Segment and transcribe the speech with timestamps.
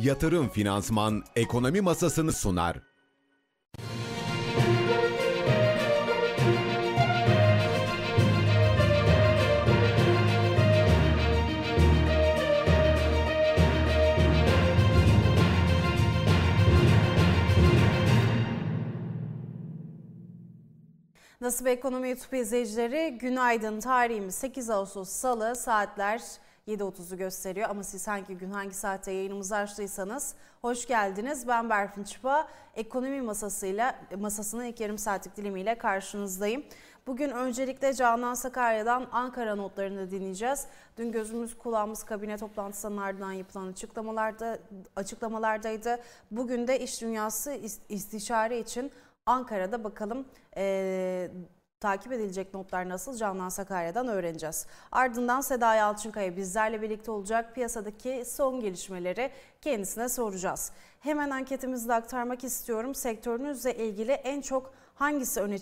[0.00, 2.76] Yatırım Finansman Ekonomi Masasını sunar.
[21.40, 23.80] Nasıl Ekonomi YouTube izleyicileri günaydın.
[23.80, 26.22] Tarihimiz 8 Ağustos Salı saatler
[26.68, 31.48] 7.30'u gösteriyor ama siz hangi gün hangi saatte yayınımızı açtıysanız hoş geldiniz.
[31.48, 32.48] Ben Berfin Çıpa.
[32.74, 36.64] Ekonomi masasıyla masasının ilk yarım saatlik dilimiyle karşınızdayım.
[37.06, 40.66] Bugün öncelikle Canan Sakarya'dan Ankara notlarını dinleyeceğiz.
[40.96, 44.58] Dün gözümüz kulağımız kabine toplantısının ardından yapılan açıklamalarda
[44.96, 45.98] açıklamalardaydı.
[46.30, 48.92] Bugün de iş dünyası istişare için
[49.26, 51.30] Ankara'da bakalım e,
[51.80, 54.66] takip edilecek notlar nasıl Canan Sakarya'dan öğreneceğiz.
[54.92, 59.30] Ardından Seda Yalçınkaya bizlerle birlikte olacak piyasadaki son gelişmeleri
[59.60, 60.72] kendisine soracağız.
[61.00, 62.94] Hemen anketimizi de aktarmak istiyorum.
[62.94, 65.58] Sektörünüzle ilgili en çok hangisi öne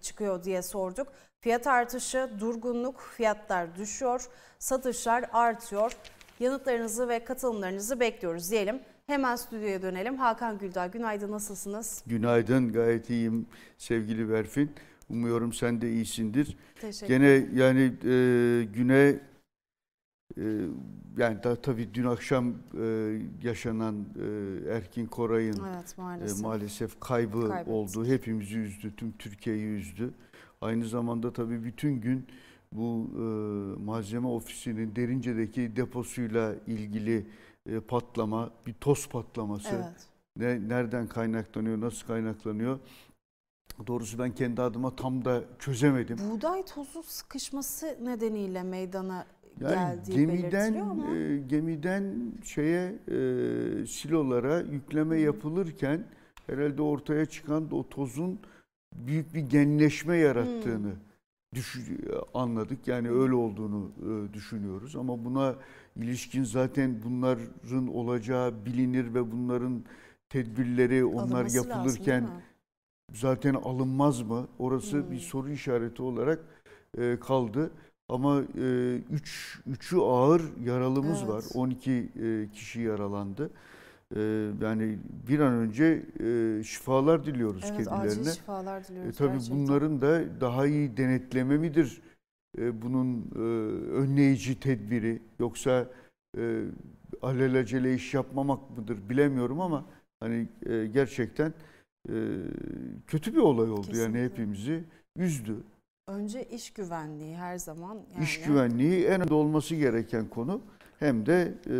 [0.00, 1.08] çıkıyor diye sorduk.
[1.40, 5.96] Fiyat artışı, durgunluk, fiyatlar düşüyor, satışlar artıyor.
[6.40, 8.80] Yanıtlarınızı ve katılımlarınızı bekliyoruz diyelim.
[9.06, 10.16] Hemen stüdyoya dönelim.
[10.16, 12.02] Hakan Güldağ günaydın nasılsınız?
[12.06, 13.46] Günaydın gayet iyiyim
[13.78, 14.70] sevgili Berfin.
[15.08, 16.56] Umuyorum sen de iyisindir.
[16.80, 19.20] Teşekkür Gene yani e, güne
[20.38, 20.42] e,
[21.18, 26.40] yani da tabii dün akşam e, yaşanan e, Erkin Koray'ın evet, maalesef.
[26.40, 27.74] E, maalesef kaybı Kaybettik.
[27.74, 28.06] oldu.
[28.06, 30.10] Hepimizi üzdü, tüm Türkiye'yi üzdü.
[30.60, 32.26] Aynı zamanda tabii bütün gün
[32.72, 33.20] bu e,
[33.84, 37.26] malzeme ofisinin Derince'deki deposuyla ilgili
[37.66, 39.74] e, patlama, bir toz patlaması.
[39.74, 40.06] Evet.
[40.36, 42.78] Ne, nereden kaynaklanıyor, nasıl kaynaklanıyor?
[43.86, 46.18] Doğrusu ben kendi adıma tam da çözemedim.
[46.30, 49.26] Buğday tozu sıkışması nedeniyle meydana
[49.60, 51.16] yani geldiği gemiden ama.
[51.16, 53.16] E, gemiden şeye e,
[53.86, 56.04] silolara yükleme yapılırken
[56.46, 58.40] herhalde ortaya çıkan o tozun
[58.94, 61.00] büyük bir genleşme yarattığını hmm.
[61.54, 61.78] düş
[62.34, 62.88] anladık.
[62.88, 65.54] Yani öyle olduğunu e, düşünüyoruz ama buna
[65.96, 69.84] ilişkin zaten bunların olacağı bilinir ve bunların
[70.28, 72.42] tedbirleri onlar Alınması yapılırken lazım,
[73.16, 74.48] zaten alınmaz mı?
[74.58, 75.10] Orası hmm.
[75.10, 76.38] bir soru işareti olarak
[76.98, 77.70] e, kaldı.
[78.08, 81.28] Ama e, üç, üçü ağır yaralımız evet.
[81.28, 81.44] var.
[81.54, 83.50] 12 e, kişi yaralandı.
[84.16, 84.20] E,
[84.62, 88.20] yani bir an önce e, şifalar diliyoruz evet, kendilerine.
[88.20, 89.14] Acil şifalar diliyoruz.
[89.14, 89.58] E, tabii gerçekten.
[89.58, 92.02] bunların da daha iyi denetleme midir?
[92.58, 93.38] E, bunun e,
[93.92, 95.86] önleyici tedbiri yoksa
[96.38, 96.62] e,
[97.22, 99.84] alelacele iş yapmamak mıdır bilemiyorum ama
[100.20, 101.52] hani e, gerçekten e,
[103.06, 104.18] kötü bir olay oldu Kesinlikle.
[104.18, 104.84] yani hepimizi
[105.16, 105.56] üzdü.
[106.08, 107.98] Önce iş güvenliği her zaman.
[108.14, 108.24] Yani...
[108.24, 110.60] İş güvenliği en önde olması gereken konu
[110.98, 111.76] hem de e,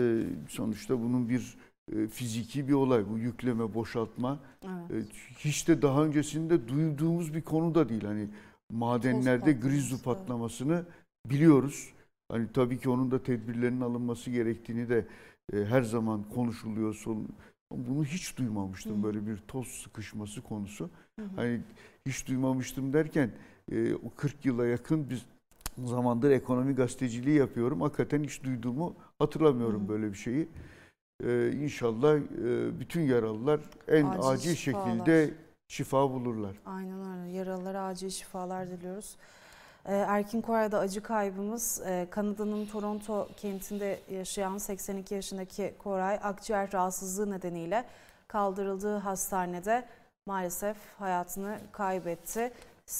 [0.49, 1.57] sonuçta bunun bir
[1.93, 5.07] e, fiziki bir olay bu yükleme boşaltma evet.
[5.07, 8.29] e, hiç de daha öncesinde duyduğumuz bir konu da değil hani
[8.73, 10.85] madenlerde grizu patlamasını
[11.27, 11.93] biliyoruz.
[12.29, 15.07] Hani tabii ki onun da tedbirlerinin alınması gerektiğini de
[15.53, 16.95] her zaman konuşuluyor.
[17.71, 19.03] Bunu hiç duymamıştım Hı.
[19.03, 20.91] böyle bir toz sıkışması konusu.
[21.19, 21.37] Hı hı.
[21.37, 21.61] Hani
[22.07, 23.31] hiç duymamıştım derken
[23.73, 25.27] e, o 40 yıla yakın bir
[25.85, 27.81] zamandır ekonomi gazeteciliği yapıyorum.
[27.81, 30.49] Hakikaten hiç duyduğumu hatırlamıyorum hı böyle bir şeyi.
[31.25, 35.35] Ee, inşallah e, bütün yaralılar en acil, acil şekilde
[35.69, 36.57] şifa bulurlar.
[36.67, 37.33] Aynen öyle.
[37.33, 39.17] Yaralılara acil şifalar diliyoruz.
[39.89, 47.31] Ee, Erkin Koray'da acı kaybımız e, Kanada'nın Toronto kentinde yaşayan 82 yaşındaki Koray akciğer rahatsızlığı
[47.31, 47.85] nedeniyle
[48.29, 49.89] kaldırıldığı hastanede
[50.27, 52.53] maalesef hayatını kaybetti.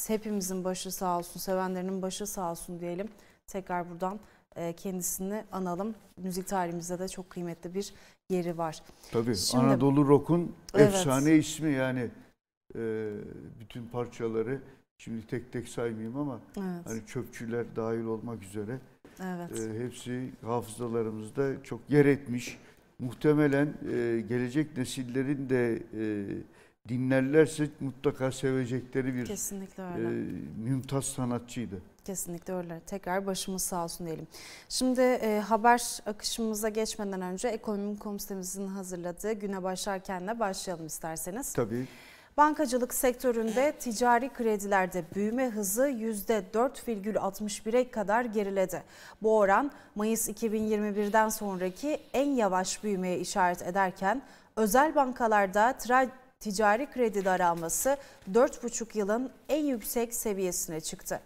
[0.07, 3.09] Hepimizin başı sağ olsun, sevenlerinin başı sağ olsun diyelim.
[3.47, 4.21] Tekrar buradan
[4.57, 5.95] e, kendisini analım.
[6.17, 7.95] Müzik tarihimizde de çok kıymetli bir
[8.31, 8.83] yeri var.
[9.13, 10.95] Tabii Şimdi, Anadolu Rock'un evet.
[10.95, 12.11] efsane ismi yani
[12.75, 13.11] e,
[13.61, 14.61] bütün parçaları
[14.99, 16.87] Şimdi tek tek saymayayım ama evet.
[16.87, 18.79] hani çöpçüler dahil olmak üzere
[19.23, 19.61] evet.
[19.61, 22.59] e, hepsi hafızalarımızda çok yer etmiş.
[22.99, 26.27] Muhtemelen e, gelecek nesillerin de e,
[26.89, 30.09] dinlerlerse mutlaka sevecekleri bir Kesinlikle öyle.
[30.09, 30.25] E,
[30.65, 31.83] mümtaz sanatçıydı.
[32.05, 32.81] Kesinlikle öyle.
[32.81, 34.27] Tekrar başımız sağ olsun diyelim.
[34.69, 41.53] Şimdi e, haber akışımıza geçmeden önce Ekonomi Komisyonumuzun hazırladığı güne başlarken başlayalım isterseniz.
[41.53, 41.87] Tabii.
[42.37, 48.83] Bankacılık sektöründe ticari kredilerde büyüme hızı %4,61'e kadar geriledi.
[49.23, 54.23] Bu oran Mayıs 2021'den sonraki en yavaş büyümeye işaret ederken
[54.57, 55.75] özel bankalarda
[56.41, 57.97] ticari kredi daralması
[58.33, 61.21] 4,5 yılın en yüksek seviyesine çıktı.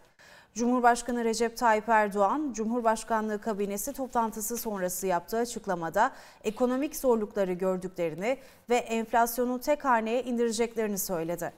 [0.55, 6.13] Cumhurbaşkanı Recep Tayyip Erdoğan, Cumhurbaşkanlığı kabinesi toplantısı sonrası yaptığı açıklamada
[6.45, 8.39] ekonomik zorlukları gördüklerini
[8.71, 11.53] ve enflasyonu tek haneye indireceklerini söyledi.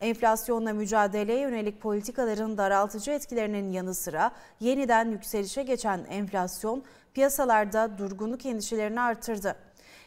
[0.00, 6.82] Enflasyonla mücadeleye yönelik politikaların daraltıcı etkilerinin yanı sıra yeniden yükselişe geçen enflasyon
[7.14, 9.56] piyasalarda durgunluk endişelerini artırdı.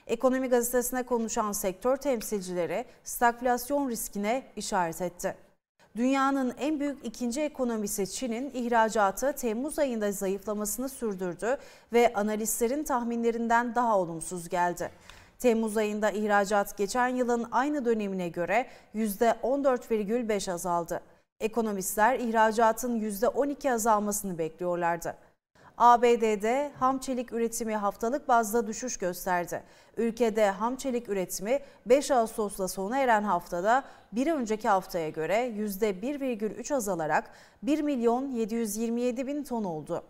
[0.08, 5.49] Ekonomi gazetesine konuşan sektör temsilcileri stagflasyon riskine işaret etti.
[5.96, 11.58] Dünyanın en büyük ikinci ekonomisi Çin'in ihracatı Temmuz ayında zayıflamasını sürdürdü
[11.94, 14.92] ve analistlerin tahminlerinden daha olumsuz geldi.
[15.40, 21.02] Temmuz ayında ihracat geçen yılın aynı dönemine göre %14,5 azaldı.
[21.40, 25.16] Ekonomistler ihracatın %12 azalmasını bekliyorlardı.
[25.80, 29.64] ABD'de ham çelik üretimi haftalık bazda düşüş gösterdi.
[29.98, 37.32] Ülkede ham çelik üretimi 5 Ağustos'la sona eren haftada bir önceki haftaya göre %1,3 azalarak
[37.64, 40.04] 1 milyon 727 bin ton oldu.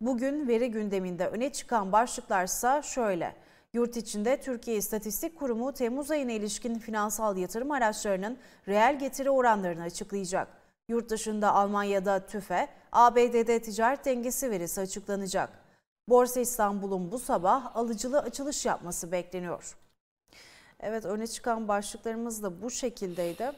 [0.00, 3.34] Bugün veri gündeminde öne çıkan başlıklarsa şöyle.
[3.72, 10.63] Yurt içinde Türkiye İstatistik Kurumu Temmuz ayına ilişkin finansal yatırım araçlarının reel getiri oranlarını açıklayacak.
[10.88, 15.64] Yurt dışında Almanya'da TÜFE, ABD'de ticaret dengesi verisi açıklanacak.
[16.08, 19.76] Borsa İstanbul'un bu sabah alıcılı açılış yapması bekleniyor.
[20.80, 23.52] Evet öne çıkan başlıklarımız da bu şekildeydi.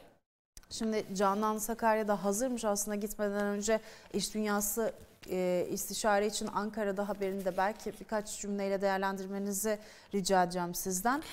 [0.69, 3.79] Şimdi Canan Sakarya'da hazırmış aslında gitmeden önce
[4.13, 4.93] iş dünyası
[5.29, 9.79] e, istişare için Ankara'da haberinde belki birkaç cümleyle değerlendirmenizi
[10.13, 11.23] rica edeceğim sizden.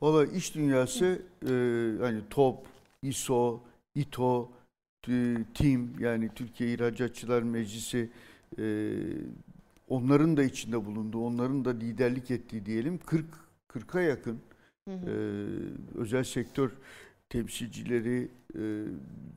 [0.00, 1.48] Valla iş dünyası e,
[2.00, 2.66] hani TOP,
[3.02, 3.60] ISO,
[3.94, 4.50] İTO,
[5.54, 8.10] TİM yani Türkiye İhracatçılar Meclisi
[8.58, 8.94] e,
[9.88, 13.26] onların da içinde bulunduğu, onların da liderlik ettiği diyelim 40
[13.68, 14.40] 40'a yakın
[14.88, 15.10] hı hı.
[15.10, 15.14] E,
[15.98, 16.70] özel sektör
[17.28, 18.84] temsilcileri e,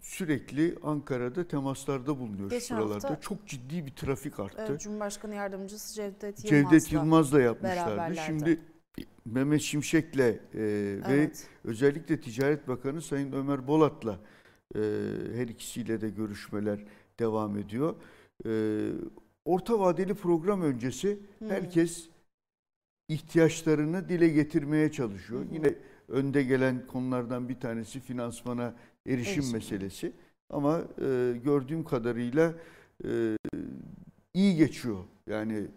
[0.02, 3.10] sürekli Ankara'da temaslarda bulunuyor Geçen şuralarda.
[3.10, 4.66] Hafta, Çok ciddi bir trafik arttı.
[4.70, 8.16] Evet, Cumhurbaşkanı Yardımcısı Cevdet Yılmaz'la, Cevdet Yılmaz'la yapmışlardı.
[8.26, 8.60] Şimdi
[9.26, 11.08] Mehmet Şimşek'le e, evet.
[11.10, 11.32] ve
[11.64, 14.20] özellikle Ticaret Bakanı Sayın Ömer Bolat'la
[14.76, 14.80] e,
[15.36, 16.80] her ikisiyle de görüşmeler
[17.20, 17.96] devam ediyor.
[18.46, 18.52] E,
[19.46, 21.50] orta vadeli program öncesi hmm.
[21.50, 22.10] herkes
[23.08, 25.46] ihtiyaçlarını dile getirmeye çalışıyor.
[25.46, 25.54] Hmm.
[25.54, 25.76] Yine
[26.08, 28.74] önde gelen konulardan bir tanesi finansmana
[29.08, 29.54] erişim, erişim.
[29.54, 30.14] meselesi.
[30.50, 32.54] Ama e, gördüğüm kadarıyla
[33.06, 33.38] e,
[34.34, 35.04] iyi geçiyor.
[35.28, 35.68] Yani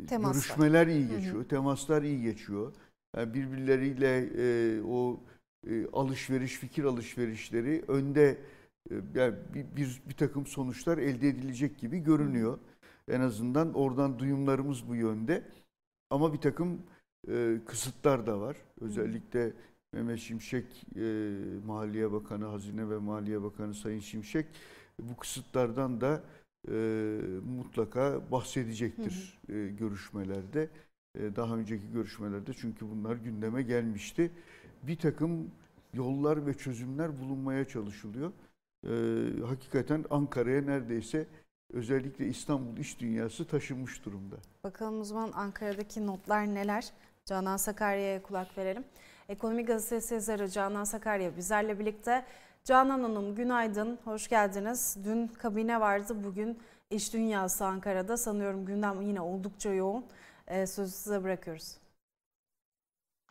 [0.00, 0.32] e, Temaslar.
[0.32, 1.48] görüşmeler iyi geçiyor, hı hı.
[1.48, 2.72] temaslar iyi geçiyor.
[3.16, 5.20] Yani birbirleriyle e, o
[5.92, 8.38] alışveriş, fikir alışverişleri önde
[8.90, 12.58] e, yani bir, bir, bir takım sonuçlar elde edilecek gibi görünüyor.
[13.08, 15.44] En azından oradan duyumlarımız bu yönde.
[16.10, 16.82] Ama bir takım
[17.28, 18.56] e, kısıtlar da var.
[18.80, 19.52] Özellikle
[19.92, 21.34] Mehmet Şimşek, e,
[21.66, 24.46] Maliye Bakanı, Hazine ve Maliye Bakanı Sayın Şimşek
[25.02, 26.22] bu kısıtlardan da
[26.68, 26.72] e,
[27.56, 29.56] mutlaka bahsedecektir hı hı.
[29.56, 30.68] E, görüşmelerde.
[31.18, 34.30] E, daha önceki görüşmelerde çünkü bunlar gündeme gelmişti.
[34.82, 35.50] Bir takım
[35.94, 38.32] yollar ve çözümler bulunmaya çalışılıyor.
[38.84, 38.90] E,
[39.46, 41.26] hakikaten Ankara'ya neredeyse
[41.72, 44.36] özellikle İstanbul iş dünyası taşınmış durumda.
[44.64, 46.92] Bakalım o zaman Ankara'daki notlar neler?
[47.24, 48.84] Canan Sakarya'ya kulak verelim.
[49.28, 52.24] Ekonomi Gazetesi yazarı Canan Sakarya bizlerle birlikte.
[52.64, 54.96] Canan Hanım günaydın, hoş geldiniz.
[55.04, 56.58] Dün kabine vardı, bugün
[56.90, 58.16] iş dünyası Ankara'da.
[58.16, 60.04] Sanıyorum gündem yine oldukça yoğun.
[60.46, 61.78] Ee, sözü size bırakıyoruz.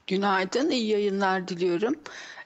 [0.08, 1.96] Günaydın, iyi yayınlar diliyorum.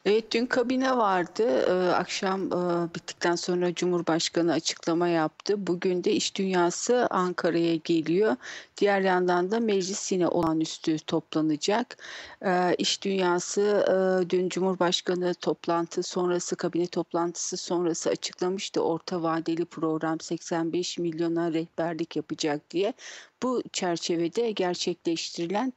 [0.06, 1.44] Evet dün kabine vardı.
[1.44, 5.68] Ee, akşam e, bittikten sonra Cumhurbaşkanı açıklama yaptı.
[5.68, 8.36] Bugün de iş dünyası Ankara'ya geliyor.
[8.78, 11.98] Diğer yandan da meclis yine olağanüstü toplanacak.
[12.46, 18.84] Ee, iş dünyası e, dün Cumhurbaşkanı toplantı sonrası kabine toplantısı sonrası açıklamıştı.
[18.84, 22.94] Orta vadeli program 85 milyona rehberlik yapacak diye.
[23.44, 25.74] Bu çerçevede gerçekleştirilen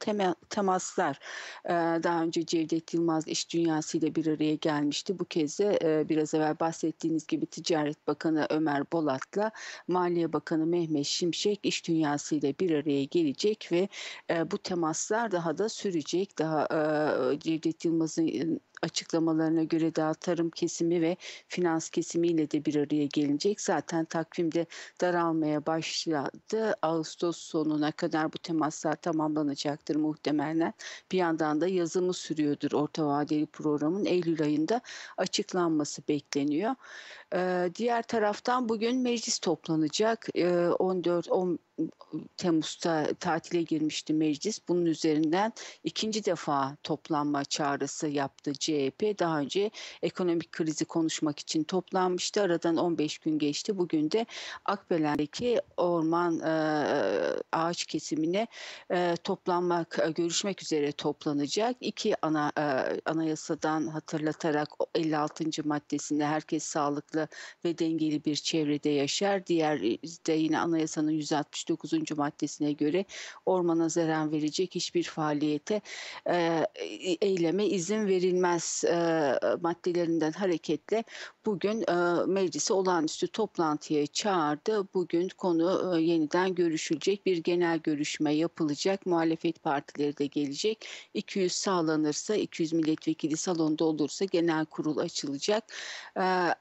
[0.49, 1.19] temaslar
[1.65, 1.69] e,
[2.03, 5.19] daha önce Cevdet Yılmaz iş dünyası bir araya gelmişti.
[5.19, 9.51] Bu kez de e, biraz evvel bahsettiğiniz gibi Ticaret Bakanı Ömer Bolat'la
[9.87, 13.89] Maliye Bakanı Mehmet Şimşek iş dünyası ile bir araya gelecek ve
[14.29, 16.39] e, bu temaslar daha da sürecek.
[16.39, 16.63] Daha
[17.33, 21.17] e, Cevdet Yılmaz'ın açıklamalarına göre daha tarım kesimi ve
[21.47, 23.61] finans kesimiyle de bir araya gelinecek.
[23.61, 24.65] Zaten takvimde
[25.01, 26.75] daralmaya başladı.
[26.81, 30.73] Ağustos sonuna kadar bu temaslar tamamlanacaktır muhtemelen.
[31.11, 34.81] Bir yandan da yazımı sürüyordur orta vadeli programın Eylül ayında
[35.17, 36.75] açıklanması bekleniyor.
[37.33, 40.27] Ee, diğer taraftan bugün meclis toplanacak.
[40.35, 41.59] Ee, 14 10
[42.37, 44.59] Temmuz'da tatile girmişti meclis.
[44.67, 45.53] Bunun üzerinden
[45.83, 49.19] ikinci defa toplanma çağrısı yaptı CHP.
[49.19, 52.41] Daha önce ekonomik krizi konuşmak için toplanmıştı.
[52.41, 53.77] Aradan 15 gün geçti.
[53.77, 54.25] Bugün de
[54.65, 56.51] Akbelen'deki orman e,
[57.51, 58.47] ağaç kesimine
[58.91, 61.75] e, toplanmak, e, görüşmek üzere toplanacak.
[61.81, 62.51] İki ana
[63.05, 65.43] anayasadan hatırlatarak 56.
[65.63, 67.27] maddesinde herkes sağlıklı
[67.65, 69.47] ve dengeli bir çevrede yaşar.
[69.47, 69.81] Diğer
[70.27, 71.11] de yine anayasanın
[71.69, 72.17] 169.
[72.17, 73.05] maddesine göre
[73.45, 75.81] ormana zarar verecek hiçbir faaliyete
[76.29, 76.67] e,
[77.21, 78.95] eyleme izin verilmez e,
[79.61, 81.03] maddelerinden hareketle
[81.45, 84.87] bugün e, meclisi olağanüstü toplantıya çağırdı.
[84.93, 87.25] Bugün konu e, yeniden görüşülecek.
[87.25, 89.05] Bir genel görüşme yapılacak.
[89.05, 90.87] Muhalefet partileri de gelecek.
[91.13, 95.63] 200 sağlanırsa, 200 milletvekili salonda olursa genel kurul açılacak.
[96.15, 96.55] E, e,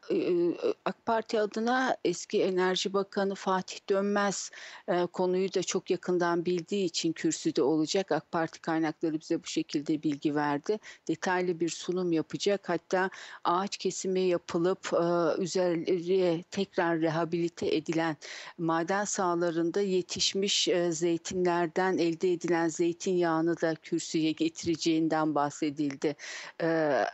[0.84, 4.50] AK Parti adına eski Enerji Bakanı Fatih Dönmez
[4.88, 8.12] e, konuyu da çok yakından bildiği için kürsüde olacak.
[8.12, 10.78] AK Parti kaynakları bize bu şekilde bilgi verdi.
[11.08, 12.68] Detaylı bir sunum yapacak.
[12.68, 13.10] Hatta
[13.44, 18.16] ağaç kesimi yapılıp e, üzerleri tekrar rehabilite edilen
[18.58, 26.16] maden sahalarında yetişmiş e, zeytinlerden elde edilen zeytinyağını da kürsüye getireceğinden bahsedildi
[26.60, 27.06] e, e,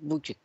[0.00, 0.36] bugün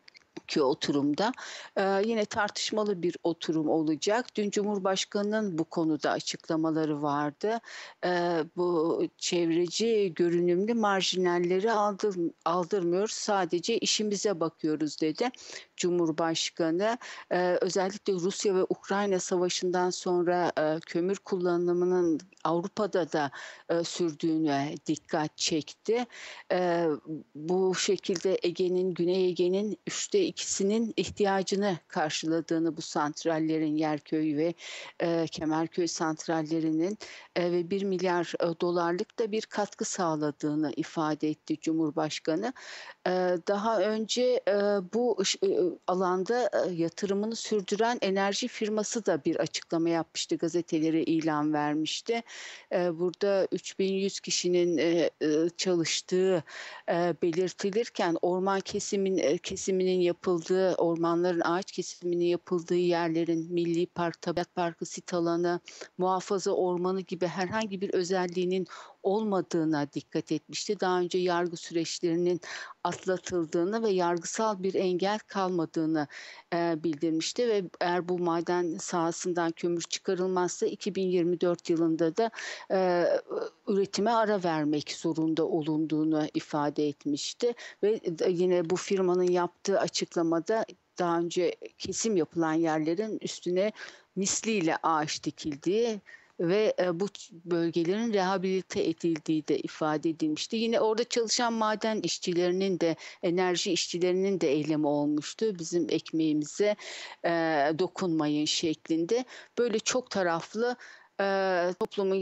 [0.48, 1.32] ki oturumda
[1.76, 4.26] e, yine tartışmalı bir oturum olacak.
[4.36, 7.60] Dün Cumhurbaşkanı'nın bu konuda açıklamaları vardı.
[8.06, 12.16] E, bu çevreci görünümlü marjinalleri aldır,
[12.46, 13.14] aldırmıyoruz.
[13.14, 15.30] Sadece işimize bakıyoruz dedi.
[15.78, 16.98] Cumhurbaşkanı
[17.32, 23.32] e, özellikle Rusya ve Ukrayna savaşından sonra e, kömür kullanımının Avrupa'da da
[23.70, 26.06] e, sürdüğüne dikkat çekti.
[26.52, 26.88] E,
[27.36, 34.54] bu şekilde Ege'nin, Güney Ege'nin üçte ikisinin ihtiyacını karşıladığını bu santrallerin Yerköy ve
[35.00, 36.98] e, Kemerköy santrallerinin
[37.36, 42.54] e, ve 1 milyar e, dolarlık da bir katkı sağladığını ifade etti Cumhurbaşkanı.
[43.08, 43.12] E,
[43.48, 44.54] daha önce e,
[44.94, 45.48] bu e,
[45.88, 52.24] alanda e, yatırımını sürdüren enerji firması da bir açıklama yapmıştı, gazetelere ilan vermişti.
[52.74, 56.44] E, burada 3100 kişinin e, e, çalıştığı
[56.90, 64.56] e, belirtilirken orman kesimin e, kesiminin yapıldığı, ormanların ağaç kesiminin yapıldığı yerlerin Milli Park, Tabiat
[64.56, 65.60] Parkı, sit alanı,
[65.98, 68.68] muhafaza ormanı gibi herhangi bir özelliğinin
[69.04, 70.80] olmadığına dikkat etmişti.
[70.80, 72.42] Daha önce yargı süreçlerinin
[72.84, 76.08] atlatıldığını ve yargısal bir engel kalmadığını
[76.54, 82.32] e, bildirmişti ve eğer bu maden sahasından kömür çıkarılmazsa 2024 yılında da
[82.72, 83.06] e,
[83.68, 90.66] üretime ara vermek zorunda olunduğunu ifade etmişti ve yine bu firmanın yaptığı açıklamada
[91.00, 93.72] daha önce kesim yapılan yerlerin üstüne
[94.16, 96.02] misliyle ağaç dikildiği
[96.40, 100.56] ve e, bu bölgelerin rehabilite edildiği de ifade edilmişti.
[100.56, 105.60] Yine orada çalışan maden işçilerinin de enerji işçilerinin de eylemi olmuştu.
[105.60, 106.76] Bizim ekmeğimize
[107.26, 107.30] e,
[107.80, 109.26] dokunmayın şeklinde.
[109.58, 110.76] Böyle çok taraflı
[111.22, 111.26] e,
[111.80, 112.22] toplumun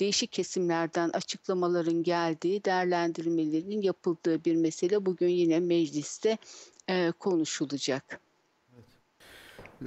[0.00, 6.38] değişik kesimlerden açıklamaların geldiği, değerlendirmelerin yapıldığı bir mesele bugün yine mecliste
[7.18, 8.20] konuşulacak.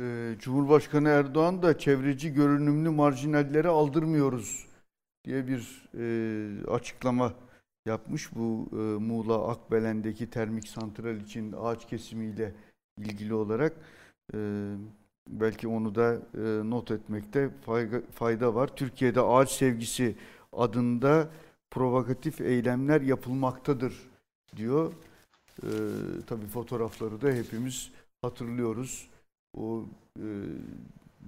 [0.01, 4.67] Ee, Cumhurbaşkanı Erdoğan da çevreci görünümlü marjinalleri aldırmıyoruz
[5.25, 7.33] diye bir e, açıklama
[7.85, 8.35] yapmış.
[8.35, 12.53] Bu e, Muğla Akbelen'deki termik santral için ağaç kesimiyle
[12.97, 13.73] ilgili olarak
[14.33, 14.37] e,
[15.27, 17.49] belki onu da e, not etmekte
[18.11, 18.75] fayda var.
[18.75, 20.15] Türkiye'de ağaç sevgisi
[20.53, 21.29] adında
[21.71, 24.09] provokatif eylemler yapılmaktadır
[24.55, 24.93] diyor.
[25.63, 25.69] E,
[26.27, 29.14] tabii fotoğrafları da hepimiz hatırlıyoruz
[29.57, 29.83] o
[30.19, 30.27] e,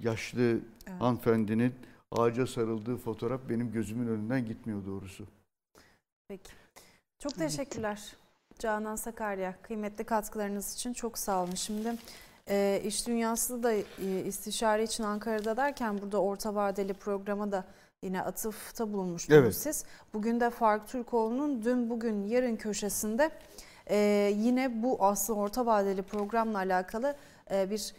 [0.03, 1.01] yaşlı evet.
[1.01, 1.73] hanımefendinin
[2.11, 5.25] ağaca sarıldığı fotoğraf benim gözümün önünden gitmiyor doğrusu.
[6.27, 6.51] Peki.
[7.19, 8.15] Çok teşekkürler
[8.59, 9.55] Canan Sakarya.
[9.61, 11.55] Kıymetli katkılarınız için çok sağ olun.
[11.55, 11.95] Şimdi
[12.49, 13.83] e, iş dünyası da e,
[14.25, 17.63] istişare için Ankara'da derken burada orta vadeli programa da
[18.03, 19.55] yine atıfta bulunmuştunuz evet.
[19.55, 19.85] siz.
[20.13, 23.31] Bugün de Fark Türkoğlu'nun dün bugün yarın köşesinde
[23.89, 23.97] e,
[24.35, 27.15] yine bu aslında orta vadeli programla alakalı
[27.51, 27.93] e, bir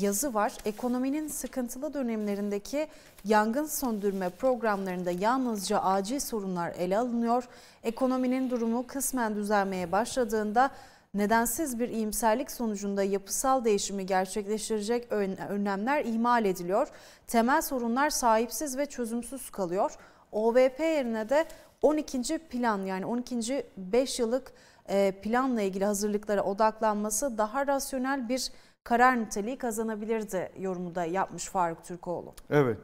[0.00, 0.52] yazı var.
[0.64, 2.88] Ekonominin sıkıntılı dönemlerindeki
[3.24, 7.48] yangın söndürme programlarında yalnızca acil sorunlar ele alınıyor.
[7.82, 10.70] Ekonominin durumu kısmen düzelmeye başladığında
[11.14, 15.12] nedensiz bir iyimserlik sonucunda yapısal değişimi gerçekleştirecek
[15.48, 16.88] önlemler ihmal ediliyor.
[17.26, 19.96] Temel sorunlar sahipsiz ve çözümsüz kalıyor.
[20.32, 21.44] OVP yerine de
[21.82, 22.38] 12.
[22.38, 23.66] plan yani 12.
[23.76, 24.52] 5 yıllık
[24.88, 28.50] e, planla ilgili hazırlıklara odaklanması daha rasyonel bir
[28.86, 32.34] karar niteliği kazanabilirdi yorumu da yapmış Faruk Türkoğlu.
[32.50, 32.78] Evet.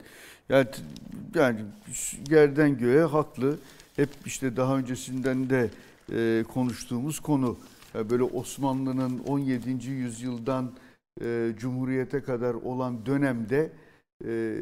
[0.49, 0.68] Yani,
[1.35, 1.61] yani
[2.30, 3.59] yerden göğe haklı.
[3.97, 5.71] Hep işte daha öncesinden de
[6.12, 7.56] e, konuştuğumuz konu.
[7.94, 9.90] Yani böyle Osmanlı'nın 17.
[9.90, 10.73] yüzyıldan
[11.21, 13.73] e, Cumhuriyete kadar olan dönemde
[14.25, 14.54] e,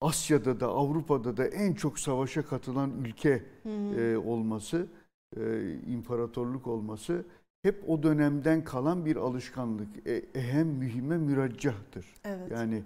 [0.00, 3.42] Asya'da da Avrupa'da da en çok savaşa katılan ülke
[3.98, 4.86] e, olması,
[5.36, 7.24] e, imparatorluk olması
[7.62, 10.06] hep o dönemden kalan bir alışkanlık.
[10.06, 12.06] E, ehem mühime müraccahtır.
[12.24, 12.50] Evet.
[12.50, 12.82] Yani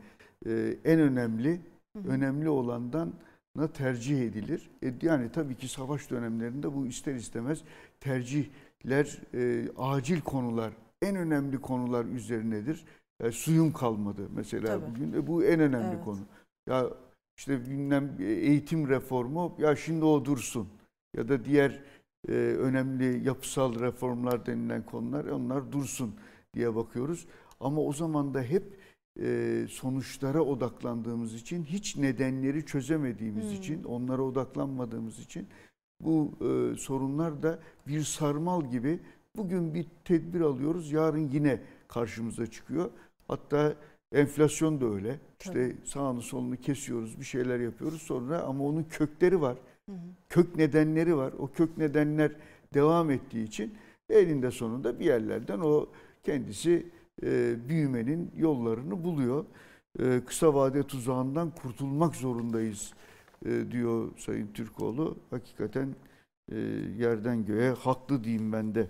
[0.46, 1.60] e, en önemli,
[2.08, 3.12] önemli olandan
[3.56, 4.70] na tercih edilir.
[4.82, 7.62] E, yani tabii ki savaş dönemlerinde bu ister istemez
[8.00, 12.84] tercihler e, acil konular, en önemli konular üzerinedir.
[13.20, 14.90] E, suyun kalmadı mesela Tabii.
[14.90, 15.12] bugün.
[15.12, 16.04] E, bu en önemli Evet.
[16.04, 16.20] konu.
[16.68, 16.86] Ya
[17.38, 20.68] işte bilmem e, eğitim reformu ya şimdi o dursun.
[21.16, 21.82] Ya da diğer
[22.28, 26.14] e, önemli yapısal reformlar denilen konular onlar dursun
[26.54, 27.26] diye bakıyoruz.
[27.60, 28.64] Ama o zaman da hep
[29.20, 33.56] e, sonuçlara odaklandığımız için hiç nedenleri çözemediğimiz Hmm.
[33.56, 35.46] için onlara odaklanmadığımız için
[36.00, 39.00] bu e, sorunlar da bir sarmal gibi
[39.36, 42.90] bugün bir tedbir alıyoruz yarın yine karşımıza çıkıyor.
[43.28, 43.74] Hatta
[44.12, 45.20] enflasyon da öyle.
[45.40, 49.56] İşte sağını solunu kesiyoruz bir şeyler yapıyoruz sonra ama onun kökleri var.
[50.28, 51.32] Kök nedenleri var.
[51.38, 52.32] O kök nedenler
[52.74, 53.74] devam ettiği için
[54.10, 55.88] elinde sonunda bir yerlerden o
[56.22, 56.86] kendisi
[57.22, 59.44] e, büyümenin yollarını buluyor.
[59.98, 62.92] E, kısa vade tuzağından kurtulmak zorundayız
[63.46, 65.18] e, diyor Sayın Türkoğlu.
[65.30, 65.94] Hakikaten
[66.52, 66.58] e,
[66.98, 68.86] yerden göğe haklı diyeyim ben de.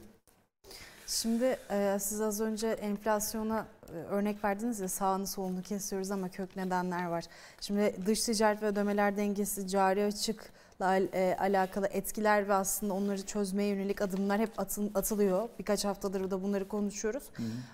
[1.07, 6.57] Şimdi e, siz az önce enflasyona e, örnek verdiniz ya sağını solunu kesiyoruz ama kök
[6.57, 7.25] nedenler var.
[7.61, 10.13] Şimdi dış ticaret ve ödemeler dengesi cari e,
[11.39, 14.51] alakalı etkiler ve aslında onları çözmeye yönelik adımlar hep
[14.95, 15.49] atılıyor.
[15.59, 17.23] Birkaç haftadır da bunları konuşuyoruz.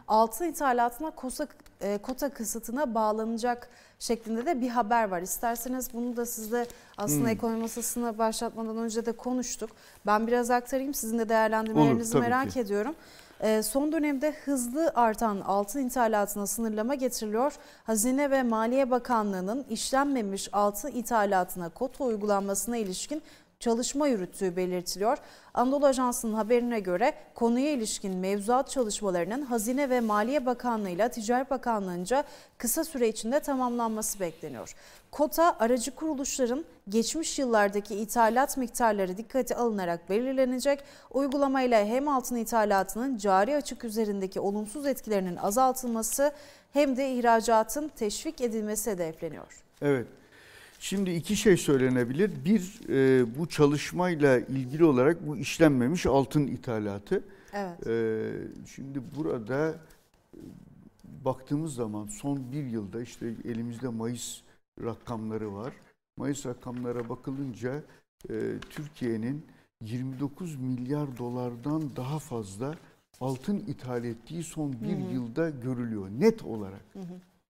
[0.08, 1.46] Altın ithalatına kosa,
[1.80, 5.22] e, kota kısıtına bağlanacak şeklinde de bir haber var.
[5.22, 6.66] İsterseniz bunu da sizle
[6.96, 7.28] aslında Hmm.
[7.28, 9.70] ekonomi masasına başlatmadan önce de konuştuk.
[10.06, 12.60] Ben biraz aktarayım sizin de değerlendirmelerinizi tabii merak ki.
[12.60, 12.94] ediyorum.
[13.42, 17.52] Ee, Son dönemde hızlı artan altın ithalatına sınırlama getiriliyor.
[17.84, 23.22] Hazine ve Maliye Bakanlığı'nın işlenmemiş altın ithalatına kota uygulanmasına ilişkin
[23.60, 25.18] çalışma yürüttüğü belirtiliyor.
[25.54, 32.24] Anadolu Ajansı'nın haberine göre konuya ilişkin mevzuat çalışmalarının Hazine ve Maliye Bakanlığı ile Ticaret Bakanlığı'nca
[32.58, 34.74] kısa süre içinde tamamlanması bekleniyor.
[35.10, 40.84] Kota aracı kuruluşların geçmiş yıllardaki ithalat miktarları dikkate alınarak belirlenecek.
[41.10, 46.32] Uygulamayla hem altın ithalatının cari açık üzerindeki olumsuz etkilerinin azaltılması
[46.72, 49.62] hem de ihracatın teşvik edilmesi hedefleniyor.
[49.82, 50.19] Evet.
[50.82, 52.44] Şimdi iki şey söylenebilir.
[52.44, 57.24] Bir, e, bu çalışmayla ilgili olarak bu işlenmemiş altın ithalatı.
[57.52, 57.86] Evet.
[57.86, 58.32] Ee,
[58.74, 59.68] şimdi burada
[60.34, 60.38] e,
[61.24, 64.40] baktığımız zaman son bir yılda işte elimizde Mayıs
[64.84, 65.74] rakamları var.
[66.16, 67.82] Mayıs rakamlara bakılınca
[68.30, 68.34] e,
[68.70, 69.46] Türkiye'nin
[69.80, 72.74] 29 milyar dolardan daha fazla
[73.20, 76.84] altın ithal ettiği son bir yılda görülüyor net olarak.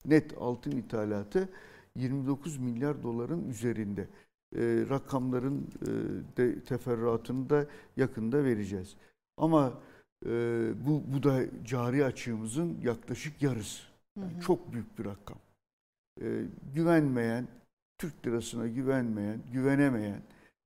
[0.05, 1.49] Net altın ithalatı
[1.97, 4.09] 29 milyar doların üzerinde.
[4.57, 5.87] E, rakamların e,
[6.37, 8.97] de teferruatını da yakında vereceğiz.
[9.37, 9.81] Ama
[10.27, 10.31] e,
[10.87, 13.83] bu, bu da cari açığımızın yaklaşık yarısı.
[14.19, 15.39] Yani çok büyük bir rakam.
[16.23, 17.49] E, güvenmeyen,
[17.99, 20.23] Türk lirasına güvenmeyen, güvenemeyen,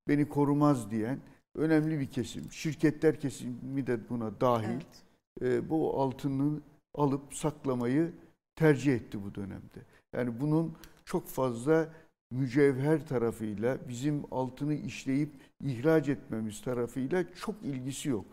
[0.09, 1.19] beni korumaz diyen
[1.55, 2.53] önemli bir kesim.
[2.53, 4.69] Şirketler kesimi de buna dahil.
[4.69, 5.03] Evet.
[5.43, 6.61] E, bu altını
[6.95, 8.13] alıp saklamayı
[8.57, 9.83] tercih etti bu dönemde.
[10.13, 10.75] Yani bunun
[11.05, 11.89] çok fazla
[12.31, 15.31] mücevher tarafıyla bizim altını işleyip
[15.65, 18.25] ihraç etmemiz tarafıyla çok ilgisi yok.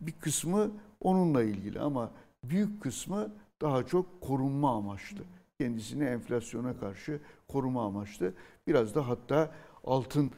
[0.00, 2.10] Bir kısmı onunla ilgili ama
[2.44, 5.20] büyük kısmı daha çok korunma amaçlı.
[5.60, 8.32] Kendisini enflasyona karşı koruma amaçlı.
[8.66, 10.30] Biraz da hatta altından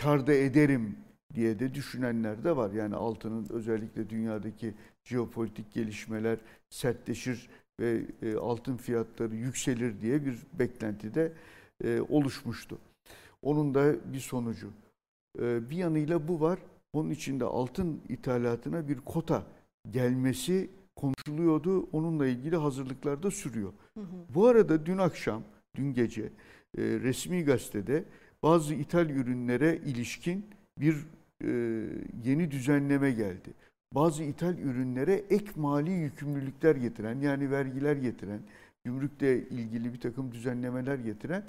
[0.00, 0.96] kar da ederim
[1.34, 2.70] diye de düşünenler de var.
[2.70, 4.74] Yani altının özellikle dünyadaki
[5.04, 6.38] jeopolitik gelişmeler
[6.70, 7.48] sertleşir
[7.80, 11.32] ve e, altın fiyatları yükselir diye bir beklenti de
[11.84, 12.78] e, oluşmuştu.
[13.42, 14.70] Onun da bir sonucu.
[15.40, 16.58] E, bir yanıyla bu var.
[16.92, 19.42] Onun içinde altın ithalatına bir kota
[19.90, 21.88] gelmesi konuşuluyordu.
[21.92, 23.72] Onunla ilgili hazırlıklar da sürüyor.
[24.34, 25.42] Bu arada dün akşam,
[25.76, 28.04] dün gece e, resmi gazetede
[28.42, 30.46] bazı ithal ürünlere ilişkin
[30.78, 31.06] bir
[31.44, 31.50] e,
[32.24, 33.54] yeni düzenleme geldi.
[33.94, 38.40] Bazı ithal ürünlere ek mali yükümlülükler getiren yani vergiler getiren,
[38.84, 41.44] gümrükle ilgili bir takım düzenlemeler getiren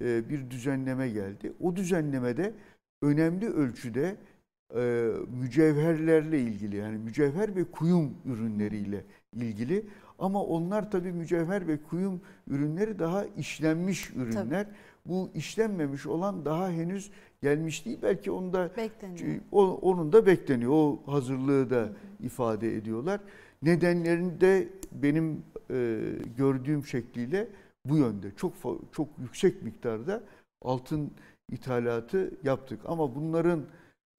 [0.00, 1.52] e, bir düzenleme geldi.
[1.60, 2.52] O düzenlemede
[3.02, 4.16] önemli ölçüde
[4.76, 9.04] e, mücevherlerle ilgili yani mücevher ve kuyum ürünleriyle
[9.36, 9.86] ilgili
[10.18, 14.66] ama onlar tabii mücevher ve kuyum ürünleri daha işlenmiş ürünler.
[15.06, 17.10] Bu işlenmemiş olan daha henüz
[17.44, 17.98] gelmiş değil.
[18.02, 19.40] Belki onda Bekleniyor.
[19.52, 20.70] o- onun da bekleniyor.
[20.72, 21.88] O hazırlığı da
[22.20, 23.20] ifade ediyorlar.
[23.62, 26.00] Nedenlerini de benim e,
[26.36, 27.48] gördüğüm şekliyle
[27.84, 28.30] bu yönde.
[28.36, 28.52] Çok
[28.92, 30.22] çok yüksek miktarda
[30.62, 31.10] altın
[31.52, 32.80] ithalatı yaptık.
[32.84, 33.60] Ama bunların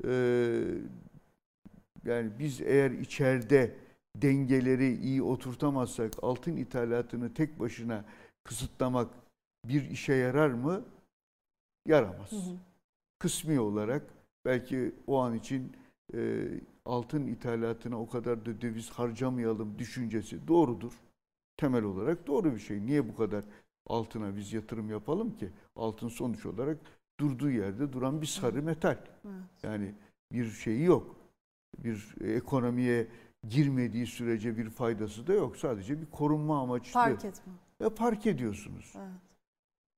[0.07, 0.11] e,
[2.05, 3.71] yani biz eğer içeride
[4.15, 8.05] dengeleri iyi oturtamazsak altın ithalatını tek başına
[8.43, 9.09] kısıtlamak
[9.65, 10.83] bir işe yarar mı?
[11.87, 12.31] Yaramaz.
[12.31, 12.55] Hı hı.
[13.25, 14.03] Kısmi olarak
[14.45, 15.71] belki o an için
[16.13, 16.47] e,
[16.85, 20.91] altın ithalatına o kadar da döviz harcamayalım düşüncesi doğrudur.
[21.57, 22.85] Temel olarak doğru bir şey.
[22.85, 23.45] Niye bu kadar
[23.87, 25.49] altına biz yatırım yapalım ki?
[25.75, 26.77] Altın sonuç olarak
[27.19, 28.97] durduğu yerde duran bir sarı metal.
[29.25, 29.63] Evet.
[29.63, 29.95] Yani
[30.31, 31.15] bir şeyi yok.
[31.77, 33.07] Bir ekonomiye
[33.47, 35.57] girmediği sürece bir faydası da yok.
[35.57, 36.91] Sadece bir korunma amaçlı.
[36.91, 37.53] Fark etme.
[37.81, 38.93] Ve park ediyorsunuz.
[38.97, 39.34] Evet.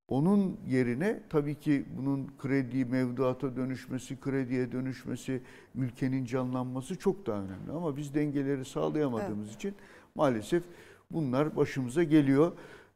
[0.08, 5.42] Onun yerine tabii ki bunun kredi mevduata dönüşmesi, krediye dönüşmesi,
[5.76, 7.72] ülkenin canlanması çok daha önemli.
[7.76, 9.76] Ama biz dengeleri sağlayamadığımız için
[10.16, 10.64] maalesef
[11.12, 12.52] bunlar başımıza geliyor.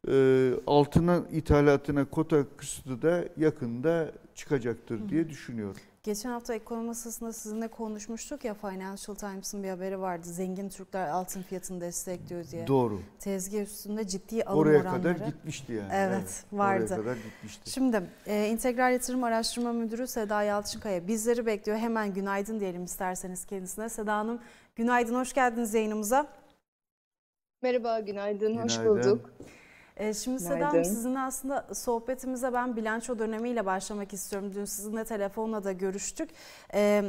[0.08, 5.80] Ee, altına ithalatına kota kısıtı da yakında çıkacaktır diye düşünüyorum.
[6.02, 10.26] Geçen hafta ekonomi masasında sizinle konuşmuştuk ya Financial Times'ın bir haberi vardı.
[10.28, 12.66] Zengin Türkler altın fiyatını destekliyor diye.
[12.66, 13.00] Doğru.
[13.18, 15.02] Tezgah üstünde ciddi alım Oraya oranları.
[15.02, 15.88] kadar gitmişti yani.
[15.92, 16.84] Evet, vardı.
[16.84, 17.70] Oraya kadar gitmişti.
[17.70, 21.78] Şimdi e, İntegral Yatırım Araştırma Müdürü Seda Yalçınkaya bizleri bekliyor.
[21.78, 23.88] Hemen günaydın diyelim isterseniz kendisine.
[23.88, 24.40] Seda Hanım
[24.76, 26.26] günaydın, hoş geldiniz yayınımıza.
[27.62, 28.96] Merhaba, günaydın, hoş Günaydın.
[29.12, 29.30] bulduk.
[29.96, 34.52] E, şimdi Seda Hanım sizinle aslında sohbetimize ben bilanço dönemiyle başlamak istiyorum.
[34.54, 36.30] Dün sizinle telefonla da görüştük.
[36.74, 37.04] E,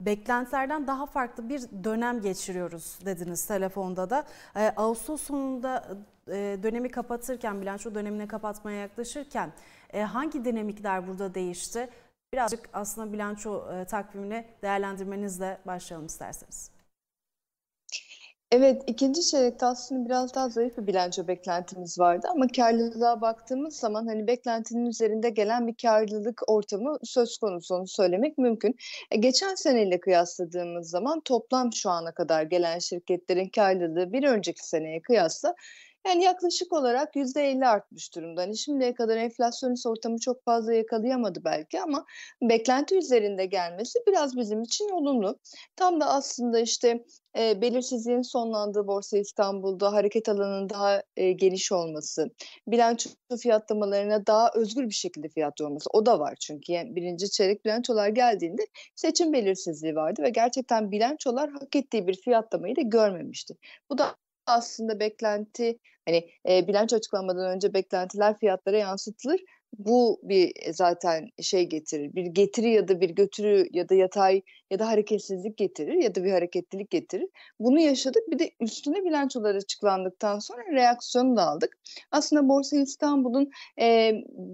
[0.00, 4.24] beklentilerden daha farklı bir dönem geçiriyoruz dediniz telefonda da.
[4.56, 5.84] E, Ağustos sonunda
[6.28, 9.52] e, dönemi kapatırken, bilanço dönemini kapatmaya yaklaşırken
[9.92, 11.88] e, hangi dinamikler burada değişti?
[12.32, 16.77] Birazcık aslında bilanço e, takvimini değerlendirmenizle başlayalım isterseniz.
[18.52, 24.06] Evet, ikinci çeyrekte aslında biraz daha zayıf bir bilanço beklentimiz vardı ama karlılığa baktığımız zaman
[24.06, 28.76] hani beklentinin üzerinde gelen bir karlılık ortamı söz konusu onu söylemek mümkün.
[29.10, 35.02] E, geçen seneyle kıyasladığımız zaman toplam şu ana kadar gelen şirketlerin karlılığı bir önceki seneye
[35.02, 35.54] kıyasla
[36.06, 38.42] yani yaklaşık olarak %50 artmış durumda.
[38.42, 42.04] Hani şimdiye kadar enflasyonist ortamı çok fazla yakalayamadı belki ama
[42.42, 45.38] beklenti üzerinde gelmesi biraz bizim için olumlu.
[45.76, 47.04] Tam da aslında işte
[47.38, 52.30] e, belirsizliğin sonlandığı Borsa İstanbul'da hareket alanının daha e, geniş olması,
[52.66, 53.10] bilanço
[53.42, 58.08] fiyatlamalarına daha özgür bir şekilde fiyatlıyor olması o da var çünkü yani birinci çeyrek bilançolar
[58.08, 58.62] geldiğinde
[58.94, 63.54] seçim belirsizliği vardı ve gerçekten bilançolar hak ettiği bir fiyatlamayı da görmemişti.
[63.90, 69.40] Bu da aslında beklenti hani e, bilanço açıklanmadan önce beklentiler fiyatlara yansıtılır.
[69.78, 72.14] Bu bir e, zaten şey getirir.
[72.14, 76.24] Bir getiri ya da bir götürü ya da yatay ya da hareketsizlik getirir ya da
[76.24, 77.28] bir hareketlilik getirir.
[77.60, 78.22] Bunu yaşadık.
[78.30, 81.78] Bir de üstüne bilançolar açıklandıktan sonra reaksiyonu da aldık.
[82.10, 83.50] Aslında Borsa İstanbul'un
[83.80, 84.12] e,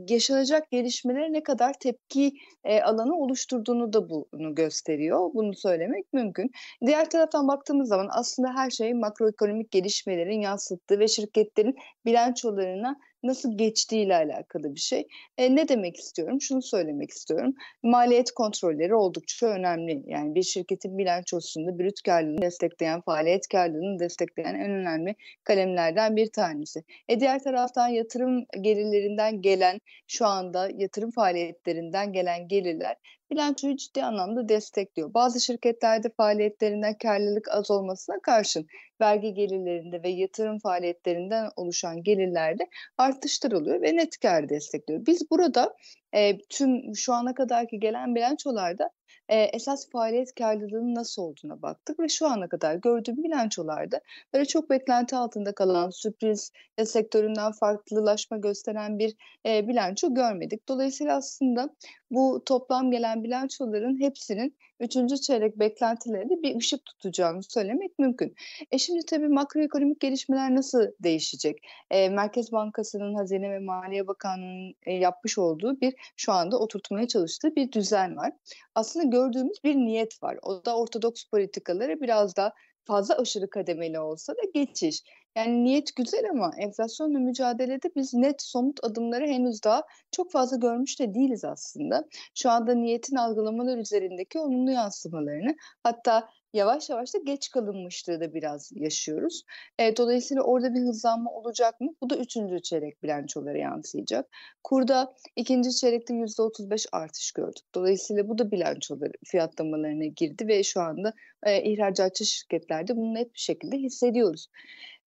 [0.08, 2.32] yaşanacak gelişmelere ne kadar tepki
[2.64, 5.30] e, alanı oluşturduğunu da bunu gösteriyor.
[5.34, 6.50] Bunu söylemek mümkün.
[6.86, 11.74] Diğer taraftan baktığımız zaman aslında her şey makroekonomik gelişmelerin yansıttığı ve şirketlerin
[12.04, 15.06] bilançolarına nasıl geçtiğiyle alakalı bir şey.
[15.38, 16.40] E, ne demek istiyorum?
[16.40, 17.54] Şunu söylemek istiyorum.
[17.82, 20.02] Maliyet kontrolleri oldukça önemli.
[20.06, 25.14] Yani bir şirketin bilançosunda brüt karlılığını destekleyen, faaliyet karlılığını destekleyen en önemli
[25.44, 26.82] kalemlerden bir tanesi.
[27.08, 32.96] E, diğer taraftan yatırım gelirlerinden gelen, şu anda yatırım faaliyetlerinden gelen gelirler
[33.30, 35.14] bilançoyu ciddi anlamda destekliyor.
[35.14, 38.66] Bazı şirketlerde faaliyetlerinden karlılık az olmasına karşın
[39.00, 45.06] vergi gelirlerinde ve yatırım faaliyetlerinden oluşan gelirlerde artışlar oluyor ve net kar destekliyor.
[45.06, 45.74] Biz burada
[46.14, 48.90] e, tüm şu ana kadarki gelen bilançolarda
[49.28, 54.00] e, esas faaliyet karlılığının nasıl olduğuna baktık ve şu ana kadar gördüğüm bilançolarda
[54.32, 59.14] böyle çok beklenti altında kalan sürpriz ya sektöründen farklılaşma gösteren bir
[59.46, 60.68] e, bilanço görmedik.
[60.68, 61.70] Dolayısıyla aslında
[62.10, 68.34] bu toplam gelen bilançoların hepsinin üçüncü çeyrek beklentilerinde bir ışık tutacağını söylemek mümkün.
[68.70, 71.58] E şimdi tabii makroekonomik gelişmeler nasıl değişecek?
[71.90, 77.56] E, Merkez Bankası'nın Hazine ve Maliye Bakanlığı'nın e, yapmış olduğu bir şu anda oturtmaya çalıştığı
[77.56, 78.32] bir düzen var.
[78.74, 80.38] Aslında gördüğümüz bir niyet var.
[80.42, 82.52] O da ortodoks politikaları biraz da
[82.84, 85.02] fazla aşırı kademeli olsa da geçiş.
[85.36, 91.00] Yani niyet güzel ama enflasyonla mücadelede biz net somut adımları henüz daha çok fazla görmüş
[91.00, 92.04] de değiliz aslında.
[92.34, 98.72] Şu anda niyetin algılamalar üzerindeki olumlu yansımalarını hatta yavaş yavaş da geç kalınmışlığı da biraz
[98.74, 99.42] yaşıyoruz.
[99.78, 101.94] E, dolayısıyla orada bir hızlanma olacak mı?
[102.02, 104.26] Bu da üçüncü çeyrek bilançolara yansıyacak.
[104.64, 107.64] Kurda ikinci çeyrekte yüzde 35 artış gördük.
[107.74, 111.12] Dolayısıyla bu da bilançoları fiyatlamalarına girdi ve şu anda
[111.42, 114.48] e, ihracatçı şirketlerde bunu net bir şekilde hissediyoruz.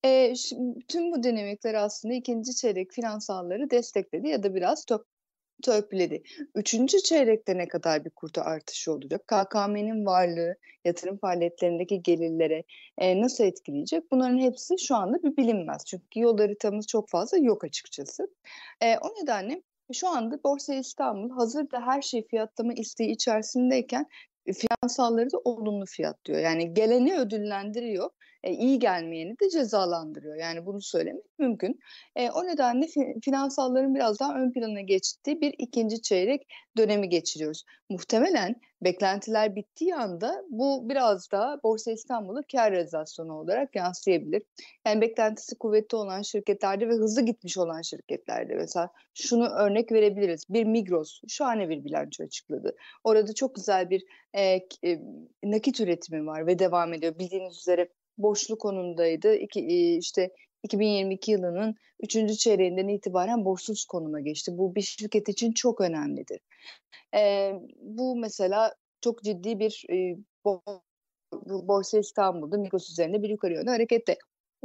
[0.03, 5.05] E, şimdi, tüm bu dinamikler aslında ikinci çeyrek finansalları destekledi ya da biraz top,
[5.63, 6.23] törpüledi.
[6.55, 9.27] Üçüncü çeyrekte ne kadar bir kurta artışı olacak?
[9.27, 12.63] KKM'nin varlığı yatırım faaliyetlerindeki gelirlere
[12.97, 14.11] e, nasıl etkileyecek?
[14.11, 15.85] Bunların hepsi şu anda bir bilinmez.
[15.85, 18.27] Çünkü yol haritamız çok fazla yok açıkçası.
[18.81, 19.61] E, o nedenle
[19.93, 24.05] şu anda Borsa İstanbul hazırda her şey fiyatlama isteği içerisindeyken
[24.53, 26.39] finansalları da olumlu fiyatlıyor.
[26.39, 28.09] Yani geleni ödüllendiriyor
[28.47, 30.35] e, iyi gelmeyeni de cezalandırıyor.
[30.35, 31.79] Yani bunu söylemek mümkün.
[32.15, 37.63] E, o nedenle fi- finansalların biraz daha ön plana geçtiği bir ikinci çeyrek dönemi geçiriyoruz.
[37.89, 44.43] Muhtemelen beklentiler bittiği anda bu biraz daha Borsa İstanbul'a kar realizasyonu olarak yansıyabilir.
[44.85, 50.43] Yani beklentisi kuvvetli olan şirketlerde ve hızlı gitmiş olan şirketlerde mesela şunu örnek verebiliriz.
[50.49, 52.75] Bir Migros şahane bir bilanço açıkladı.
[53.03, 54.43] Orada çok güzel bir e,
[54.83, 54.99] e,
[55.43, 57.19] nakit üretimi var ve devam ediyor.
[57.19, 59.35] Bildiğiniz üzere borçlu konumdaydı.
[59.35, 60.31] İki, işte
[60.63, 62.37] 2022 yılının 3.
[62.37, 64.57] çeyreğinden itibaren borçsuz konuma geçti.
[64.57, 66.39] Bu bir şirket için çok önemlidir.
[67.15, 70.17] E, bu mesela çok ciddi bir e,
[71.45, 74.17] Borsa İstanbul'da Migros üzerinde bir yukarı yönlü harekette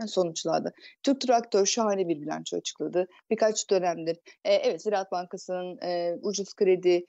[0.07, 0.73] sonuçladı.
[1.03, 3.07] Türk Traktör şahane bir bilanço açıkladı.
[3.31, 4.19] Birkaç dönemdir.
[4.45, 7.05] E, evet Ziraat Bankası'nın e, ucuz kredi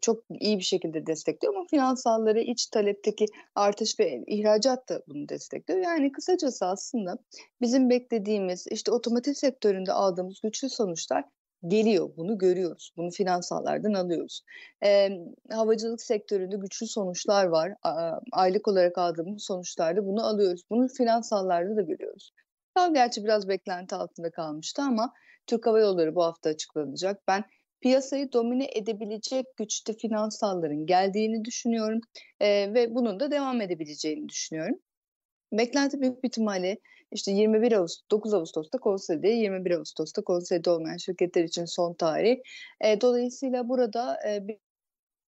[0.00, 5.80] çok iyi bir şekilde destekliyor ama finansalları iç talepteki artış ve ihracat da bunu destekliyor.
[5.80, 7.18] Yani kısacası aslında
[7.60, 11.24] bizim beklediğimiz işte otomotiv sektöründe aldığımız güçlü sonuçlar
[11.66, 12.10] geliyor.
[12.16, 12.92] Bunu görüyoruz.
[12.96, 14.42] Bunu finansallardan alıyoruz.
[14.84, 15.08] E,
[15.50, 17.72] havacılık sektöründe güçlü sonuçlar var.
[18.32, 20.62] Aylık olarak aldığımız sonuçlarda bunu alıyoruz.
[20.70, 22.32] Bunu finansallarda da görüyoruz.
[22.76, 25.12] Daha gerçi biraz beklenti altında kalmıştı ama
[25.46, 27.22] Türk Hava Yolları bu hafta açıklanacak.
[27.28, 27.44] Ben
[27.80, 32.00] piyasayı domine edebilecek güçte finansalların geldiğini düşünüyorum
[32.40, 34.78] e, ve bunun da devam edebileceğini düşünüyorum.
[35.52, 36.78] Beklenti büyük bir ihtimalle
[37.12, 42.36] işte 21 Ağustos, 9 Ağustos'ta konsolide, 21 Ağustos'ta konsolide olmayan şirketler için son tarih.
[42.80, 44.58] E, dolayısıyla burada e, bir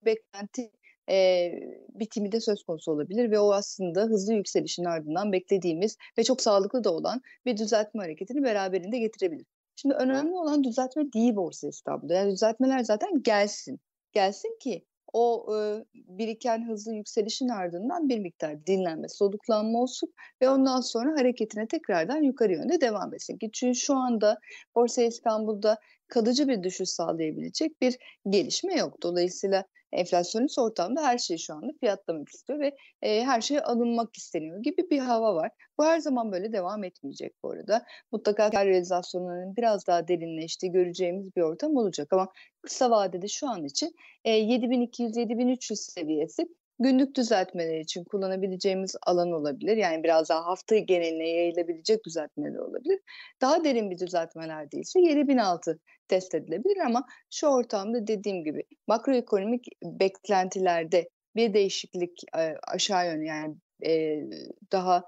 [0.04, 0.70] beklenti
[1.10, 1.52] e,
[1.88, 6.84] bitimi de söz konusu olabilir ve o aslında hızlı yükselişin ardından beklediğimiz ve çok sağlıklı
[6.84, 9.46] da olan bir düzeltme hareketini beraberinde getirebilir.
[9.76, 12.14] Şimdi önemli olan düzeltme değil Borsa İstanbul'da.
[12.14, 13.80] Yani düzeltmeler zaten gelsin.
[14.12, 20.80] Gelsin ki o e, biriken hızlı yükselişin ardından bir miktar dinlenme, soluklanma olsun ve ondan
[20.80, 23.38] sonra hareketine tekrardan yukarı yönde devam etsin.
[23.52, 24.38] Çünkü şu anda
[24.74, 29.02] Borsa İstanbul'da kalıcı bir düşüş sağlayabilecek bir gelişme yok.
[29.02, 34.62] Dolayısıyla enflasyonist ortamda her şey şu anda fiyatlamak istiyor ve e, her şey alınmak isteniyor
[34.62, 35.50] gibi bir hava var.
[35.78, 37.85] Bu her zaman böyle devam etmeyecek bu arada.
[38.12, 42.28] Mutlaka kar realizasyonlarının biraz daha derinleştiği göreceğimiz bir ortam olacak ama
[42.62, 49.76] kısa vadede şu an için e, 7200-7300 seviyesi günlük düzeltmeler için kullanabileceğimiz alan olabilir.
[49.76, 53.00] Yani biraz daha hafta geneline yayılabilecek düzeltmeler olabilir.
[53.40, 61.08] Daha derin bir düzeltmeler değilse 7006 test edilebilir ama şu ortamda dediğim gibi makroekonomik beklentilerde
[61.37, 62.22] bir değişiklik
[62.68, 63.56] aşağı yönlü yani
[64.72, 65.04] daha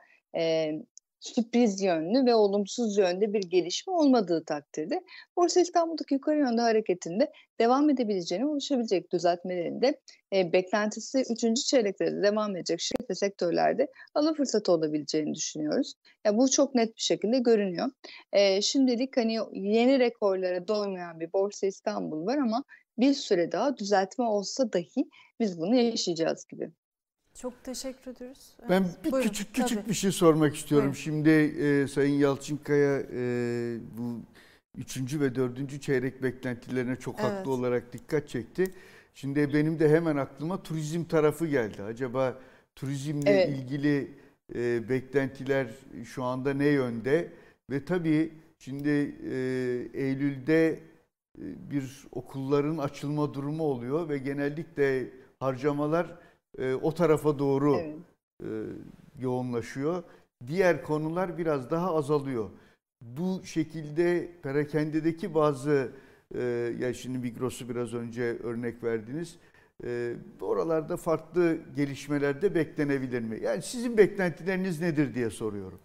[1.25, 5.03] sürpriz yönlü ve olumsuz yönde bir gelişme olmadığı takdirde
[5.37, 10.01] Borsa İstanbul'daki yukarı yönde hareketinde devam edebileceğini oluşabilecek düzeltmelerinde
[10.35, 11.67] e, beklentisi 3.
[11.67, 15.95] çeyrekte de devam edecek şirket ve sektörlerde alım fırsatı olabileceğini düşünüyoruz.
[16.25, 17.91] Ya bu çok net bir şekilde görünüyor.
[18.33, 22.65] E, şimdilik hani yeni rekorlara doymayan bir Borsa İstanbul var ama
[22.99, 25.09] bir süre daha düzeltme olsa dahi
[25.41, 26.71] biz bunu yaşayacağız gibi.
[27.35, 28.57] Çok teşekkür ederiz.
[28.69, 29.89] Ben evet, bir buyurun, küçük küçük tabii.
[29.89, 30.89] bir şey sormak istiyorum.
[30.89, 30.99] Evet.
[30.99, 34.21] Şimdi e, Sayın Yalçınkaya e, bu
[34.79, 37.31] üçüncü ve dördüncü çeyrek beklentilerine çok evet.
[37.31, 38.75] haklı olarak dikkat çekti.
[39.15, 41.83] Şimdi benim de hemen aklıma turizm tarafı geldi.
[41.83, 42.39] Acaba
[42.77, 43.49] turizmle evet.
[43.49, 44.11] ilgili
[44.55, 45.67] e, beklentiler
[46.05, 47.33] şu anda ne yönde?
[47.71, 49.37] Ve tabii şimdi e,
[49.95, 50.81] Eylül'de e,
[51.71, 56.24] bir okulların açılma durumu oluyor ve genellikle harcamalar
[56.59, 57.97] e, o tarafa doğru evet.
[58.43, 58.49] e,
[59.19, 60.03] yoğunlaşıyor.
[60.47, 62.51] Diğer konular biraz daha azalıyor.
[63.01, 65.93] Bu şekilde perakendedeki bazı
[66.35, 66.43] e,
[66.79, 69.37] ya şimdi Migros'u biraz önce örnek verdiniz.
[69.85, 73.41] E, oralarda farklı gelişmeler de beklenebilir mi?
[73.43, 75.79] Yani sizin beklentileriniz nedir diye soruyorum.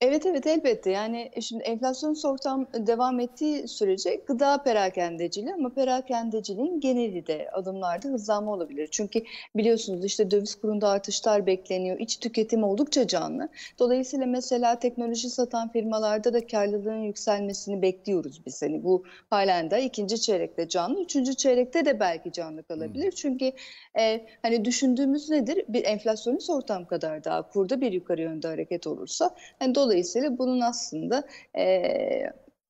[0.00, 6.80] Evet evet elbette yani e, şimdi enflasyonist ortam devam ettiği sürece gıda perakendeciliği ama perakendeciliğin
[6.80, 8.88] geneli de adımlarda hızlanma olabilir.
[8.90, 9.22] Çünkü
[9.56, 11.98] biliyorsunuz işte döviz kurunda artışlar bekleniyor.
[11.98, 13.48] İç tüketim oldukça canlı.
[13.78, 18.62] Dolayısıyla mesela teknoloji satan firmalarda da karlılığın yükselmesini bekliyoruz biz.
[18.62, 21.02] Hani bu halen de ikinci çeyrekte canlı.
[21.02, 23.12] Üçüncü çeyrekte de belki canlı kalabilir.
[23.12, 23.52] Çünkü
[23.98, 25.64] e, hani düşündüğümüz nedir?
[25.68, 29.89] Bir enflasyonist ortam kadar daha kurda bir yukarı yönde hareket olursa hani Dolayısıyla
[30.38, 31.24] bunun aslında
[31.58, 31.82] e,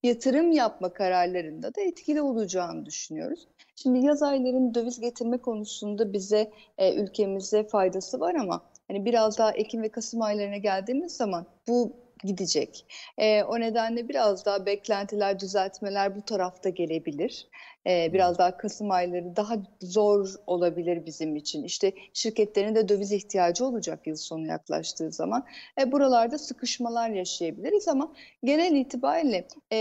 [0.02, 3.48] yatırım yapma kararlarında da etkili olacağını düşünüyoruz.
[3.76, 9.52] Şimdi yaz aylarının döviz getirme konusunda bize e, ülkemize faydası var ama hani biraz daha
[9.52, 11.92] Ekim ve Kasım aylarına geldiğimiz zaman bu
[12.24, 12.86] gidecek.
[13.18, 17.48] E, o nedenle biraz daha beklentiler, düzeltmeler bu tarafta gelebilir.
[17.86, 21.64] E, biraz daha Kasım ayları daha zor olabilir bizim için.
[21.64, 25.46] İşte şirketlerin de döviz ihtiyacı olacak yıl sonu yaklaştığı zaman.
[25.80, 28.12] E, buralarda sıkışmalar yaşayabiliriz ama
[28.44, 29.76] genel itibariyle e,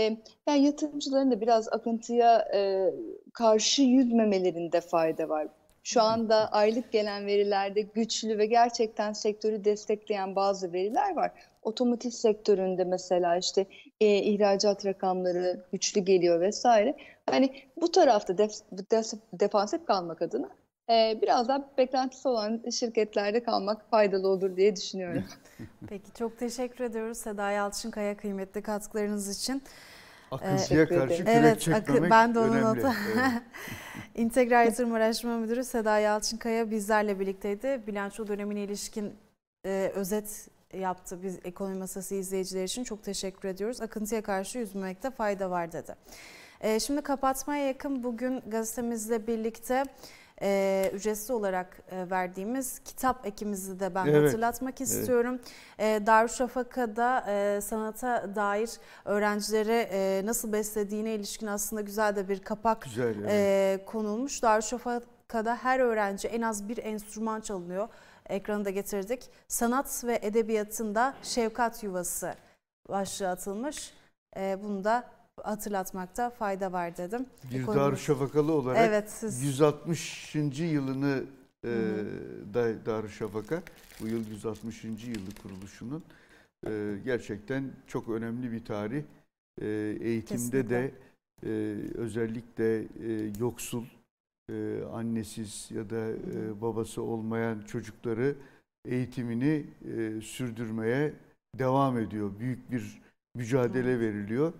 [0.48, 2.90] yani yatırımcıların da biraz akıntıya e,
[3.32, 5.48] karşı yüzmemelerinde fayda var.
[5.82, 11.32] Şu anda aylık gelen verilerde güçlü ve gerçekten sektörü destekleyen bazı veriler var.
[11.62, 13.66] Otomotiv sektöründe mesela işte
[14.00, 16.96] e, ihracat rakamları güçlü geliyor vesaire.
[17.30, 18.52] Hani bu tarafta def,
[18.90, 20.48] def, defansif kalmak adına
[20.90, 25.24] e, biraz daha beklentisi olan şirketlerde kalmak faydalı olur diye düşünüyorum.
[25.88, 29.62] Peki çok teşekkür ediyoruz Seda Yalçınkaya kıymetli katkılarınız için.
[30.30, 32.80] Akıntıya karşı kürek evet, çekmemek ben de onun önemli.
[33.14, 33.42] Evet.
[34.14, 37.82] İntegral Yatırım Araştırma Müdürü Seda Yalçınkaya bizlerle birlikteydi.
[37.86, 39.14] Bilanço dönemine ilişkin
[39.66, 43.80] e, özet yaptı biz ekonomi masası izleyiciler için çok teşekkür ediyoruz.
[43.80, 45.94] Akıntıya karşı yüzmemekte fayda var dedi.
[46.60, 49.84] E, şimdi kapatmaya yakın bugün gazetemizle birlikte
[50.42, 55.40] e, ücretsiz olarak e, verdiğimiz kitap ekimizi de ben Evet, hatırlatmak istiyorum.
[55.78, 58.70] E, Darüşşafaka'da e, sanata dair
[59.04, 63.30] öğrencilere e, nasıl beslediğine ilişkin aslında güzel de bir kapak Güzel, evet.
[63.30, 64.42] e, konulmuş.
[64.42, 67.88] Darüşşafaka'da her öğrenci en az bir enstrüman çalınıyor.
[68.30, 69.30] Ekranı getirdik.
[69.48, 72.34] Sanat ve edebiyatında şefkat yuvası
[72.88, 73.94] başlığı atılmış.
[74.36, 75.10] E, bunu da
[75.42, 77.26] hatırlatmakta fayda var dedim.
[77.52, 80.34] Bir Darüşşafakalı olarak Evet siz 160.
[80.58, 81.24] yılını
[81.64, 81.68] e,
[82.54, 83.62] da Darüşşafaka
[84.00, 84.84] bu yıl 160.
[84.84, 86.02] yılı kuruluşunun
[86.66, 89.02] e, gerçekten çok önemli bir tarih.
[89.60, 89.66] E,
[90.00, 90.68] eğitimde Kesinlikle.
[90.70, 90.92] de
[91.42, 91.50] e,
[91.94, 93.84] özellikle e, yoksul,
[94.50, 98.34] e, annesiz ya da e, babası olmayan çocukları
[98.84, 101.12] eğitimini e, sürdürmeye
[101.58, 102.30] devam ediyor.
[102.38, 103.02] Büyük bir
[103.34, 104.52] mücadele veriliyor.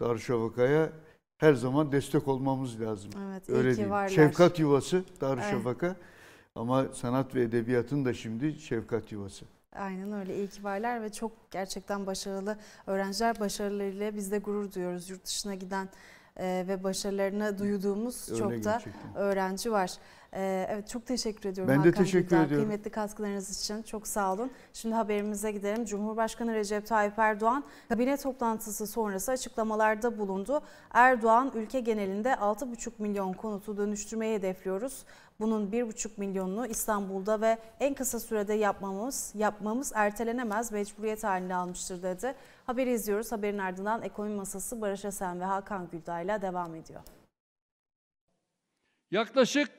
[0.00, 0.92] Darüşşafaka'ya
[1.38, 3.10] her zaman destek olmamız lazım.
[3.30, 3.90] evet Öyle değil.
[3.90, 4.08] varlar.
[4.08, 5.96] Şefkat yuvası Darüşşafaka
[6.54, 9.44] ama sanat ve edebiyatın da şimdi şefkat yuvası.
[9.72, 15.10] Aynen öyle iyi ki varlar ve çok gerçekten başarılı öğrenciler başarılarıyla biz de gurur duyuyoruz.
[15.10, 15.88] Yurt dışına giden
[16.44, 19.14] ve başarılarını duyduğumuz Öyle çok da gerçekten.
[19.14, 19.90] öğrenci var.
[20.32, 22.42] E, evet çok teşekkür ediyorum Ben de Hakan teşekkür Güldağ.
[22.44, 22.66] ediyorum.
[22.68, 24.50] Kıymetli katkılarınız için çok sağ olun.
[24.72, 25.84] Şimdi haberimize gidelim.
[25.84, 30.60] Cumhurbaşkanı Recep Tayyip Erdoğan kabine toplantısı sonrası açıklamalarda bulundu.
[30.92, 35.04] Erdoğan ülke genelinde 6,5 milyon konutu dönüştürmeyi hedefliyoruz.
[35.40, 42.34] Bunun 1,5 milyonunu İstanbul'da ve en kısa sürede yapmamız yapmamız ertelenemez mecburiyet haline almıştır dedi.
[42.66, 43.32] Haberi izliyoruz.
[43.32, 47.00] Haberin ardından ekonomi masası Barış Esen ve Hakan Güldağ ile devam ediyor.
[49.10, 49.70] Yaklaşık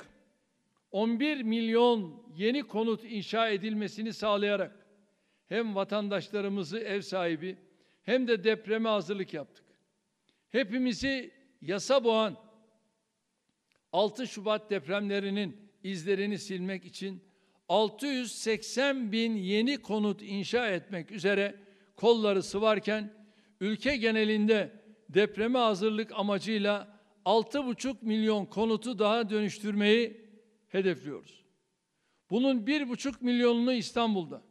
[0.92, 4.86] 11 milyon yeni konut inşa edilmesini sağlayarak
[5.48, 7.58] hem vatandaşlarımızı ev sahibi
[8.04, 9.66] hem de depreme hazırlık yaptık.
[10.50, 12.49] Hepimizi yasa boğan
[13.94, 17.24] 6 Şubat depremlerinin izlerini silmek için
[17.70, 21.56] 680 bin yeni konut inşa etmek üzere
[21.96, 23.14] kolları sıvarken
[23.62, 24.72] ülke genelinde
[25.10, 30.30] depreme hazırlık amacıyla 6,5 milyon konutu daha dönüştürmeyi
[30.68, 31.46] hedefliyoruz.
[32.30, 34.42] Bunun 1,5 milyonunu İstanbul'da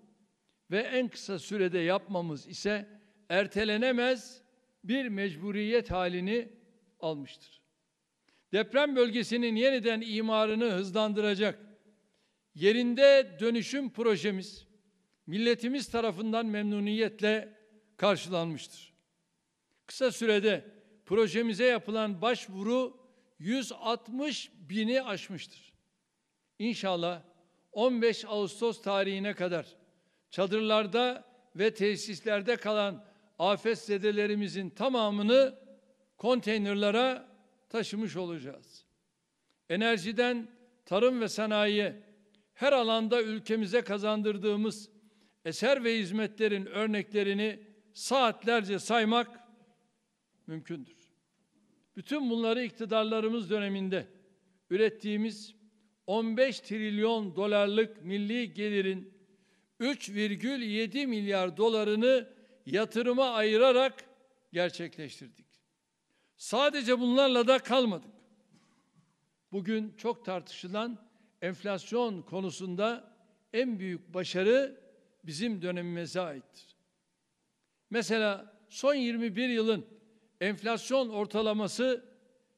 [0.70, 2.88] ve en kısa sürede yapmamız ise
[3.28, 4.42] ertelenemez
[4.84, 6.48] bir mecburiyet halini
[7.00, 7.57] almıştır.
[8.52, 11.58] Deprem bölgesinin yeniden imarını hızlandıracak
[12.54, 14.66] yerinde dönüşüm projemiz
[15.26, 17.58] milletimiz tarafından memnuniyetle
[17.96, 18.94] karşılanmıştır.
[19.86, 20.64] Kısa sürede
[21.06, 22.96] projemize yapılan başvuru
[23.38, 25.72] 160 bini aşmıştır.
[26.58, 27.22] İnşallah
[27.72, 29.66] 15 Ağustos tarihine kadar
[30.30, 31.24] çadırlarda
[31.56, 33.04] ve tesislerde kalan
[33.38, 35.58] afetzedelerimizin tamamını
[36.16, 37.27] konteynerlara
[37.68, 38.84] taşımış olacağız.
[39.68, 40.48] Enerjiden
[40.84, 42.02] tarım ve sanayiye,
[42.54, 44.90] her alanda ülkemize kazandırdığımız
[45.44, 47.60] eser ve hizmetlerin örneklerini
[47.92, 49.40] saatlerce saymak
[50.46, 50.96] mümkündür.
[51.96, 54.06] Bütün bunları iktidarlarımız döneminde
[54.70, 55.54] ürettiğimiz
[56.06, 59.14] 15 trilyon dolarlık milli gelirin
[59.80, 62.28] 3,7 milyar dolarını
[62.66, 64.04] yatırıma ayırarak
[64.52, 65.47] gerçekleştirdik.
[66.38, 68.10] Sadece bunlarla da kalmadık.
[69.52, 70.98] Bugün çok tartışılan
[71.42, 73.16] enflasyon konusunda
[73.52, 74.80] en büyük başarı
[75.24, 76.76] bizim dönemimize aittir.
[77.90, 79.86] Mesela son 21 yılın
[80.40, 82.04] enflasyon ortalaması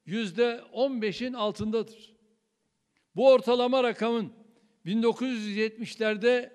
[0.05, 2.13] yüzde 15'in altındadır.
[3.15, 4.33] Bu ortalama rakamın
[4.85, 6.53] 1970'lerde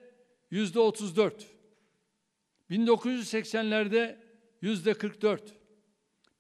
[0.51, 1.47] yüzde 34,
[2.71, 4.19] 1980'lerde
[4.61, 5.56] yüzde 44,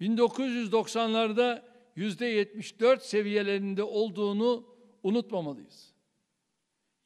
[0.00, 1.62] 1990'larda
[1.96, 4.66] yüzde 74 seviyelerinde olduğunu
[5.02, 5.92] unutmamalıyız.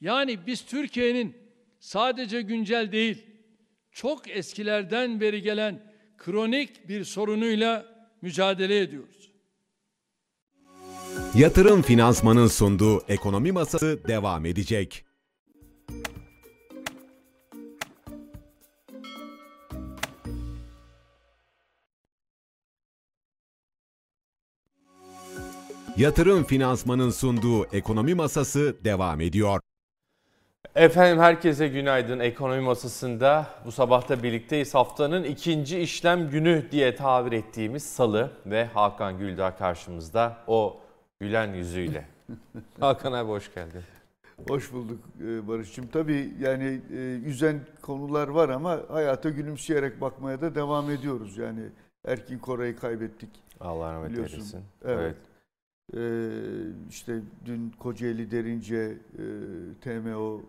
[0.00, 1.36] Yani biz Türkiye'nin
[1.80, 3.26] sadece güncel değil,
[3.92, 7.86] çok eskilerden beri gelen kronik bir sorunuyla
[8.22, 9.30] mücadele ediyoruz.
[11.34, 15.04] Yatırım Finansman'ın sunduğu Ekonomi Masası devam edecek.
[26.00, 29.60] Yatırım Finansman'ın sunduğu Ekonomi Masası devam ediyor.
[30.74, 32.18] Efendim herkese günaydın.
[32.18, 34.74] Ekonomi masasında bu sabahta birlikteyiz.
[34.74, 40.80] Haftanın ikinci işlem günü diye tabir ettiğimiz salı ve Hakan Güldağ karşımızda o
[41.20, 42.04] gülen yüzüyle.
[42.80, 43.82] Hakan abi hoş geldin.
[44.48, 45.86] Hoş bulduk e, Barış'cığım.
[45.86, 51.38] Tabii yani e, üzen konular var ama hayata gülümseyerek bakmaya da devam ediyoruz.
[51.38, 51.62] Yani
[52.04, 53.30] Erkin Koray'ı kaybettik.
[53.60, 54.60] Allah rahmet eylesin.
[54.84, 55.16] Evet.
[55.96, 56.30] Ee,
[56.90, 59.24] işte dün Kocaeli Derince e,
[59.80, 60.40] TMO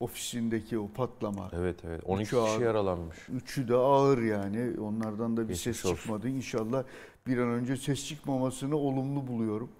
[0.00, 1.50] ofisindeki o patlama.
[1.52, 2.02] Evet evet.
[2.04, 2.48] 12 Üçü ağır.
[2.48, 3.28] kişi yaralanmış.
[3.28, 4.80] Üçü de ağır yani.
[4.80, 5.96] Onlardan da bir Geçmiş ses olsun.
[5.96, 6.28] çıkmadı.
[6.28, 6.84] İnşallah
[7.26, 9.70] bir an önce ses çıkmamasını olumlu buluyorum.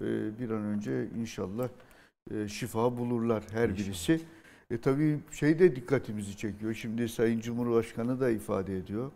[0.00, 1.68] Ee, bir an önce inşallah
[2.30, 3.86] e, şifa bulurlar her İnşallah.
[3.88, 4.20] birisi.
[4.70, 6.74] E tabii şey de dikkatimizi çekiyor.
[6.74, 9.10] Şimdi Sayın Cumhurbaşkanı da ifade ediyor.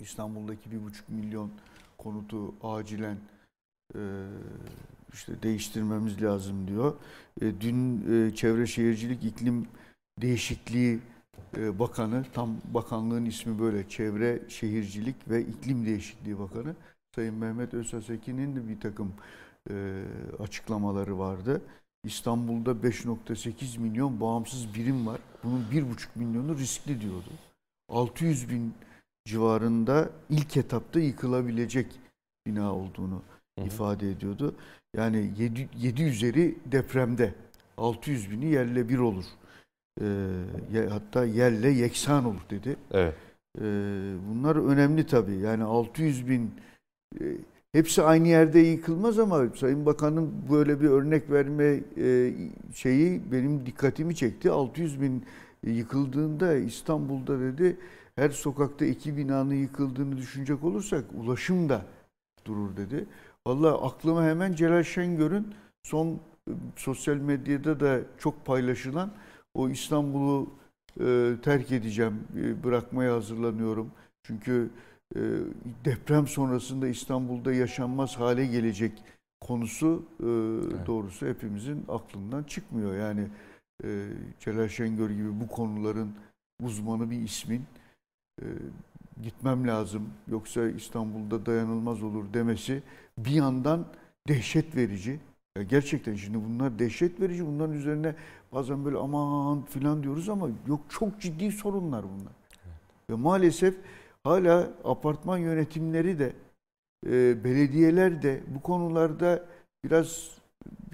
[0.00, 1.50] İstanbul'daki bir buçuk milyon
[1.98, 3.16] konutu acilen
[5.12, 6.94] işte değiştirmemiz lazım diyor.
[7.40, 9.66] E, dün e, Çevre Şehircilik İklim
[10.20, 10.98] Değişikliği
[11.56, 16.74] e, Bakanı, tam bakanlığın ismi böyle Çevre Şehircilik ve İklim Değişikliği Bakanı
[17.14, 19.12] Sayın Mehmet Özhaseki'nin de bir takım
[19.70, 20.02] e,
[20.38, 21.62] açıklamaları vardı.
[22.04, 25.20] İstanbul'da 5.8 milyon bağımsız birim var.
[25.44, 25.84] Bunun 1.5
[26.14, 27.30] milyonu riskli diyordu.
[27.88, 28.74] 600 bin
[29.24, 31.86] civarında ilk etapta yıkılabilecek
[32.46, 33.22] bina olduğunu
[33.58, 33.66] Hı hı.
[33.66, 34.54] ifade ediyordu.
[34.96, 37.34] Yani 7, 7 üzeri depremde
[37.76, 39.24] 600 bini yerle bir olur.
[40.72, 42.76] Ye- hatta yerle yeksan olur dedi.
[42.90, 43.14] Evet.
[43.58, 43.62] Ee,
[44.30, 45.36] bunlar önemli tabii.
[45.36, 46.50] Yani 600 bin
[47.20, 47.24] e,
[47.72, 52.32] hepsi aynı yerde yıkılmaz ama Sayın Bakan'ın böyle bir örnek verme e,
[52.74, 54.50] şeyi benim dikkatimi çekti.
[54.50, 55.24] 600 bin
[55.66, 57.76] yıkıldığında İstanbul'da dedi
[58.16, 61.82] her sokakta iki binanın yıkıldığını düşünecek olursak ulaşım da
[62.44, 63.06] durur dedi.
[63.46, 69.10] Vallahi aklıma hemen Celal Şengör'ün son e, sosyal medyada da çok paylaşılan
[69.54, 70.50] o İstanbul'u
[71.00, 73.92] e, terk edeceğim, e, bırakmaya hazırlanıyorum.
[74.22, 74.70] Çünkü
[75.16, 75.20] e,
[75.84, 78.92] deprem sonrasında İstanbul'da yaşanmaz hale gelecek
[79.40, 80.26] konusu e,
[80.86, 82.96] doğrusu hepimizin aklından çıkmıyor.
[82.96, 83.28] Yani
[83.84, 84.08] e,
[84.40, 86.12] Celal Şengör gibi bu konuların
[86.62, 87.64] uzmanı bir ismin
[88.42, 88.46] e,
[89.22, 92.82] gitmem lazım yoksa İstanbul'da dayanılmaz olur demesi
[93.24, 93.86] bir yandan
[94.28, 95.20] dehşet verici.
[95.56, 97.46] Ya gerçekten şimdi bunlar dehşet verici.
[97.46, 98.14] Bunların üzerine
[98.52, 102.32] bazen böyle aman filan diyoruz ama yok çok ciddi sorunlar bunlar.
[103.10, 103.74] Ve maalesef
[104.24, 106.32] hala apartman yönetimleri de
[107.06, 109.44] e, belediyeler de bu konularda
[109.84, 110.30] biraz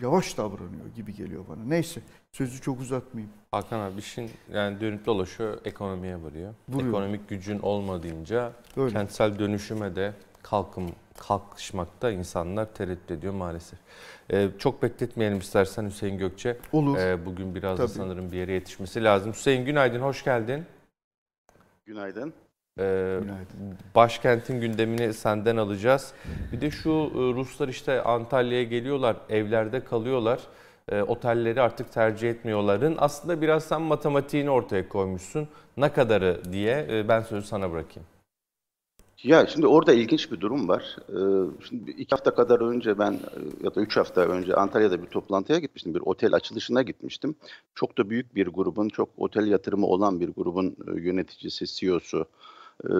[0.02, 1.64] yavaş davranıyor gibi geliyor bana.
[1.64, 2.00] Neyse
[2.32, 3.32] sözü çok uzatmayayım.
[3.50, 6.54] Hakan abi işin yani dönüp dolaşıyor ekonomiye varıyor.
[6.68, 6.88] Vuruyor.
[6.88, 8.92] Ekonomik gücün olmadığınca Öyle.
[8.92, 10.12] kentsel dönüşüme de
[10.50, 13.78] kalkım kalkışmakta insanlar tereddüt ediyor maalesef.
[14.32, 16.56] Ee, çok bekletmeyelim istersen Hüseyin Gökçe.
[16.72, 16.98] Olur.
[16.98, 17.96] Ee, bugün biraz da Tabii.
[17.96, 19.32] sanırım bir yere yetişmesi lazım.
[19.32, 20.64] Hüseyin günaydın, hoş geldin.
[21.86, 22.32] Günaydın.
[22.78, 23.78] Ee, Günaydın.
[23.94, 26.12] başkentin gündemini senden alacağız.
[26.52, 30.40] Bir de şu e, Ruslar işte Antalya'ya geliyorlar, evlerde kalıyorlar.
[30.88, 32.96] E, otelleri artık tercih etmiyorların.
[32.98, 35.48] Aslında biraz sen matematiğini ortaya koymuşsun.
[35.76, 38.08] Ne kadarı diye e, ben sözü sana bırakayım.
[39.24, 40.96] Ya şimdi orada ilginç bir durum var.
[41.08, 41.14] Ee,
[41.68, 43.18] şimdi iki hafta kadar önce ben
[43.62, 45.94] ya da üç hafta önce Antalya'da bir toplantıya gitmiştim.
[45.94, 47.34] Bir otel açılışına gitmiştim.
[47.74, 52.26] Çok da büyük bir grubun, çok otel yatırımı olan bir grubun e, yöneticisi, CEO'su
[52.84, 52.90] e,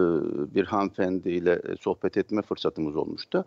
[0.55, 3.45] bir hanımefendiyle sohbet etme fırsatımız olmuştu.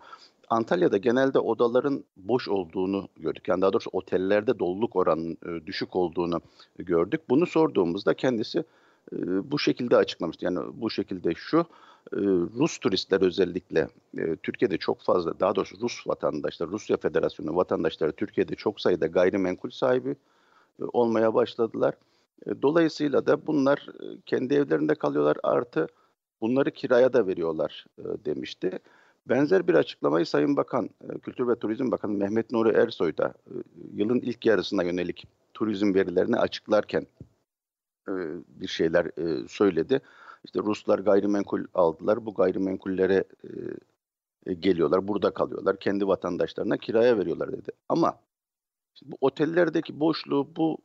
[0.48, 3.48] Antalya'da genelde odaların boş olduğunu gördük.
[3.48, 6.40] Yani daha doğrusu otellerde doluluk oranının e, düşük olduğunu
[6.78, 7.20] gördük.
[7.28, 8.64] Bunu sorduğumuzda kendisi
[9.44, 10.44] bu şekilde açıklamıştı.
[10.44, 11.66] Yani bu şekilde şu,
[12.58, 13.88] Rus turistler özellikle
[14.42, 20.16] Türkiye'de çok fazla, daha doğrusu Rus vatandaşlar, Rusya Federasyonu vatandaşları Türkiye'de çok sayıda gayrimenkul sahibi
[20.92, 21.94] olmaya başladılar.
[22.62, 23.86] Dolayısıyla da bunlar
[24.26, 25.86] kendi evlerinde kalıyorlar artı
[26.40, 28.78] bunları kiraya da veriyorlar demişti.
[29.28, 30.90] Benzer bir açıklamayı Sayın Bakan,
[31.22, 33.34] Kültür ve Turizm Bakanı Mehmet Nuri Ersoy da
[33.92, 37.06] yılın ilk yarısına yönelik turizm verilerini açıklarken
[38.08, 38.12] e,
[38.48, 40.00] bir şeyler e, söyledi.
[40.44, 42.26] İşte Ruslar gayrimenkul aldılar.
[42.26, 43.24] Bu gayrimenkullere
[44.46, 45.78] e, geliyorlar, burada kalıyorlar.
[45.80, 47.70] Kendi vatandaşlarına kiraya veriyorlar dedi.
[47.88, 48.20] Ama
[49.02, 50.78] bu otellerdeki boşluğu bu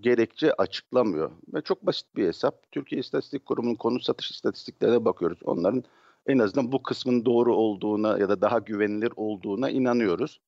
[0.00, 1.30] gerekçe açıklamıyor.
[1.54, 2.72] Ve çok basit bir hesap.
[2.72, 5.38] Türkiye İstatistik Kurumu'nun konut satış istatistiklerine bakıyoruz.
[5.44, 5.84] Onların
[6.26, 10.40] en azından bu kısmın doğru olduğuna ya da daha güvenilir olduğuna inanıyoruz.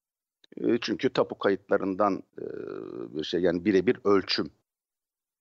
[0.80, 2.22] Çünkü tapu kayıtlarından
[3.08, 4.50] bir şey yani birebir ölçüm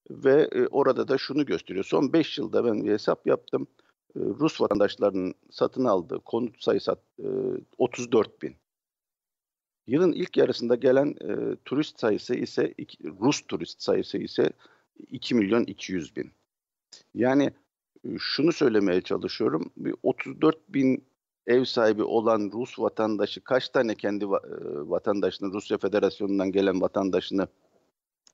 [0.10, 1.86] ve e, orada da şunu gösteriyor.
[1.86, 3.68] Son 5 yılda ben bir hesap yaptım.
[4.16, 7.28] E, Rus vatandaşlarının satın aldığı konut sayısı e,
[7.78, 8.56] 34 bin.
[9.88, 14.50] Yılın ilk yarısında gelen e, turist sayısı ise Rus turist sayısı ise
[15.12, 16.32] 2 milyon 200 bin.
[17.14, 17.52] Yani
[18.06, 19.72] e, şunu söylemeye çalışıyorum.
[19.78, 21.04] Bir 34 bin
[21.48, 24.30] ev sahibi olan Rus vatandaşı kaç tane kendi e,
[24.90, 27.48] vatandaşını Rusya Federasyonu'ndan gelen vatandaşını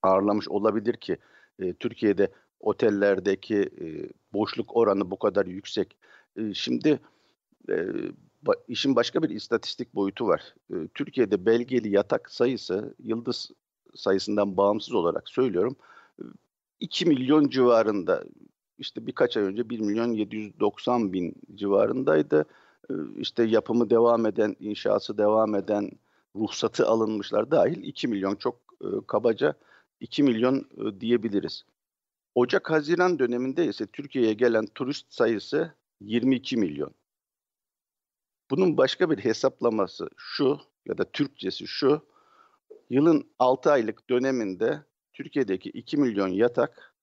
[0.04, 1.18] ağırlamış olabilir ki
[1.60, 3.86] e, Türkiye'de otellerdeki e,
[4.34, 5.98] boşluk oranı bu kadar yüksek.
[6.38, 7.00] E, şimdi
[7.70, 7.76] e,
[8.42, 10.56] ba, işin başka bir istatistik boyutu var.
[10.74, 13.52] E, Türkiye'de belgeli yatak sayısı yıldız
[13.96, 15.76] sayısından bağımsız olarak söylüyorum
[16.80, 18.24] 2 milyon civarında
[18.78, 22.46] işte birkaç ay önce 1 milyon 790 bin civarındaydı.
[23.18, 25.92] İşte yapımı devam eden, inşası devam eden,
[26.36, 28.56] ruhsatı alınmışlar dahil 2 milyon çok
[29.08, 29.54] kabaca
[30.04, 31.66] 2 milyon e, diyebiliriz.
[32.36, 36.94] Ocak-Haziran döneminde ise Türkiye'ye gelen turist sayısı 22 milyon.
[38.52, 42.08] Bunun başka bir hesaplaması şu ya da Türkçesi şu.
[42.90, 44.84] Yılın 6 aylık döneminde
[45.14, 46.96] Türkiye'deki 2 milyon yatak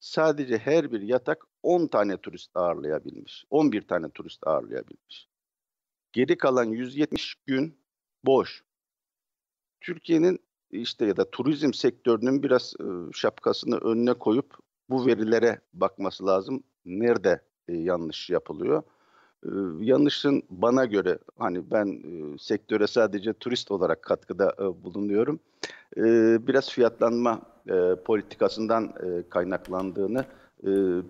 [0.00, 3.44] sadece her bir yatak 10 tane turist ağırlayabilmiş.
[3.50, 5.28] 11 tane turist ağırlayabilmiş.
[6.12, 7.78] Geri kalan 170 gün
[8.24, 8.64] boş.
[9.80, 10.40] Türkiye'nin
[10.80, 14.54] işte ya da turizm sektörünün biraz e, şapkasını önüne koyup
[14.90, 16.62] bu verilere bakması lazım.
[16.84, 18.82] Nerede e, yanlış yapılıyor?
[19.44, 19.50] E,
[19.80, 24.54] yanlışın bana göre hani ben e, sektöre sadece turist olarak katkıda
[24.84, 25.40] bulunuyorum.
[26.46, 27.40] Biraz fiyatlanma
[28.04, 28.92] politikasından
[29.30, 30.24] kaynaklandığını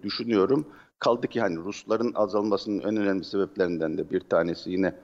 [0.03, 0.67] düşünüyorum.
[0.99, 4.95] Kaldı ki hani Rusların azalmasının en önemli sebeplerinden de bir tanesi yine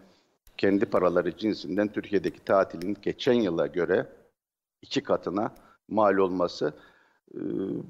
[0.56, 4.06] kendi paraları cinsinden Türkiye'deki tatilin geçen yıla göre
[4.82, 5.54] iki katına
[5.88, 6.74] mal olması.
[7.34, 7.38] Ee,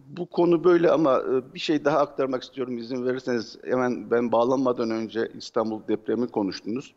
[0.07, 3.59] bu konu böyle ama e, bir şey daha aktarmak istiyorum izin verirseniz.
[3.65, 6.95] Hemen ben bağlanmadan önce İstanbul depremi konuştunuz.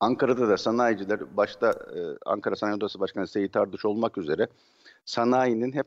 [0.00, 4.48] Ankara'da da sanayiciler başta e, Ankara Sanayi Odası Başkanı Seyit Ardıç olmak üzere
[5.04, 5.86] sanayinin hep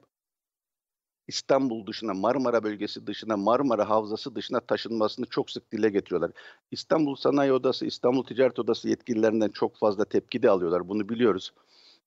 [1.27, 6.31] İstanbul dışına, Marmara bölgesi dışına, Marmara Havzası dışına taşınmasını çok sık dile getiriyorlar.
[6.71, 10.89] İstanbul Sanayi Odası, İstanbul Ticaret Odası yetkililerinden çok fazla tepki de alıyorlar.
[10.89, 11.53] Bunu biliyoruz.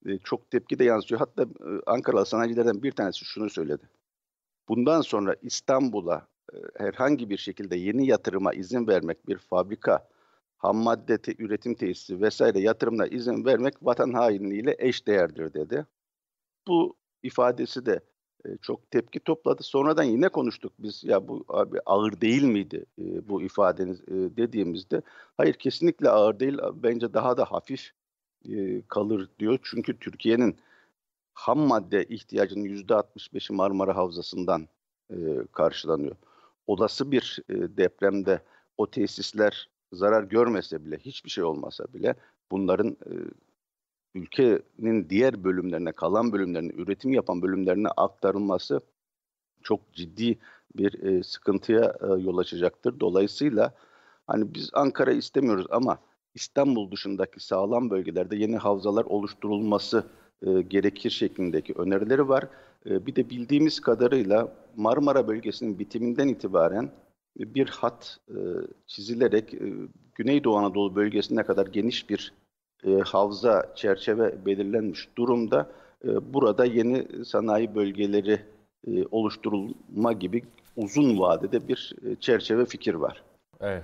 [0.05, 1.19] E, çok tepki de yansıyor.
[1.19, 3.89] Hatta e, Ankaralı sanayicilerden bir tanesi şunu söyledi.
[4.69, 10.07] Bundan sonra İstanbul'a e, herhangi bir şekilde yeni yatırıma izin vermek, bir fabrika,
[10.57, 15.85] ham madde te, üretim tesisi vesaire yatırımına izin vermek vatan hainliğiyle eş değerdir dedi.
[16.67, 17.99] Bu ifadesi de
[18.61, 19.63] çok tepki topladı.
[19.63, 25.01] Sonradan yine konuştuk biz ya bu abi ağır değil miydi bu ifadeniz dediğimizde
[25.37, 27.91] hayır kesinlikle ağır değil bence daha da hafif
[28.45, 29.59] e, kalır diyor.
[29.63, 30.57] Çünkü Türkiye'nin
[31.33, 34.67] ham madde ihtiyacının %65'i Marmara Havzası'ndan
[35.11, 35.17] e,
[35.51, 36.15] karşılanıyor.
[36.67, 38.41] Olası bir e, depremde
[38.77, 42.15] o tesisler zarar görmese bile, hiçbir şey olmasa bile
[42.51, 43.13] bunların e,
[44.15, 48.81] ülkenin diğer bölümlerine, kalan bölümlerine, üretim yapan bölümlerine aktarılması
[49.63, 50.37] çok ciddi
[50.75, 52.99] bir e, sıkıntıya e, yol açacaktır.
[52.99, 53.73] Dolayısıyla
[54.27, 55.97] hani biz Ankara istemiyoruz ama
[56.39, 60.03] İstanbul dışındaki sağlam bölgelerde yeni havzalar oluşturulması
[60.41, 62.47] e, gerekir şeklindeki önerileri var.
[62.85, 66.91] E, bir de bildiğimiz kadarıyla Marmara bölgesinin bitiminden itibaren
[67.37, 68.37] bir hat e,
[68.87, 69.73] çizilerek e,
[70.15, 72.33] Güneydoğu Anadolu bölgesine kadar geniş bir
[72.83, 75.69] e, havza çerçeve belirlenmiş durumda.
[76.05, 78.41] E, burada yeni sanayi bölgeleri
[78.87, 80.43] e, oluşturulma gibi
[80.75, 83.23] uzun vadede bir e, çerçeve fikir var.
[83.61, 83.83] Evet.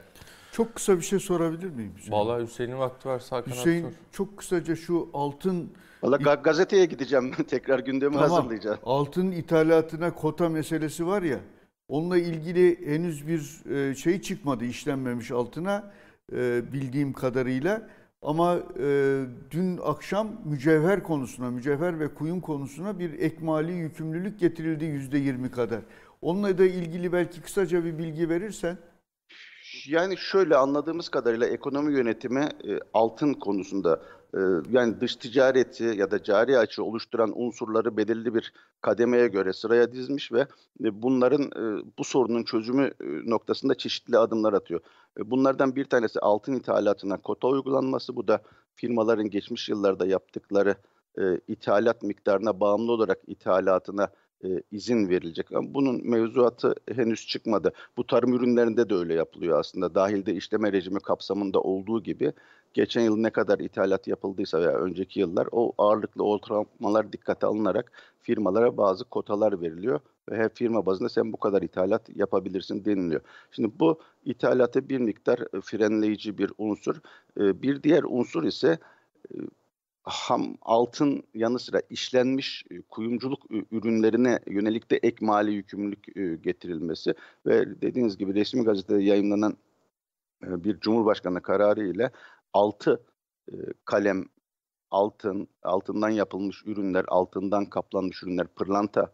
[0.55, 1.91] Çok kısa bir şey sorabilir miyim?
[1.97, 2.11] Hüseyin?
[2.11, 3.97] Vallahi Hüseyin'in vakti varsa Hakan Hüseyin abi sor.
[4.11, 5.69] çok kısaca şu altın
[6.03, 8.29] Valla ga- gazeteye gideceğim tekrar gündemi Tamam.
[8.29, 8.77] hazırlayacağım.
[8.83, 11.39] Altın ithalatına kota meselesi var ya.
[11.87, 15.91] Onunla ilgili henüz bir e, şey çıkmadı işlenmemiş altına
[16.33, 17.87] e, bildiğim kadarıyla.
[18.21, 25.17] Ama e, dün akşam mücevher konusuna, mücevher ve kuyum konusuna bir ekmali yükümlülük getirildi yüzde
[25.17, 25.79] yirmi kadar.
[26.21, 28.77] Onunla da ilgili belki kısaca bir bilgi verirsen.
[29.87, 34.01] Yani şöyle anladığımız kadarıyla ekonomi yönetimi e, altın konusunda
[34.33, 34.39] e,
[34.71, 40.31] yani dış ticareti ya da cari açığı oluşturan unsurları belirli bir kademeye göre sıraya dizmiş
[40.31, 40.39] ve
[40.83, 44.81] e, bunların e, bu sorunun çözümü e, noktasında çeşitli adımlar atıyor.
[45.19, 48.15] E, Bunlardan bir tanesi altın ithalatına kota uygulanması.
[48.15, 48.41] Bu da
[48.75, 50.75] firmaların geçmiş yıllarda yaptıkları
[51.19, 54.07] e, ithalat miktarına bağımlı olarak ithalatına
[54.43, 55.51] e, izin verilecek.
[55.51, 57.73] Ama bunun mevzuatı henüz çıkmadı.
[57.97, 59.95] Bu tarım ürünlerinde de öyle yapılıyor aslında.
[59.95, 62.33] Dahilde işleme rejimi kapsamında olduğu gibi
[62.73, 68.77] geçen yıl ne kadar ithalat yapıldıysa veya önceki yıllar o ağırlıklı ortalamalar dikkate alınarak firmalara
[68.77, 73.21] bazı kotalar veriliyor ve her firma bazında sen bu kadar ithalat yapabilirsin deniliyor.
[73.51, 76.95] Şimdi bu ithalatı bir miktar frenleyici bir unsur.
[77.39, 78.79] E, Bir diğer unsur ise
[79.33, 79.37] e,
[80.05, 87.13] ham altın yanı sıra işlenmiş e, kuyumculuk ürünlerine yönelik de ek mali yükümlülük e, getirilmesi
[87.45, 89.57] ve dediğiniz gibi resmi gazetede yayınlanan
[90.43, 92.11] e, bir Cumhurbaşkanı kararı ile
[92.53, 93.03] 6
[93.85, 94.25] kalem
[94.91, 99.11] altın, altından yapılmış ürünler, altından kaplanmış ürünler, pırlanta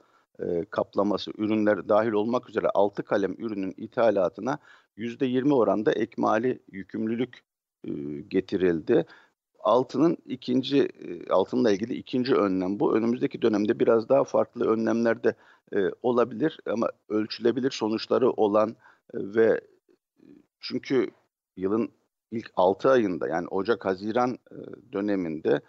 [0.70, 4.60] kaplaması ürünler dahil olmak üzere 6 kalem ürünün ithalatına
[4.98, 7.44] %20 oranda ek mali yükümlülük
[8.28, 9.06] getirildi.
[9.64, 12.96] Altının ikinci e, altınla ilgili ikinci önlem bu.
[12.96, 15.36] Önümüzdeki dönemde biraz daha farklı önlemler de
[15.76, 18.76] e, olabilir ama ölçülebilir sonuçları olan e,
[19.14, 19.62] ve
[20.60, 21.10] çünkü
[21.58, 21.92] yılın
[22.32, 24.38] ilk 6 ayında yani Ocak-Haziran
[24.94, 25.62] döneminde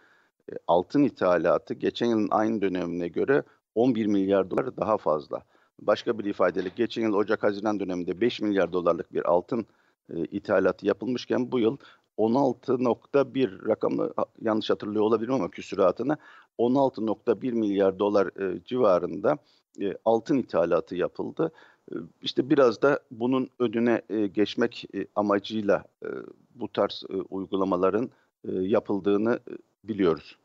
[0.66, 3.43] altın ithalatı geçen yılın aynı dönemine göre
[3.74, 5.43] 11 milyar dolar daha fazla.
[5.80, 9.66] Başka bir ifadeyle geçen yıl Ocak-Haziran döneminde 5 milyar dolarlık bir altın
[10.14, 11.76] e, ithalatı yapılmışken bu yıl
[12.18, 14.10] 16.1 rakamı
[14.40, 16.16] yanlış hatırlıyor olabilirim ama küsuratını
[16.58, 19.38] 16.1 milyar dolar e, civarında
[19.80, 21.52] e, altın ithalatı yapıldı.
[21.92, 26.08] E, İşte biraz da bunun önüne e, geçmek e, amacıyla e,
[26.54, 28.10] bu tarz e, uygulamaların
[28.48, 29.52] e, yapıldığını e,
[29.88, 30.36] biliyoruz.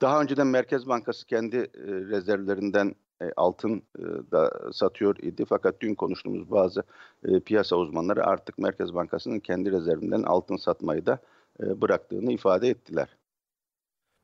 [0.00, 4.02] Daha önceden Merkez Bankası kendi e, rezervlerinden e, altın e,
[4.32, 5.44] da satıyor idi.
[5.48, 6.82] Fakat dün konuştuğumuz bazı
[7.24, 11.18] e, piyasa uzmanları artık Merkez Bankası'nın kendi rezervinden altın satmayı da
[11.62, 13.16] e, bıraktığını ifade ettiler.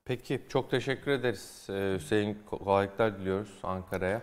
[0.04, 1.66] Peki çok teşekkür ederiz.
[1.68, 4.22] Hüseyin kolaylıklar diliyoruz Ankara'ya.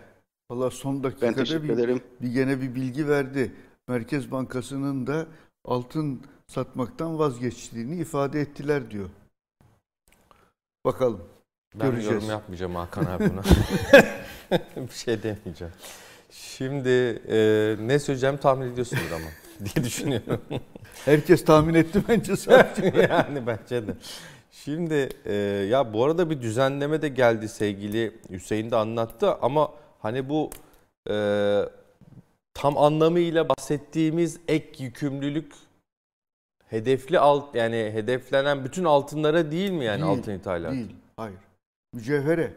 [0.50, 2.00] Valla son dakikada bir, ederim.
[2.20, 3.52] bir gene bir bilgi verdi.
[3.88, 5.26] Merkez Bankası'nın da
[5.64, 9.10] altın satmaktan vazgeçtiğini ifade ettiler diyor.
[10.84, 11.28] Bakalım.
[11.74, 12.14] Ben Göreceğiz.
[12.14, 13.42] yorum yapmayacağım Hakan abi buna.
[14.76, 15.74] bir şey demeyeceğim.
[16.30, 16.88] Şimdi
[17.28, 19.24] e, ne söyleyeceğimi tahmin ediyorsunuz ama
[19.74, 20.40] diye düşünüyorum.
[21.04, 23.06] Herkes tahmin etti bence sadece.
[23.10, 23.92] yani bence de.
[24.50, 25.34] Şimdi e,
[25.70, 30.50] ya bu arada bir düzenleme de geldi sevgili Hüseyin de anlattı ama hani bu
[31.10, 31.14] e,
[32.54, 35.52] tam anlamıyla bahsettiğimiz ek yükümlülük
[36.68, 40.74] hedefli alt yani hedeflenen bütün altınlara değil mi yani Değil, altın ithalatı?
[40.74, 41.38] Değil, hayır.
[41.92, 42.52] Mücevhere.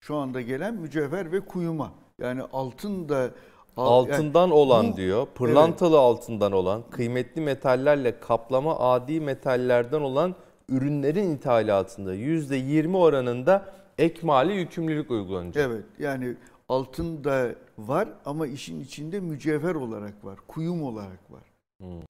[0.00, 1.92] Şu anda gelen mücevher ve kuyuma.
[2.18, 3.30] Yani altın da
[3.76, 10.34] al- yani Altından olan bu- diyor, pırlantalı altından olan, kıymetli metallerle kaplama adi metallerden olan
[10.68, 15.66] ürünlerin ithalatında %20 oranında ek mali yükümlülük uygulanacak.
[15.70, 16.34] Evet yani
[16.68, 21.42] altın da var ama işin içinde mücevher olarak var, kuyum olarak var.
[21.80, 22.00] Hmm.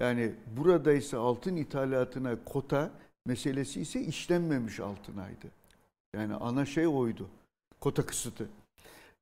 [0.00, 2.90] Yani burada ise altın ithalatına kota
[3.26, 5.46] meselesi ise işlenmemiş altınaydı.
[6.16, 7.28] Yani ana şey oydu.
[7.80, 8.48] Kota kısıtı.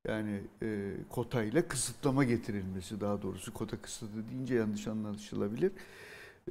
[0.07, 5.71] Yani e, kota ile kısıtlama getirilmesi daha doğrusu kota kısıtı deyince yanlış anlaşılabilir.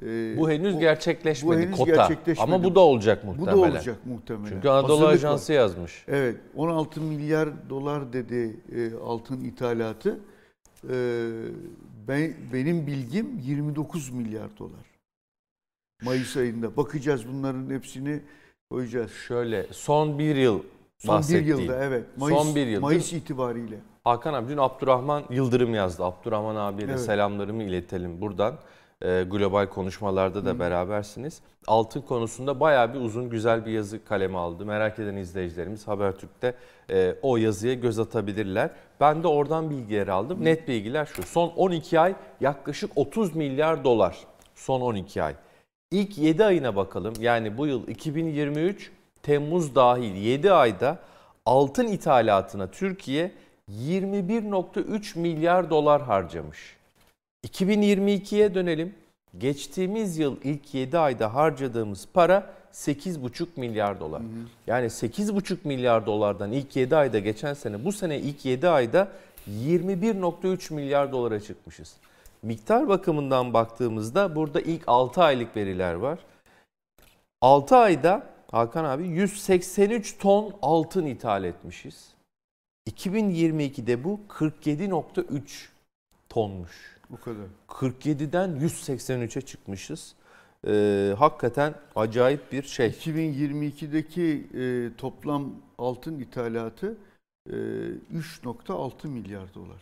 [0.01, 1.91] E, Bu henüz o- gerçekleşmedi bu henüz kota.
[1.95, 2.43] gerçekleşmedi.
[2.53, 3.57] Ama bu da olacak bu muhtemelen.
[3.57, 4.49] da olacak muhtemelen.
[4.49, 5.13] Çünkü Anadolu Hazırlık var.
[5.13, 6.03] Ajansı yazmış.
[6.07, 10.19] Evet 16 milyar dolar dedi e, altın ithalatı.
[10.89, 11.27] E,
[12.07, 14.85] ben benim bilgim 29 milyar dolar.
[16.03, 18.21] Mayıs ayında bakacağız bunların hepsini
[18.69, 19.11] koyacağız.
[19.11, 20.59] Şöyle son bir yıl
[20.97, 22.05] Son bir yılda evet.
[22.17, 22.81] Mayıs, Son bir yıl.
[22.81, 23.75] Mayıs itibariyle.
[24.03, 26.03] Hakan abi dün Abdurrahman Yıldırım yazdı.
[26.03, 27.01] Abdurrahman abiye de Evet.
[27.01, 28.55] selamlarımı iletelim buradan.
[29.01, 31.41] Ee, global konuşmalarda da berabersiniz.
[31.67, 34.65] Altın konusunda bayağı bir uzun güzel bir yazı kaleme aldı.
[34.65, 36.53] Merak eden izleyicilerimiz Habertürk'te
[36.89, 38.69] e, o yazıya göz atabilirler.
[38.99, 40.45] Ben de oradan bilgileri aldım.
[40.45, 41.23] Net bilgiler şu.
[41.23, 44.17] Son 12 ay yaklaşık 30 milyar dolar.
[44.55, 45.35] Son 12 ay.
[45.91, 47.13] İlk 7 ayına bakalım.
[47.19, 48.91] Yani bu yıl 2023
[49.23, 50.99] Temmuz dahil 7 ayda
[51.45, 53.31] altın ithalatına Türkiye
[53.71, 56.75] 21.3 milyar dolar harcamış.
[57.47, 58.93] 2022'ye dönelim.
[59.37, 64.21] Geçtiğimiz yıl ilk 7 ayda harcadığımız para 8,5 milyar dolar.
[64.67, 69.07] Yani 8,5 milyar dolardan ilk 7 ayda geçen sene bu sene ilk 7 ayda
[69.49, 71.95] 21.3 milyar dolara çıkmışız.
[72.47, 76.19] Miktar bakımından baktığımızda burada ilk 6 aylık veriler var.
[77.41, 82.13] 6 ayda Hakan abi 183 ton altın ithal etmişiz.
[82.89, 85.67] 2022'de bu 47.3
[86.29, 86.97] tonmuş.
[87.09, 87.47] Bu kadar.
[87.67, 90.15] 47'den 183'e çıkmışız.
[90.67, 92.87] Ee, hakikaten acayip bir şey.
[92.89, 96.97] 2022'deki e, toplam altın ithalatı
[97.49, 99.81] e, 3.6 milyar dolar.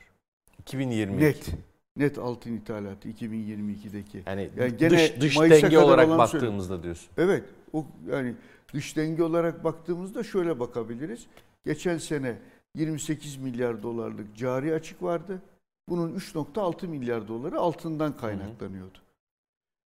[0.59, 1.26] 2022.
[1.26, 1.74] Net.
[1.98, 4.24] Net altın ithalatı 2022'deki.
[4.28, 7.10] Yani, Yani gene dış, dış Mayıs'a denge kadar olarak baktığımızda diyorsun.
[7.18, 7.43] Evet.
[7.74, 8.36] O yani
[8.74, 11.26] dış denge olarak baktığımızda şöyle bakabiliriz.
[11.66, 12.38] Geçen sene
[12.76, 15.41] 28 milyar dolarlık cari açık vardı.
[15.89, 18.98] Bunun 3.6 milyar doları altından kaynaklanıyordu.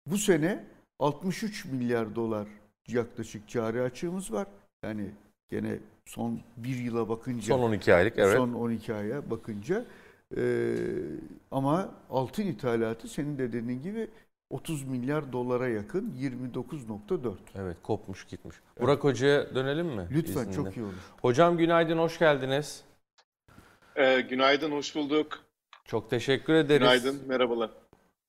[0.08, 0.66] Bu sene
[1.00, 2.48] 63 milyar dolar
[2.88, 4.48] yaklaşık cari açığımız var.
[4.84, 5.10] Yani
[5.50, 8.38] gene son bir yıla bakınca Son 12 aylık evet.
[8.38, 9.86] son 12 aya bakınca
[10.38, 10.76] Ee,
[11.52, 14.08] ama altın ithalatı senin de dediğin gibi
[14.50, 17.34] 30 milyar dolara yakın 29.4.
[17.56, 18.56] Evet kopmuş gitmiş.
[18.82, 20.08] Burak Hoca'ya dönelim mi?
[20.12, 20.56] Lütfen izninle?
[20.56, 20.94] çok iyi olur.
[21.22, 22.84] Hocam günaydın hoş geldiniz.
[23.96, 25.40] Ee, günaydın, hoş bulduk.
[25.86, 26.80] Çok teşekkür ederiz.
[26.80, 27.70] Günaydın, merhabalar.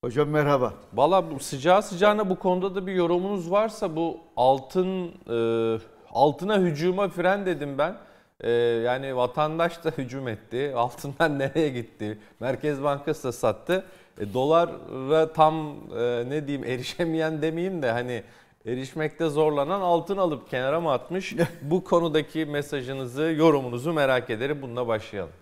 [0.04, 0.74] Hocam merhaba.
[0.94, 5.78] Valla bu sıcağı sıcağına bu konuda da bir yorumunuz varsa bu altın e,
[6.10, 7.96] altına hücuma fren dedim ben.
[8.44, 8.50] E,
[8.84, 10.72] yani vatandaş da hücum etti.
[10.76, 12.18] Altından nereye gitti?
[12.40, 13.84] Merkez Bankası da sattı.
[14.20, 18.22] E, dolara tam e, ne diyeyim erişemeyen demeyeyim de hani
[18.66, 21.34] erişmekte zorlanan altın alıp kenara mı atmış?
[21.62, 24.58] bu konudaki mesajınızı, yorumunuzu merak ederim.
[24.62, 25.32] Bununla başlayalım.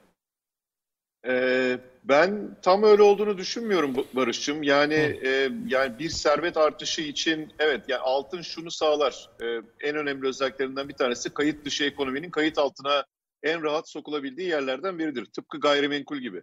[1.27, 4.63] Ee, ben tam öyle olduğunu düşünmüyorum Barış'cığım.
[4.63, 9.31] Yani e, yani bir servet artışı için evet yani altın şunu sağlar.
[9.43, 9.47] Ee,
[9.81, 13.05] en önemli özelliklerinden bir tanesi kayıt dışı ekonominin kayıt altına
[13.43, 15.25] en rahat sokulabildiği yerlerden biridir.
[15.25, 16.43] Tıpkı gayrimenkul gibi.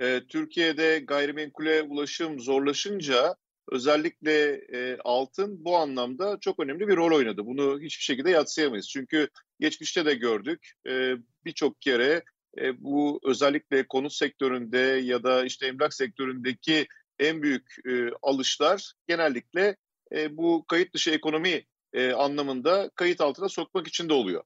[0.00, 3.36] Ee, Türkiye'de gayrimenkule ulaşım zorlaşınca
[3.72, 7.46] özellikle e, altın bu anlamda çok önemli bir rol oynadı.
[7.46, 8.88] Bunu hiçbir şekilde yatsıyamayız.
[8.88, 9.28] Çünkü
[9.60, 10.72] geçmişte de gördük.
[10.88, 12.22] Ee, Birçok kere
[12.60, 16.86] e, bu özellikle konut sektöründe ya da işte emlak sektöründeki
[17.18, 19.76] en büyük e, alışlar genellikle
[20.12, 24.42] e, bu kayıt dışı ekonomi e, anlamında kayıt altına sokmak için de oluyor.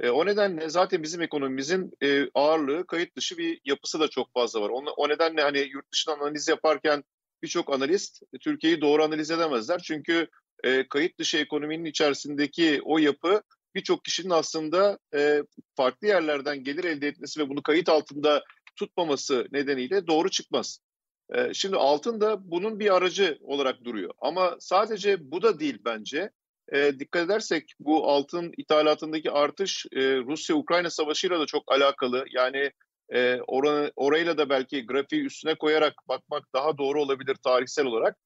[0.00, 4.60] E, o nedenle zaten bizim ekonomimizin e, ağırlığı kayıt dışı bir yapısı da çok fazla
[4.60, 4.70] var.
[4.70, 7.04] O, o nedenle hani yurt dışından analiz yaparken
[7.42, 9.80] birçok analist e, Türkiye'yi doğru analiz edemezler.
[9.84, 10.28] Çünkü
[10.64, 13.42] e, kayıt dışı ekonominin içerisindeki o yapı
[13.74, 15.42] birçok kişinin aslında e,
[15.76, 18.42] farklı yerlerden gelir elde etmesi ve bunu kayıt altında
[18.76, 20.78] tutmaması nedeniyle doğru çıkmaz.
[21.34, 24.10] E, şimdi altın da bunun bir aracı olarak duruyor.
[24.20, 26.30] Ama sadece bu da değil bence.
[26.72, 32.24] E, dikkat edersek bu altın ithalatındaki artış e, Rusya-Ukrayna savaşıyla da çok alakalı.
[32.30, 32.70] Yani
[33.12, 38.16] e, oranı, orayla da belki grafiği üstüne koyarak bakmak daha doğru olabilir tarihsel olarak.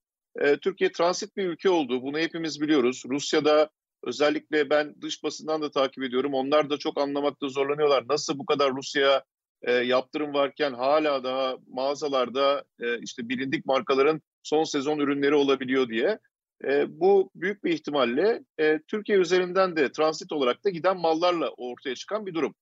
[0.40, 3.02] E, Türkiye transit bir ülke olduğu bunu hepimiz biliyoruz.
[3.08, 3.70] Rusya'da
[4.06, 6.34] özellikle ben dış basından da takip ediyorum.
[6.34, 8.04] Onlar da çok anlamakta zorlanıyorlar.
[8.08, 9.24] Nasıl bu kadar Rusya'ya
[9.62, 16.18] e, yaptırım varken hala daha mağazalarda e, işte bilindik markaların son sezon ürünleri olabiliyor diye.
[16.64, 21.94] E, bu büyük bir ihtimalle e, Türkiye üzerinden de transit olarak da giden mallarla ortaya
[21.94, 22.54] çıkan bir durum.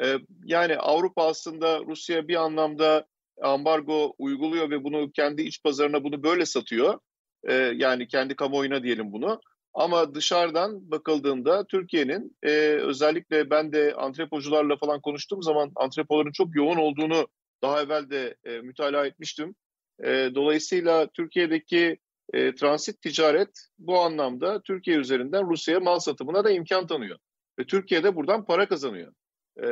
[0.00, 3.06] E, yani Avrupa aslında Rusya bir anlamda
[3.42, 6.98] ambargo uyguluyor ve bunu kendi iç pazarına bunu böyle satıyor.
[7.44, 9.40] E, yani kendi kamuoyuna diyelim bunu.
[9.74, 12.50] Ama dışarıdan bakıldığında Türkiye'nin e,
[12.82, 17.28] özellikle ben de antrepocularla falan konuştuğum zaman antrepoların çok yoğun olduğunu
[17.62, 19.54] daha evvel de e, mütalaa etmiştim.
[20.04, 21.98] E, dolayısıyla Türkiye'deki
[22.32, 27.18] e, transit ticaret bu anlamda Türkiye üzerinden Rusya'ya mal satımına da imkan tanıyor.
[27.58, 29.12] Ve Türkiye de buradan para kazanıyor.
[29.62, 29.66] E,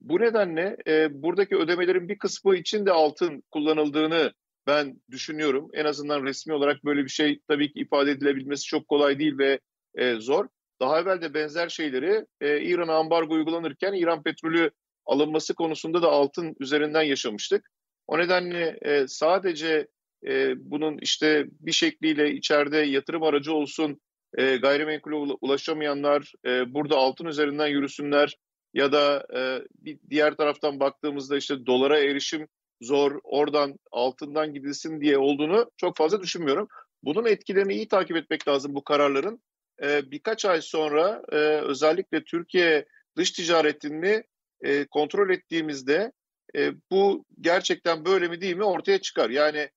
[0.00, 4.32] bu nedenle e, buradaki ödemelerin bir kısmı için de altın kullanıldığını
[4.70, 5.70] ben düşünüyorum.
[5.74, 9.60] En azından resmi olarak böyle bir şey tabii ki ifade edilebilmesi çok kolay değil ve
[9.94, 10.46] e, zor.
[10.80, 14.70] Daha evvel de benzer şeyleri e, İran'a ambargo uygulanırken İran petrolü
[15.06, 17.70] alınması konusunda da altın üzerinden yaşamıştık.
[18.06, 19.86] O nedenle e, sadece
[20.26, 24.00] e, bunun işte bir şekliyle içeride yatırım aracı olsun,
[24.38, 28.36] e, gayrimenkule ulaşamayanlar e, burada altın üzerinden yürüsünler
[28.74, 29.40] ya da e,
[29.74, 32.48] bir diğer taraftan baktığımızda işte dolara erişim
[32.80, 36.68] zor, oradan altından gidilsin diye olduğunu çok fazla düşünmüyorum.
[37.02, 39.42] Bunun etkilerini iyi takip etmek lazım bu kararların.
[39.82, 44.22] E, birkaç ay sonra e, özellikle Türkiye dış ticaretini
[44.62, 46.12] e, kontrol ettiğimizde
[46.56, 49.30] e, bu gerçekten böyle mi değil mi ortaya çıkar.
[49.30, 49.68] Yani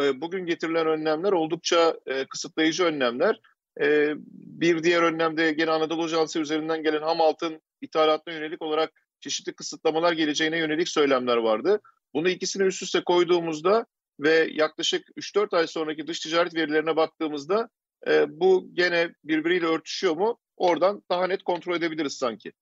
[0.00, 3.40] e, bugün getirilen önlemler oldukça e, kısıtlayıcı önlemler.
[3.80, 9.52] E, bir diğer önlemde gene Anadolu Ajansı üzerinden gelen ham altın ithalatına yönelik olarak çeşitli
[9.52, 11.80] kısıtlamalar geleceğine yönelik söylemler vardı.
[12.14, 13.86] Bunu ikisini üst üste koyduğumuzda
[14.20, 17.68] ve yaklaşık 3-4 ay sonraki dış ticaret verilerine baktığımızda
[18.08, 20.38] e, bu gene birbiriyle örtüşüyor mu?
[20.56, 22.52] Oradan daha net kontrol edebiliriz sanki.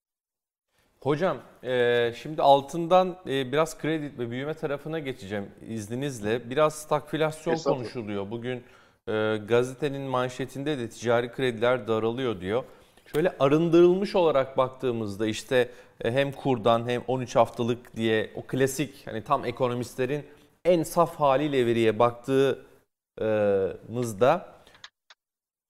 [1.00, 6.50] Hocam e, şimdi altından e, biraz kredi ve büyüme tarafına geçeceğim izninizle.
[6.50, 8.30] Biraz stagflasyon konuşuluyor.
[8.30, 8.64] Bugün
[9.08, 12.64] e, gazetenin manşetinde de ticari krediler daralıyor diyor.
[13.12, 15.70] Şöyle arındırılmış olarak baktığımızda işte
[16.04, 20.24] e, hem kurdan hem 13 haftalık diye o klasik hani tam ekonomistlerin
[20.64, 24.48] en saf haliyle veriye baktığımızda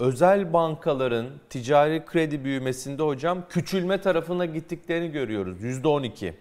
[0.00, 5.62] özel bankaların ticari kredi büyümesinde hocam küçülme tarafına gittiklerini görüyoruz.
[5.62, 6.32] %12.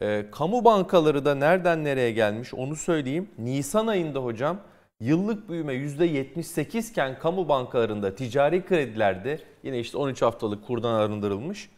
[0.00, 3.30] E, kamu bankaları da nereden nereye gelmiş onu söyleyeyim.
[3.38, 4.60] Nisan ayında hocam
[5.00, 11.70] yıllık büyüme %78 iken kamu bankalarında ticari kredilerde yine işte 13 haftalık kurdan arındırılmış.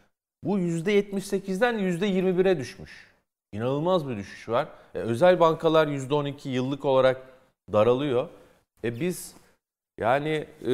[0.43, 3.13] Bu %78'den %21'e düşmüş.
[3.51, 4.67] İnanılmaz bir düşüş var.
[4.95, 7.21] E, özel bankalar %12 yıllık olarak
[7.73, 8.27] daralıyor.
[8.83, 9.35] E biz
[9.97, 10.71] yani e,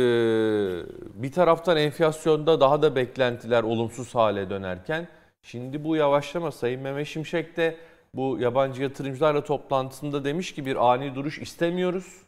[1.13, 5.07] bir taraftan enflasyonda daha da beklentiler olumsuz hale dönerken
[5.41, 7.77] şimdi bu yavaşlama Sayın Mehmet Şimşek de
[8.15, 12.23] bu yabancı yatırımcılarla toplantısında demiş ki bir ani duruş istemiyoruz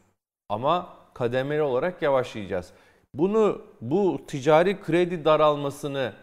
[0.50, 2.74] ama kademeli olarak yavaşlayacağız.
[3.14, 6.14] Bunu bu ticari kredi daralmasını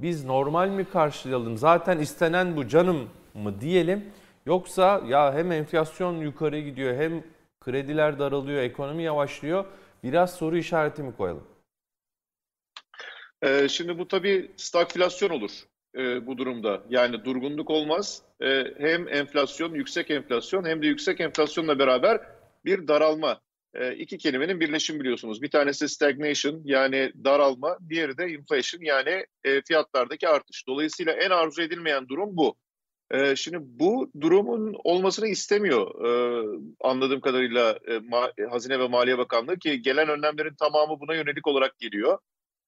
[0.00, 1.56] biz normal mi karşılayalım?
[1.56, 4.04] Zaten istenen bu canım mı diyelim?
[4.46, 7.24] Yoksa ya hem enflasyon yukarı gidiyor hem
[7.60, 9.64] krediler daralıyor, ekonomi yavaşlıyor.
[10.02, 11.44] Biraz soru işareti mi koyalım?
[13.42, 15.50] Ee, şimdi bu tabii stagflasyon olur
[15.96, 16.82] e, bu durumda.
[16.88, 18.22] Yani durgunluk olmaz.
[18.40, 22.20] E, hem enflasyon, yüksek enflasyon hem de yüksek enflasyonla beraber
[22.64, 23.40] bir daralma.
[23.78, 25.42] E, iki kelimenin birleşimi biliyorsunuz.
[25.42, 30.66] Bir tanesi stagnation yani daralma, diğeri de inflation yani e, fiyatlardaki artış.
[30.66, 32.56] Dolayısıyla en arzu edilmeyen durum bu.
[33.10, 36.10] E, şimdi bu durumun olmasını istemiyor e,
[36.80, 37.78] anladığım kadarıyla
[38.38, 42.18] e, Hazine ve Maliye Bakanlığı ki gelen önlemlerin tamamı buna yönelik olarak geliyor.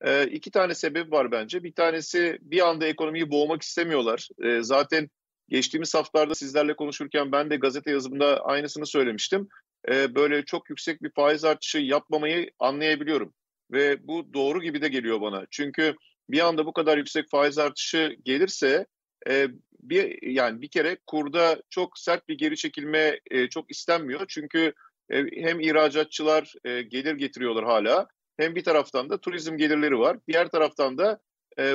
[0.00, 1.64] E, iki tane sebep var bence.
[1.64, 4.28] Bir tanesi bir anda ekonomiyi boğmak istemiyorlar.
[4.60, 5.08] Zaten
[5.48, 9.48] geçtiğimiz haftalarda sizlerle konuşurken ben de gazete yazımında aynısını söylemiştim.
[9.90, 13.34] E, böyle çok yüksek bir faiz artışı yapmamayı anlayabiliyorum.
[13.72, 15.46] Ve bu doğru gibi de geliyor bana.
[15.50, 15.96] Çünkü
[16.30, 18.86] bir anda bu kadar yüksek faiz artışı gelirse
[19.28, 19.48] e,
[19.80, 24.24] bir yani bir kere kurda çok sert bir geri çekilme e, çok istenmiyor.
[24.28, 24.72] Çünkü
[25.10, 30.18] hem ihracatçılar gelir getiriyorlar hala hem bir taraftan da turizm gelirleri var.
[30.28, 31.18] Diğer taraftan da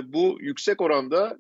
[0.04, 1.38] bu yüksek oranda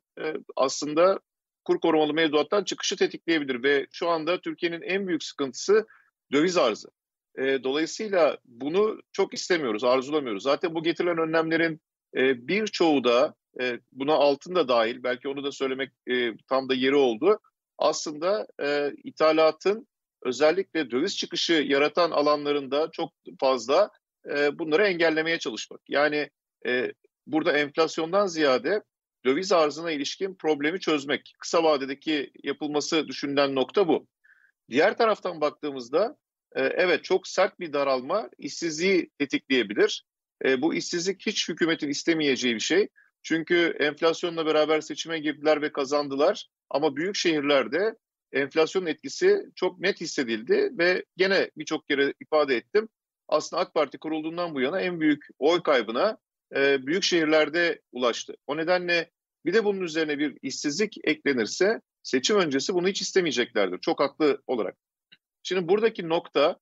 [0.55, 1.19] aslında
[1.65, 5.85] kur korumalı mevduattan çıkışı tetikleyebilir ve şu anda Türkiye'nin en büyük sıkıntısı
[6.33, 6.87] döviz arzı.
[7.37, 10.43] E, dolayısıyla bunu çok istemiyoruz, arzulamıyoruz.
[10.43, 11.81] Zaten bu getirilen önlemlerin
[12.15, 16.73] e, birçoğu da e, buna altın da dahil belki onu da söylemek e, tam da
[16.73, 17.39] yeri oldu.
[17.77, 19.87] Aslında e, ithalatın
[20.21, 23.89] özellikle döviz çıkışı yaratan alanlarında çok fazla
[24.29, 25.81] e, bunları engellemeye çalışmak.
[25.87, 26.29] Yani
[26.65, 26.93] e,
[27.27, 28.83] burada enflasyondan ziyade
[29.25, 31.35] döviz arzına ilişkin problemi çözmek.
[31.39, 34.07] Kısa vadedeki yapılması düşünülen nokta bu.
[34.69, 36.17] Diğer taraftan baktığımızda
[36.61, 40.05] evet çok sert bir daralma işsizliği tetikleyebilir.
[40.45, 42.87] E, bu işsizlik hiç hükümetin istemeyeceği bir şey.
[43.23, 46.47] Çünkü enflasyonla beraber seçime girdiler ve kazandılar.
[46.69, 47.95] Ama büyük şehirlerde
[48.31, 52.89] enflasyon etkisi çok net hissedildi ve gene birçok kere ifade ettim.
[53.27, 56.17] Aslında AK Parti kurulduğundan bu yana en büyük oy kaybına
[56.55, 58.35] e, büyük şehirlerde ulaştı.
[58.47, 59.11] O nedenle
[59.45, 63.79] bir de bunun üzerine bir işsizlik eklenirse seçim öncesi bunu hiç istemeyeceklerdir.
[63.79, 64.77] Çok haklı olarak.
[65.43, 66.59] Şimdi buradaki nokta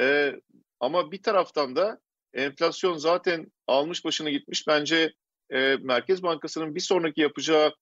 [0.00, 0.34] e,
[0.80, 2.00] ama bir taraftan da
[2.34, 4.66] enflasyon zaten almış başını gitmiş.
[4.68, 5.12] Bence
[5.50, 7.74] e, Merkez Bankası'nın bir sonraki yapacağı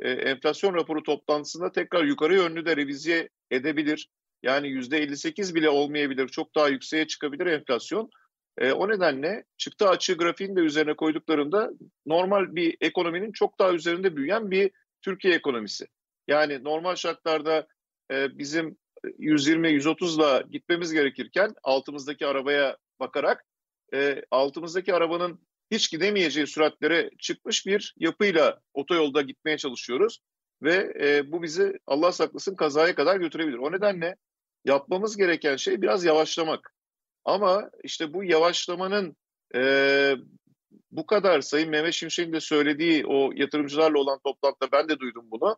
[0.00, 4.08] e, enflasyon raporu toplantısında tekrar yukarı yönlü de revize edebilir.
[4.42, 8.10] Yani %58 bile olmayabilir, çok daha yükseğe çıkabilir enflasyon.
[8.58, 11.70] E, o nedenle çıktı açığı grafiğini de üzerine koyduklarında
[12.06, 14.70] normal bir ekonominin çok daha üzerinde büyüyen bir
[15.02, 15.86] Türkiye ekonomisi.
[16.28, 17.66] Yani normal şartlarda
[18.12, 18.78] e, bizim
[19.18, 23.44] 120-130'la gitmemiz gerekirken altımızdaki arabaya bakarak
[23.94, 30.18] e, altımızdaki arabanın hiç gidemeyeceği süratlere çıkmış bir yapıyla otoyolda gitmeye çalışıyoruz.
[30.62, 33.58] Ve e, bu bizi Allah saklasın kazaya kadar götürebilir.
[33.58, 34.16] O nedenle
[34.64, 36.74] yapmamız gereken şey biraz yavaşlamak.
[37.24, 39.16] Ama işte bu yavaşlamanın
[39.54, 40.14] e,
[40.90, 45.56] bu kadar Sayın Mehmet Şimşek'in de söylediği o yatırımcılarla olan toplantıda ben de duydum bunu.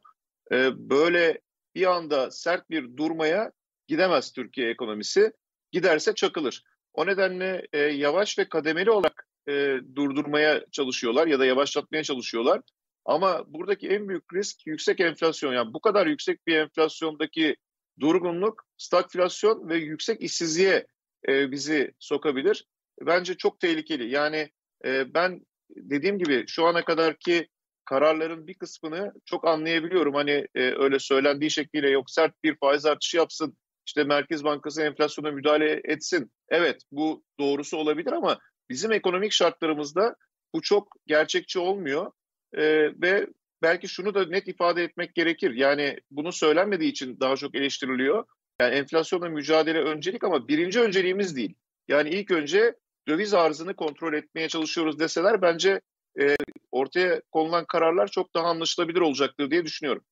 [0.53, 1.40] E, böyle
[1.75, 3.53] bir anda sert bir durmaya
[3.89, 5.33] gidemez Türkiye ekonomisi.
[5.73, 6.62] Giderse çakılır.
[6.95, 12.61] O nedenle e, yavaş ve kademeli olarak e, durdurmaya çalışıyorlar ya da yavaşlatmaya çalışıyorlar.
[13.05, 15.53] Ama buradaki en büyük risk yüksek enflasyon.
[15.53, 17.57] Yani bu kadar yüksek bir enflasyondaki
[18.01, 20.87] durgunluk, stagflasyon ve yüksek işsizliğe
[21.29, 22.64] e, bizi sokabilir.
[23.01, 24.11] Bence çok tehlikeli.
[24.11, 24.51] Yani
[24.85, 27.49] e, ben dediğim gibi şu ana kadarki
[27.89, 30.14] kararların bir kısmını çok anlayabiliyorum.
[30.14, 35.30] Hani e, öyle söylendiği şekliyle yok sert bir faiz artışı yapsın, işte Merkez Bankası enflasyona
[35.30, 36.32] müdahale etsin.
[36.49, 38.39] Evet bu doğrusu olabilir ama
[38.70, 40.14] bizim ekonomik şartlarımızda
[40.55, 42.12] bu çok gerçekçi olmuyor.
[42.53, 42.62] E,
[43.03, 43.26] ve
[43.62, 45.55] belki şunu da net ifade etmek gerekir.
[45.55, 48.24] Yani bunu söylenmediği için daha çok eleştiriliyor.
[48.61, 51.55] Yani enflasyonla mücadele öncelik ama birinci önceliğimiz değil.
[51.89, 52.74] Yani ilk önce
[53.09, 55.80] döviz arzını kontrol etmeye çalışıyoruz deseler bence
[56.21, 56.37] e,
[56.73, 60.03] ortaya konulan kararlar çok daha anlaşılabilir olacaktır diye düşünüyorum.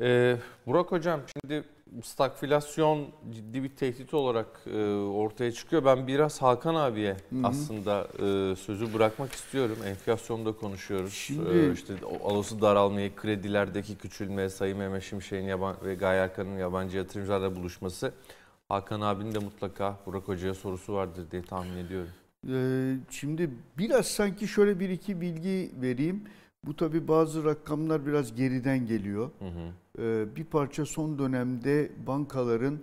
[0.00, 1.64] Ee, Burak Hocam şimdi
[2.02, 5.84] stagflasyon ciddi bir tehdit olarak e, ortaya çıkıyor.
[5.84, 7.40] Ben biraz Hakan abiye Hı-hı.
[7.44, 9.78] aslında e, sözü bırakmak istiyorum.
[9.86, 11.14] Enflasyonda konuşuyoruz.
[11.14, 11.58] Şimdi...
[11.58, 17.56] E, işte alası daralmayı, kredilerdeki küçülme, Sayın Mehmet Şimşek'in yaban ve Gaye Erkan'ın yabancı yatırımcılarla
[17.56, 18.12] buluşması.
[18.68, 22.10] Hakan abinin de mutlaka Burak Hoca'ya sorusu vardır diye tahmin ediyorum.
[22.48, 26.24] Ee, şimdi biraz sanki şöyle bir iki bilgi vereyim.
[26.66, 29.30] Bu tabi bazı rakamlar biraz geriden geliyor.
[29.38, 29.72] Hı hı.
[30.02, 32.78] Ee, bir parça son dönemde bankaların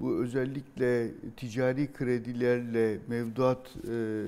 [0.00, 4.24] bu özellikle ticari kredilerle mevduat e,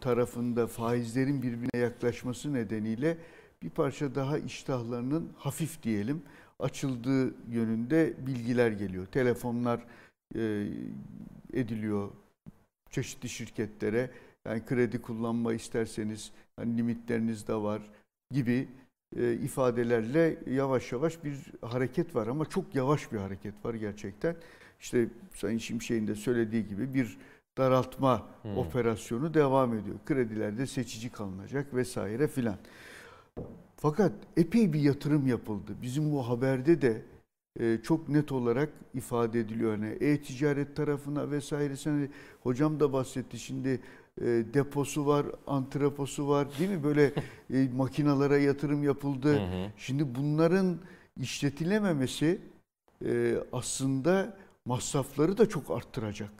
[0.00, 3.18] tarafında faizlerin birbirine yaklaşması nedeniyle
[3.62, 6.22] bir parça daha iştahlarının hafif diyelim
[6.58, 9.06] açıldığı yönünde bilgiler geliyor.
[9.06, 9.84] Telefonlar
[10.36, 10.66] e,
[11.52, 12.08] ediliyor
[12.90, 14.10] çeşitli şirketlere.
[14.44, 17.82] Yani kredi kullanma isterseniz hani limitleriniz de var
[18.30, 18.68] gibi
[19.16, 24.36] e, ifadelerle yavaş yavaş bir hareket var ama çok yavaş bir hareket var gerçekten.
[24.80, 27.18] İşte Sayın Şimşek'in de söylediği gibi bir
[27.58, 28.58] daraltma hmm.
[28.58, 29.96] operasyonu devam ediyor.
[30.06, 32.56] Kredilerde seçici kalınacak vesaire filan.
[33.76, 35.72] Fakat epey bir yatırım yapıldı.
[35.82, 37.02] Bizim bu haberde de
[37.82, 39.72] çok net olarak ifade ediliyor.
[39.72, 41.74] Yani e-ticaret tarafına vesaire.
[41.84, 42.08] Hani
[42.42, 43.80] hocam da bahsetti şimdi
[44.20, 44.24] e,
[44.54, 46.84] deposu var, antreposu var değil mi?
[46.84, 47.12] Böyle
[47.54, 49.32] e, makinalara yatırım yapıldı.
[49.34, 49.70] Hı hı.
[49.76, 50.78] Şimdi bunların
[51.20, 52.40] işletilememesi
[53.04, 56.30] e, aslında masrafları da çok arttıracak.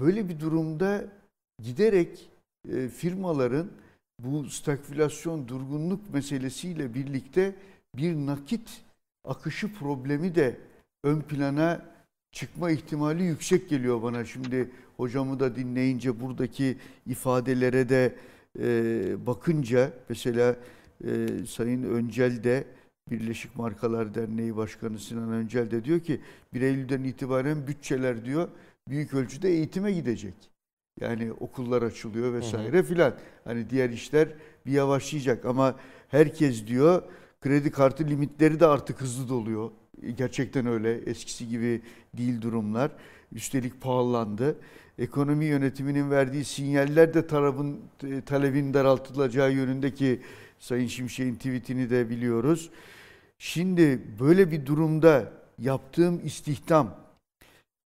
[0.00, 1.04] Böyle bir durumda
[1.58, 2.30] giderek
[2.68, 3.70] e, firmaların
[4.18, 7.54] bu stagflasyon, durgunluk meselesiyle birlikte
[7.96, 8.82] bir nakit
[9.24, 10.56] akışı problemi de
[11.04, 11.82] ön plana
[12.32, 14.24] çıkma ihtimali yüksek geliyor bana.
[14.24, 18.14] Şimdi hocamı da dinleyince buradaki ifadelere de
[18.58, 20.56] e, bakınca mesela
[21.04, 22.64] e, Sayın Öncel de
[23.10, 26.20] Birleşik Markalar Derneği Başkanı Sinan Öncel de diyor ki
[26.54, 28.48] 1 Eylül'den itibaren bütçeler diyor
[28.88, 30.34] büyük ölçüde eğitime gidecek.
[31.00, 33.14] Yani okullar açılıyor vesaire filan.
[33.44, 34.28] Hani diğer işler
[34.66, 35.76] bir yavaşlayacak ama
[36.08, 37.02] herkes diyor
[37.42, 39.70] kredi kartı limitleri de artık hızlı doluyor.
[40.16, 40.94] Gerçekten öyle.
[40.94, 41.82] Eskisi gibi
[42.14, 42.90] değil durumlar.
[43.32, 44.56] Üstelik pahalandı.
[44.98, 50.20] Ekonomi yönetiminin verdiği sinyaller de tarafın e, talebin daraltılacağı yönündeki
[50.58, 52.70] Sayın Şimşek'in tweetini de biliyoruz.
[53.38, 56.96] Şimdi böyle bir durumda yaptığım istihdam,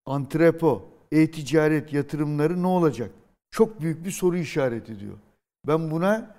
[0.06, 3.10] antrepo, e-ticaret yatırımları ne olacak?
[3.50, 5.18] Çok büyük bir soru işareti diyor.
[5.66, 6.34] Ben buna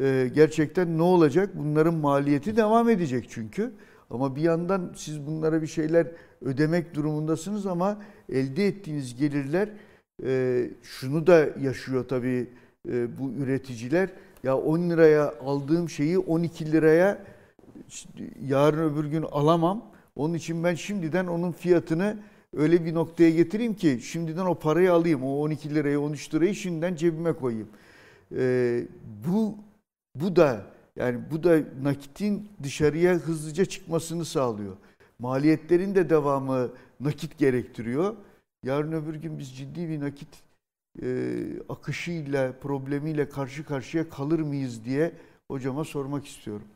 [0.00, 1.50] e, gerçekten ne olacak?
[1.54, 3.72] Bunların maliyeti devam edecek çünkü.
[4.10, 6.06] Ama bir yandan siz bunlara bir şeyler
[6.42, 7.98] ödemek durumundasınız ama
[8.32, 9.68] elde ettiğiniz gelirler
[10.24, 12.46] e, şunu da yaşıyor tabii
[12.88, 14.08] e, bu üreticiler.
[14.42, 17.24] Ya 10 liraya aldığım şeyi 12 liraya
[18.48, 19.84] yarın öbür gün alamam.
[20.16, 22.16] Onun için ben şimdiden onun fiyatını
[22.56, 25.24] öyle bir noktaya getireyim ki şimdiden o parayı alayım.
[25.24, 27.68] O 12 lirayı 13 lirayı şimdiden cebime koyayım.
[28.36, 28.82] Ee,
[29.28, 29.54] bu
[30.14, 34.76] bu da yani bu da nakitin dışarıya hızlıca çıkmasını sağlıyor.
[35.18, 38.16] Maliyetlerin de devamı nakit gerektiriyor.
[38.64, 40.28] Yarın öbür gün biz ciddi bir nakit
[41.02, 41.08] e,
[41.68, 45.12] akışıyla, problemiyle karşı karşıya kalır mıyız diye
[45.50, 46.66] hocama sormak istiyorum.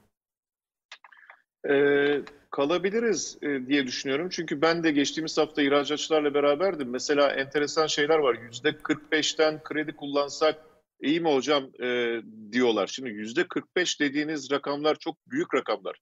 [1.71, 2.21] Ee,
[2.51, 4.29] kalabiliriz e, diye düşünüyorum.
[4.31, 6.91] Çünkü ben de geçtiğimiz hafta ihracatçılarla beraberdim.
[6.91, 8.35] Mesela enteresan şeyler var.
[8.35, 10.57] %45'ten kredi kullansak
[11.01, 12.21] iyi mi hocam e,
[12.53, 12.87] diyorlar.
[12.87, 15.97] Şimdi %45 dediğiniz rakamlar çok büyük rakamlar.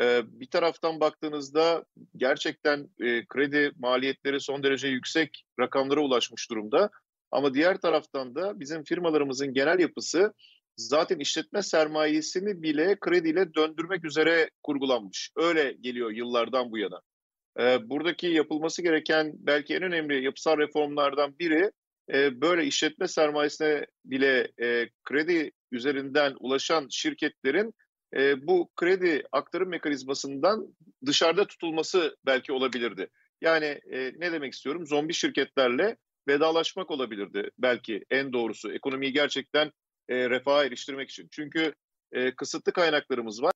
[0.00, 1.84] E, bir taraftan baktığınızda
[2.16, 6.90] gerçekten e, kredi maliyetleri son derece yüksek rakamlara ulaşmış durumda.
[7.30, 10.32] Ama diğer taraftan da bizim firmalarımızın genel yapısı
[10.76, 15.30] zaten işletme sermayesini bile krediyle döndürmek üzere kurgulanmış.
[15.36, 17.00] Öyle geliyor yıllardan bu yana.
[17.60, 21.70] Ee, buradaki yapılması gereken belki en önemli yapısal reformlardan biri
[22.10, 24.48] böyle işletme sermayesine bile
[25.04, 27.74] kredi üzerinden ulaşan şirketlerin
[28.36, 30.74] bu kredi aktarım mekanizmasından
[31.06, 33.08] dışarıda tutulması belki olabilirdi.
[33.40, 33.80] Yani
[34.18, 34.86] ne demek istiyorum?
[34.86, 35.96] Zombi şirketlerle
[36.28, 38.72] vedalaşmak olabilirdi belki en doğrusu.
[38.72, 39.72] Ekonomiyi gerçekten
[40.10, 41.28] refaha eriştirmek için.
[41.30, 41.74] Çünkü
[42.36, 43.52] kısıtlı kaynaklarımız var.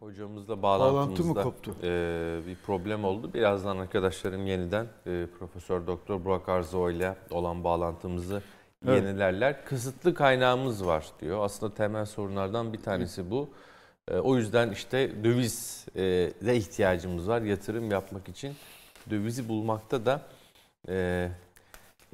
[0.00, 1.76] Hocamızla Bağlantı bağlantımızda mı koptu?
[1.82, 3.30] e, bir problem oldu.
[3.34, 8.42] Birazdan arkadaşlarım yeniden e, Profesör Doktor Burak Arzo ile olan bağlantımızı
[8.86, 9.02] Evet.
[9.02, 9.64] yenilerler.
[9.64, 11.44] Kısıtlı kaynağımız var diyor.
[11.44, 13.48] Aslında temel sorunlardan bir tanesi bu.
[14.08, 16.00] E, o yüzden işte döviz e,
[16.46, 18.54] de ihtiyacımız var yatırım yapmak için.
[19.10, 20.22] Dövizi bulmakta da
[20.88, 21.28] e,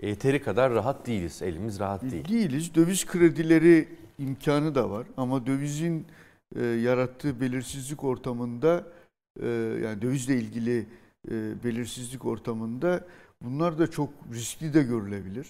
[0.03, 1.43] yeteri kadar rahat değiliz.
[1.43, 2.29] Elimiz rahat değil.
[2.29, 2.75] Değiliz.
[2.75, 6.07] Döviz kredileri imkanı da var ama dövizin
[6.57, 8.87] e, yarattığı belirsizlik ortamında
[9.41, 9.47] e,
[9.85, 10.87] yani dövizle ilgili
[11.31, 13.07] e, belirsizlik ortamında
[13.43, 15.47] bunlar da çok riskli de görülebilir.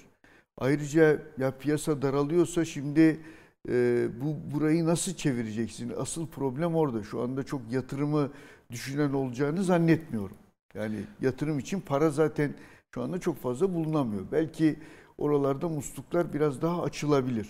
[0.59, 3.21] Ayrıca ya piyasa daralıyorsa şimdi
[3.69, 5.93] e, bu burayı nasıl çevireceksin?
[5.99, 7.03] Asıl problem orada.
[7.03, 8.31] Şu anda çok yatırımı
[8.71, 10.37] düşünen olacağını zannetmiyorum.
[10.75, 12.55] Yani yatırım için para zaten
[12.95, 14.23] şu anda çok fazla bulunamıyor.
[14.33, 14.77] Belki
[15.19, 17.49] oralarda musluklar biraz daha açılabilir.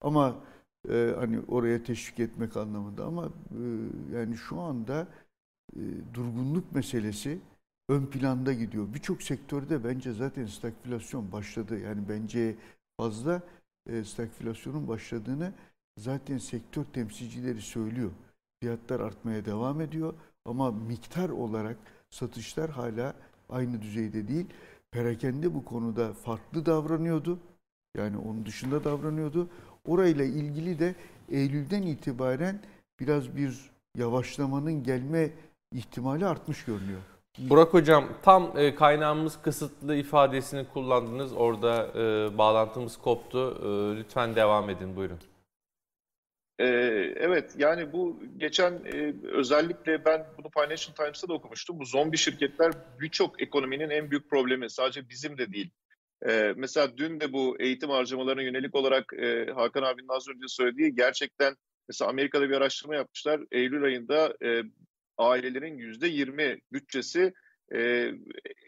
[0.00, 0.36] Ama
[0.90, 3.62] e, hani oraya teşvik etmek anlamında ama e,
[4.16, 5.08] yani şu anda
[5.76, 5.80] e,
[6.14, 7.38] durgunluk meselesi
[7.88, 8.94] ön planda gidiyor.
[8.94, 11.78] Birçok sektörde bence zaten stagflasyon başladı.
[11.80, 12.56] Yani bence
[12.96, 13.42] fazla
[13.88, 15.52] e, stagflasyonun başladığını
[15.98, 18.10] zaten sektör temsilcileri söylüyor.
[18.60, 20.14] Fiyatlar artmaya devam ediyor
[20.44, 21.76] ama miktar olarak
[22.10, 23.14] satışlar hala
[23.48, 24.46] aynı düzeyde değil.
[24.90, 27.38] Perakende bu konuda farklı davranıyordu.
[27.96, 29.48] Yani onun dışında davranıyordu.
[29.84, 30.94] Orayla ilgili de
[31.30, 32.60] Eylül'den itibaren
[33.00, 35.30] biraz bir yavaşlamanın gelme
[35.72, 37.00] ihtimali artmış görünüyor.
[37.38, 41.32] Burak Hocam tam e, kaynağımız kısıtlı ifadesini kullandınız.
[41.32, 43.58] Orada e, bağlantımız koptu.
[43.62, 45.18] E, lütfen devam edin buyurun.
[46.58, 46.64] Ee,
[47.16, 51.78] evet yani bu geçen e, özellikle ben bunu Financial Times'ta da okumuştum.
[51.78, 54.70] Bu zombi şirketler birçok ekonominin en büyük problemi.
[54.70, 55.70] Sadece bizim de değil.
[56.28, 60.94] Ee, mesela dün de bu eğitim harcamalarına yönelik olarak e, Hakan abinin az önce söylediği
[60.94, 61.56] gerçekten
[61.88, 63.40] mesela Amerika'da bir araştırma yapmışlar.
[63.52, 64.62] Eylül ayında e,
[65.18, 67.32] ailelerin yüzde yirmi bütçesi
[67.74, 68.10] e,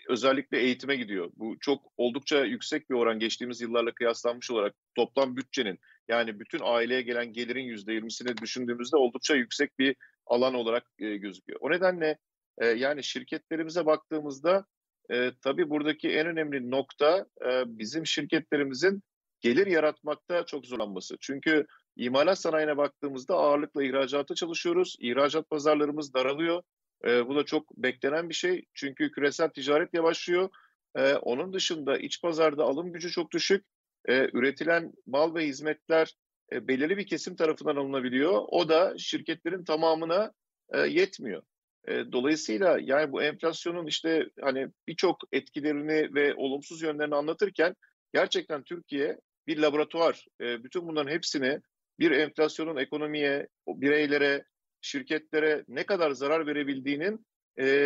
[0.09, 1.31] özellikle eğitime gidiyor.
[1.37, 5.79] Bu çok oldukça yüksek bir oran geçtiğimiz yıllarla kıyaslanmış olarak toplam bütçenin
[6.09, 9.97] yani bütün aileye gelen gelirin yüzde yirmisini düşündüğümüzde oldukça yüksek bir
[10.27, 11.61] alan olarak e, gözüküyor.
[11.63, 12.19] O nedenle
[12.59, 14.67] e, yani şirketlerimize baktığımızda
[15.13, 19.03] e, tabii buradaki en önemli nokta e, bizim şirketlerimizin
[19.41, 21.17] gelir yaratmakta çok zorlanması.
[21.21, 24.97] Çünkü imalat sanayine baktığımızda ağırlıkla ihracata çalışıyoruz.
[25.01, 26.63] İhracat pazarlarımız daralıyor.
[27.05, 28.65] E, bu da çok beklenen bir şey.
[28.75, 30.49] Çünkü küresel ticaret yavaşlıyor.
[30.97, 33.65] E, onun dışında iç pazarda alım gücü çok düşük.
[34.09, 36.17] E, üretilen mal ve hizmetler
[36.53, 38.43] e, belirli bir kesim tarafından alınabiliyor.
[38.49, 40.33] O da şirketlerin tamamına
[40.75, 41.43] e, yetmiyor.
[41.89, 47.75] Dolayısıyla yani bu enflasyonun işte hani birçok etkilerini ve olumsuz yönlerini anlatırken
[48.15, 50.27] gerçekten Türkiye bir laboratuvar.
[50.41, 51.61] Bütün bunların hepsini
[51.99, 54.45] bir enflasyonun ekonomiye, bireylere,
[54.81, 57.27] şirketlere ne kadar zarar verebildiğinin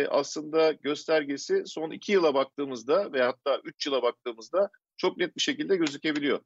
[0.09, 5.75] aslında göstergesi son iki yıla baktığımızda ve hatta üç yıla baktığımızda çok net bir şekilde
[5.75, 6.39] gözükebiliyor.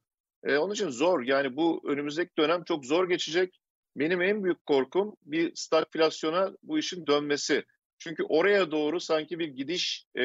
[0.44, 3.60] Onun için zor yani bu önümüzdeki dönem çok zor geçecek.
[3.96, 7.64] Benim en büyük korkum bir stagflasyona bu işin dönmesi.
[7.98, 10.24] Çünkü oraya doğru sanki bir gidiş e,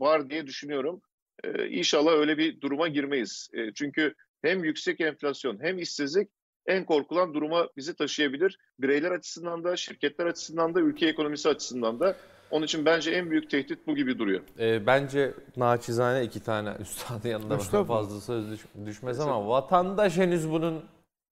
[0.00, 1.00] var diye düşünüyorum.
[1.44, 3.48] E, inşallah öyle bir duruma girmeyiz.
[3.54, 6.28] E, çünkü hem yüksek enflasyon hem işsizlik
[6.66, 8.58] en korkulan duruma bizi taşıyabilir.
[8.78, 12.16] Bireyler açısından da, şirketler açısından da, ülke ekonomisi açısından da.
[12.50, 14.40] Onun için bence en büyük tehdit bu gibi duruyor.
[14.58, 20.84] E, bence naçizane iki tane üstadın yanında fazla söz düş- düşmez ama vatandaş henüz bunun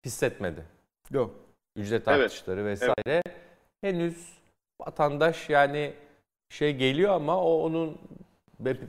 [0.04, 0.64] hissetmedi.
[1.10, 1.49] Yok.
[1.76, 2.20] Ücret Evet.
[2.20, 3.22] artışları vesaire.
[3.80, 4.38] Henüz
[4.80, 5.92] vatandaş yani
[6.48, 7.98] şey geliyor ama o onun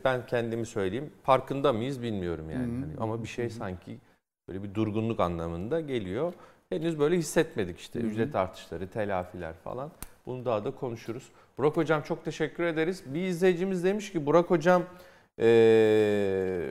[0.06, 2.74] ben kendimi söyleyeyim farkında mıyız bilmiyorum yani.
[2.74, 2.82] Hı hı.
[2.82, 3.98] Hani ama bir şey sanki
[4.52, 6.34] Böyle bir durgunluk anlamında geliyor.
[6.70, 8.08] Henüz böyle hissetmedik işte hı hı.
[8.08, 9.92] ücret artışları, telafiler falan.
[10.26, 11.30] Bunu daha da konuşuruz.
[11.58, 13.04] Burak Hocam çok teşekkür ederiz.
[13.06, 14.84] Bir izleyicimiz demiş ki Burak Hocam
[15.40, 16.68] ee,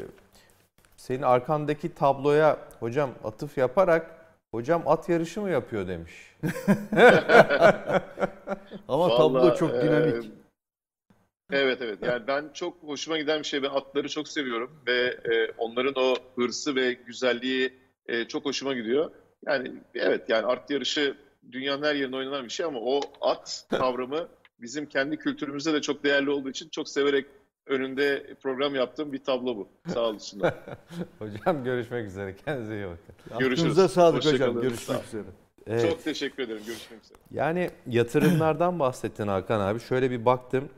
[0.96, 4.19] senin arkandaki tabloya hocam atıf yaparak
[4.52, 6.12] hocam at yarışı mı yapıyor demiş.
[8.88, 10.24] Ama Vallahi, tablo çok dinamik.
[10.24, 10.28] E,
[11.50, 15.52] evet evet yani ben çok hoşuma giden bir şey ben atları çok seviyorum ve e,
[15.58, 17.72] onların o hırsı ve güzelliği
[18.06, 19.10] e, çok hoşuma gidiyor.
[19.46, 21.16] Yani evet yani at yarışı
[21.52, 24.28] dünyanın her yerinde oynanan bir şey ama o at kavramı
[24.58, 27.26] bizim kendi kültürümüzde de çok değerli olduğu için çok severek
[27.70, 29.68] önünde program yaptığım bir tablo bu.
[29.92, 30.54] Sağ olsunlar.
[31.18, 32.36] hocam görüşmek üzere.
[32.44, 33.38] Kendinize iyi bakın.
[33.38, 33.60] Görüşürüz.
[33.60, 34.48] Aklınıza sağlık Hoşça hocam.
[34.48, 34.62] Kalın.
[34.62, 35.22] Görüşmek üzere.
[35.66, 35.90] Evet.
[35.90, 36.62] Çok teşekkür ederim.
[36.66, 37.18] Görüşmek üzere.
[37.30, 39.80] Yani yatırımlardan bahsettin Hakan abi.
[39.80, 40.68] Şöyle bir baktım.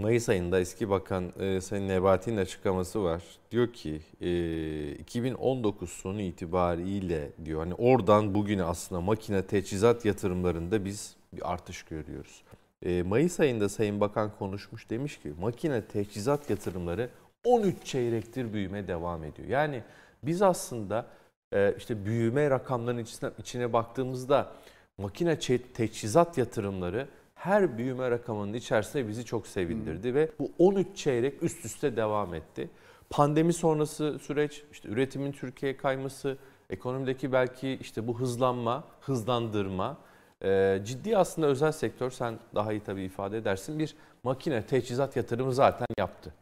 [0.00, 3.22] Mayıs ayında eski bakan e, Sayın Nebati'nin açıklaması var.
[3.50, 11.16] Diyor ki e, 2019 sonu itibariyle diyor hani oradan bugüne aslında makine teçhizat yatırımlarında biz
[11.32, 12.42] bir artış görüyoruz.
[12.82, 17.10] E, Mayıs ayında Sayın Bakan konuşmuş demiş ki makine teçhizat yatırımları
[17.44, 19.48] 13 çeyrektir büyüme devam ediyor.
[19.48, 19.82] Yani
[20.22, 21.06] biz aslında
[21.52, 24.52] e, işte büyüme rakamlarının içine, içine baktığımızda
[24.98, 25.38] makine
[25.74, 30.14] teçhizat yatırımları her büyüme rakamının içerisinde bizi çok sevindirdi hmm.
[30.14, 32.70] ve bu 13 çeyrek üst üste devam etti.
[33.10, 36.36] Pandemi sonrası süreç, işte üretimin Türkiye'ye kayması,
[36.70, 39.98] ekonomideki belki işte bu hızlanma, hızlandırma,
[40.44, 45.54] e, ciddi aslında özel sektör sen daha iyi tabii ifade edersin bir makine teçhizat yatırımı
[45.54, 46.34] zaten yaptı.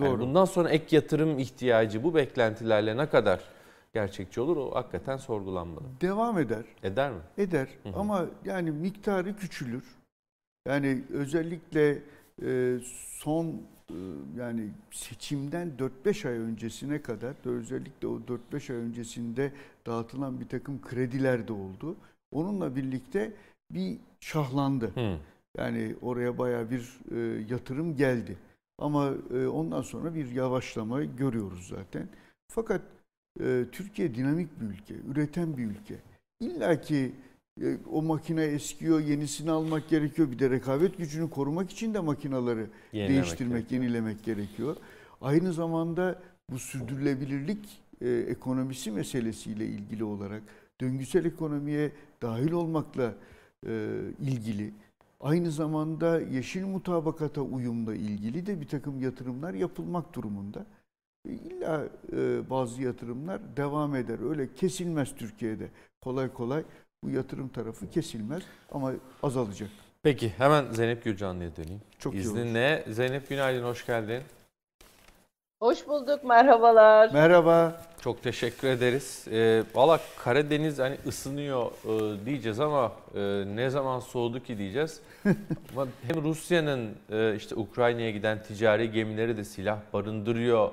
[0.00, 0.08] Doğru.
[0.08, 3.40] Yani bundan sonra ek yatırım ihtiyacı bu beklentilerle ne kadar
[3.94, 5.84] gerçekçi olur o hakikaten sorgulanmalı.
[6.00, 6.64] Devam eder.
[6.82, 7.20] Eder mi?
[7.38, 7.98] Eder hı hı.
[7.98, 9.84] ama yani miktarı küçülür.
[10.68, 12.02] Yani özellikle
[12.42, 12.78] e,
[13.08, 13.46] son
[13.90, 13.94] e,
[14.38, 15.72] yani seçimden
[16.04, 18.20] 4-5 ay öncesine kadar özellikle o
[18.52, 19.52] 4-5 ay öncesinde
[19.86, 21.96] dağıtılan bir takım krediler de oldu.
[22.32, 23.32] Onunla birlikte
[23.70, 24.90] bir şahlandı.
[24.94, 25.18] Hı.
[25.58, 28.36] Yani oraya baya bir e, yatırım geldi.
[28.78, 32.08] Ama e, ondan sonra bir yavaşlama görüyoruz zaten.
[32.48, 32.82] Fakat
[33.40, 35.94] e, Türkiye dinamik bir ülke, üreten bir ülke.
[36.40, 37.12] İlla ki
[37.62, 40.30] e, o makine eskiyor, yenisini almak gerekiyor.
[40.30, 43.82] Bir de rekabet gücünü korumak için de makinaları yenilemek değiştirmek, gerekiyor.
[43.82, 44.76] yenilemek gerekiyor.
[45.20, 50.42] Aynı zamanda bu sürdürülebilirlik e, ekonomisi meselesiyle ilgili olarak
[50.80, 51.92] döngüsel ekonomiye
[52.22, 53.14] dahil olmakla
[53.66, 54.72] e, ilgili
[55.20, 60.66] aynı zamanda yeşil mutabakata uyumla ilgili de bir takım yatırımlar yapılmak durumunda.
[61.28, 64.30] E, illa e, bazı yatırımlar devam eder.
[64.30, 65.68] Öyle kesilmez Türkiye'de.
[66.00, 66.64] Kolay kolay
[67.02, 68.42] bu yatırım tarafı kesilmez
[68.72, 68.92] ama
[69.22, 69.70] azalacak.
[70.02, 71.80] Peki hemen Zeynep Gülcanlı'ya döneyim.
[71.98, 74.22] Çok İzninle Zeynep günaydın, hoş geldin.
[75.60, 77.12] Hoş bulduk, merhabalar.
[77.12, 77.80] Merhaba.
[78.00, 79.28] Çok teşekkür ederiz.
[79.32, 85.00] E, Valla Karadeniz hani ısınıyor e, diyeceğiz ama e, ne zaman soğudu ki diyeceğiz.
[85.72, 90.70] ama hem Rusya'nın e, işte Ukrayna'ya giden ticari gemileri de silah barındırıyor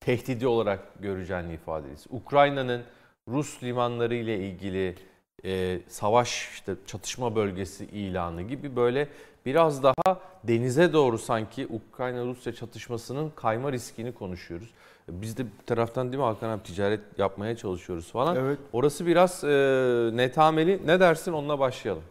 [0.00, 2.04] tehdidi olarak göreceğini ifade ediyoruz.
[2.10, 2.82] Ukrayna'nın
[3.28, 4.94] Rus limanları ile ilgili
[5.44, 9.08] e, savaş işte çatışma bölgesi ilanı gibi böyle
[9.46, 14.70] biraz daha denize doğru sanki Ukrayna-Rusya çatışmasının kayma riskini konuşuyoruz.
[15.08, 18.36] Biz de bir taraftan değil mi Hakan abi ticaret yapmaya çalışıyoruz falan.
[18.36, 18.58] Evet.
[18.72, 19.48] Orası biraz e,
[20.12, 20.86] netameli.
[20.86, 22.02] Ne dersin onunla başlayalım.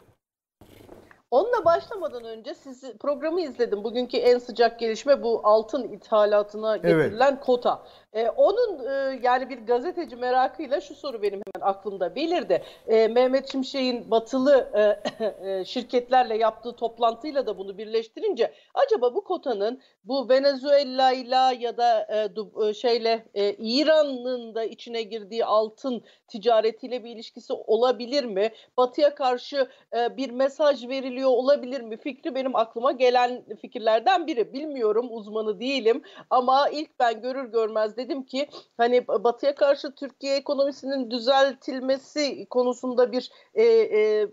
[1.32, 3.84] Onunla başlamadan önce sizi programı izledim.
[3.84, 7.44] Bugünkü en sıcak gelişme bu altın ithalatına getirilen evet.
[7.44, 7.84] kota.
[8.14, 12.64] Ee, onun e, yani bir gazeteci merakıyla şu soru benim hemen aklımda belirdi.
[12.88, 19.82] Ee, Mehmet Şimşek'in batılı e, e, şirketlerle yaptığı toplantıyla da bunu birleştirince acaba bu kotanın
[20.04, 22.30] bu Venezuela'yla ya da e,
[22.68, 28.52] e, şeyle e, İran'ın da içine girdiği altın ticaretiyle bir ilişkisi olabilir mi?
[28.78, 31.98] Batıya karşı e, bir mesaj veriliyor olabilir mi?
[31.98, 34.54] Fikri benim aklıma gelen fikirlerden biri.
[34.54, 41.12] Bilmiyorum uzmanı değilim ama ilk ben görür görmez dedim ki hani Batı'ya karşı Türkiye ekonomisinin
[41.12, 44.28] düzeltilmesi konusunda bir e, e,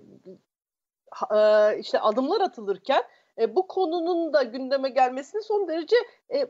[1.35, 3.03] e, işte adımlar atılırken
[3.39, 5.97] e, bu konunun da gündeme gelmesini son derece
[6.35, 6.47] e,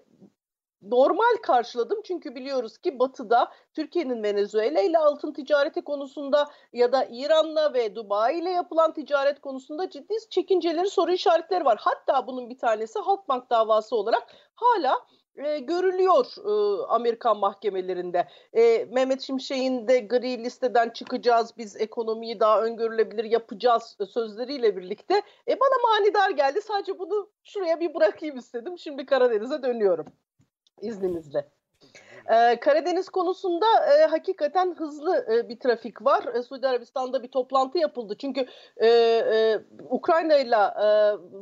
[0.83, 2.03] normal karşıladım.
[2.05, 8.39] Çünkü biliyoruz ki Batı'da Türkiye'nin Venezuela ile altın ticareti konusunda ya da İran'la ve Dubai
[8.39, 11.79] ile yapılan ticaret konusunda ciddi çekinceleri, soru işaretleri var.
[11.81, 15.01] Hatta bunun bir tanesi Halkbank davası olarak hala
[15.45, 18.29] e, görülüyor e, Amerikan mahkemelerinde.
[18.53, 25.23] E, Mehmet Şimşek'in de gri listeden çıkacağız, biz ekonomiyi daha öngörülebilir yapacağız sözleriyle birlikte.
[25.49, 26.61] E, bana manidar geldi.
[26.63, 28.79] Sadece bunu şuraya bir bırakayım istedim.
[28.79, 30.07] Şimdi Karadeniz'e dönüyorum
[30.81, 31.60] izninizle.
[32.31, 36.25] Ee, Karadeniz konusunda e, hakikaten hızlı e, bir trafik var.
[36.35, 38.17] E, Suudi Arabistan'da bir toplantı yapıldı.
[38.19, 38.47] Çünkü
[38.77, 40.87] e, e, Ukrayna ile e,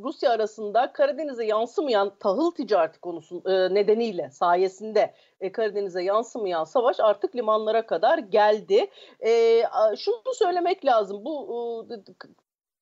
[0.03, 7.35] Rusya arasında Karadeniz'e yansımayan tahıl ticareti konusu e, nedeniyle sayesinde e, Karadeniz'e yansımayan savaş artık
[7.35, 8.87] limanlara kadar geldi.
[9.25, 9.63] E,
[9.97, 11.25] şunu söylemek lazım.
[11.25, 11.93] Bu e,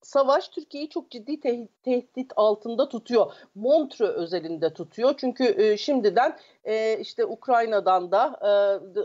[0.02, 3.34] savaş Türkiye'yi çok ciddi tehdit, tehdit altında tutuyor.
[3.56, 5.14] Montreux özelinde tutuyor.
[5.18, 8.50] Çünkü e, şimdiden e, işte Ukrayna'dan da e,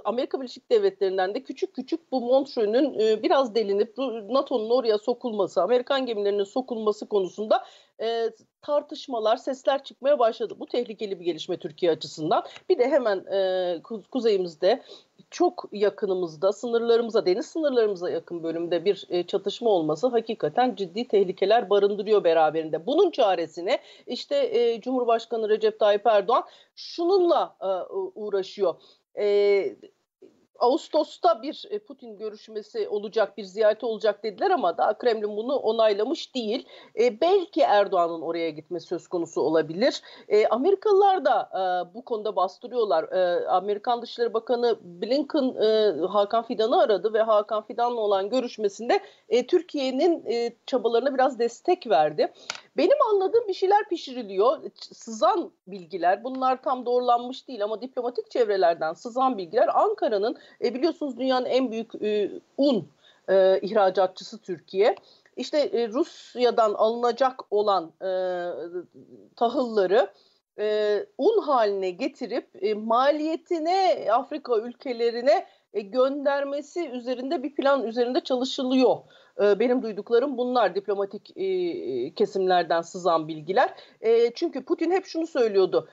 [0.05, 3.98] Amerika Birleşik Devletleri'nden de küçük küçük bu Montreux'ün e, biraz delinip
[4.28, 7.64] NATO'nun oraya sokulması, Amerikan gemilerinin sokulması konusunda
[8.01, 8.31] e,
[8.62, 10.55] tartışmalar, sesler çıkmaya başladı.
[10.59, 12.44] Bu tehlikeli bir gelişme Türkiye açısından.
[12.69, 14.82] Bir de hemen e, kuzeyimizde
[15.32, 22.24] çok yakınımızda, sınırlarımıza, deniz sınırlarımıza yakın bölümde bir e, çatışma olması hakikaten ciddi tehlikeler barındırıyor
[22.24, 22.86] beraberinde.
[22.86, 26.44] Bunun çaresine işte e, Cumhurbaşkanı Recep Tayyip Erdoğan
[26.76, 28.74] şununla e, uğraşıyor.
[29.18, 29.24] E,
[30.62, 36.34] Ağustos'ta bir e, Putin görüşmesi olacak, bir ziyareti olacak dediler ama daha Kremlin bunu onaylamış
[36.34, 36.66] değil.
[37.01, 40.02] E, belki Erdoğan'ın oraya gitmesi söz konusu olabilir.
[40.28, 43.05] E, Amerikalılar da e, bu konuda bastırıyorlar.
[43.12, 49.47] E, Amerikan Dışişleri Bakanı Blinken e, Hakan Fidan'ı aradı ve Hakan Fidan'la olan görüşmesinde e,
[49.47, 52.32] Türkiye'nin e, çabalarına biraz destek verdi.
[52.77, 54.59] Benim anladığım bir şeyler pişiriliyor.
[54.93, 61.47] Sızan bilgiler, bunlar tam doğrulanmış değil ama diplomatik çevrelerden sızan bilgiler Ankara'nın e, biliyorsunuz dünyanın
[61.47, 62.89] en büyük e, un
[63.28, 64.97] e, ihracatçısı Türkiye.
[65.36, 68.11] İşte e, Rusya'dan alınacak olan e,
[69.36, 70.11] tahılları
[70.59, 78.97] e, un haline getirip e, maliyetine Afrika ülkelerine e, göndermesi üzerinde bir plan üzerinde çalışılıyor.
[79.43, 83.74] E, benim duyduklarım bunlar diplomatik e, kesimlerden sızan bilgiler.
[84.35, 85.89] Çünkü Putin hep şunu söylüyordu.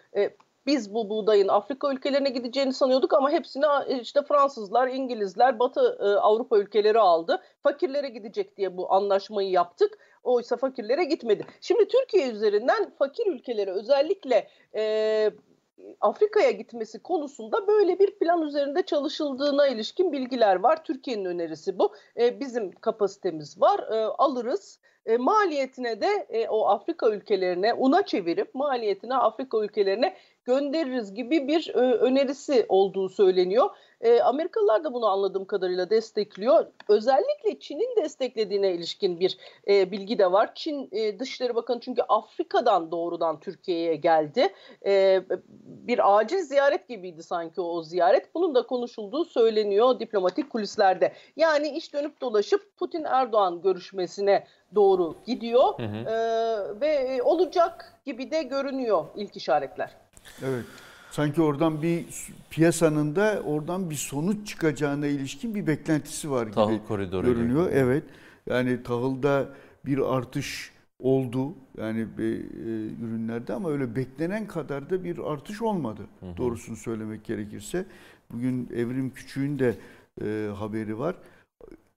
[0.65, 3.65] Biz bu buğdayın Afrika ülkelerine gideceğini sanıyorduk ama hepsini
[4.01, 5.81] işte Fransızlar, İngilizler, Batı
[6.21, 7.41] Avrupa ülkeleri aldı.
[7.63, 9.97] Fakirlere gidecek diye bu anlaşmayı yaptık.
[10.23, 11.45] Oysa fakirlere gitmedi.
[11.61, 14.47] Şimdi Türkiye üzerinden fakir ülkelere özellikle
[16.01, 20.83] Afrika'ya gitmesi konusunda böyle bir plan üzerinde çalışıldığına ilişkin bilgiler var.
[20.83, 21.93] Türkiye'nin önerisi bu.
[22.19, 24.79] E, bizim kapasitemiz var, e, alırız.
[25.05, 30.15] E, maliyetine de e, o Afrika ülkelerine una çevirip maliyetine Afrika ülkelerine
[30.45, 33.69] göndeririz gibi bir e, önerisi olduğu söyleniyor.
[34.01, 36.65] E, Amerikalılar da bunu anladığım kadarıyla destekliyor.
[36.87, 40.55] Özellikle Çin'in desteklediğine ilişkin bir e, bilgi de var.
[40.55, 44.53] Çin e, Dışişleri Bakanı çünkü Afrika'dan doğrudan Türkiye'ye geldi.
[44.85, 45.21] E,
[45.65, 48.35] bir acil ziyaret gibiydi sanki o ziyaret.
[48.35, 51.13] Bunun da konuşulduğu söyleniyor diplomatik kulislerde.
[51.35, 55.97] Yani iş dönüp dolaşıp Putin-Erdoğan görüşmesine doğru gidiyor hı hı.
[55.97, 59.91] E, ve olacak gibi de görünüyor ilk işaretler.
[60.43, 60.65] Evet.
[61.11, 62.05] Sanki oradan bir
[62.49, 67.65] piyasanın da oradan bir sonuç çıkacağına ilişkin bir beklentisi var gibi tahıl koridoru görünüyor.
[67.65, 67.75] Gibi.
[67.75, 68.03] Evet.
[68.45, 69.49] Yani tahılda
[69.85, 72.23] bir artış oldu yani e,
[73.03, 76.01] ürünlerde ama öyle beklenen kadar da bir artış olmadı.
[76.19, 76.37] Hı hı.
[76.37, 77.85] Doğrusunu söylemek gerekirse.
[78.31, 79.75] Bugün Evrim Küçük'ün de
[80.21, 81.15] e, haberi var.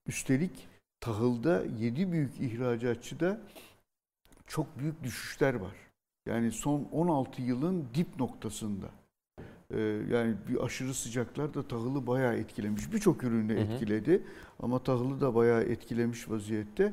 [0.06, 0.68] Üstelik
[1.00, 3.40] tahılda 7 büyük ihracatçıda
[4.46, 5.74] çok büyük düşüşler var.
[6.26, 8.86] Yani son 16 yılın dip noktasında.
[9.76, 9.80] Ee,
[10.14, 12.92] yani bir aşırı sıcaklar da tahılı bayağı etkilemiş.
[12.92, 14.22] Birçok ürünü etkiledi
[14.62, 16.92] ama tahılı da bayağı etkilemiş vaziyette.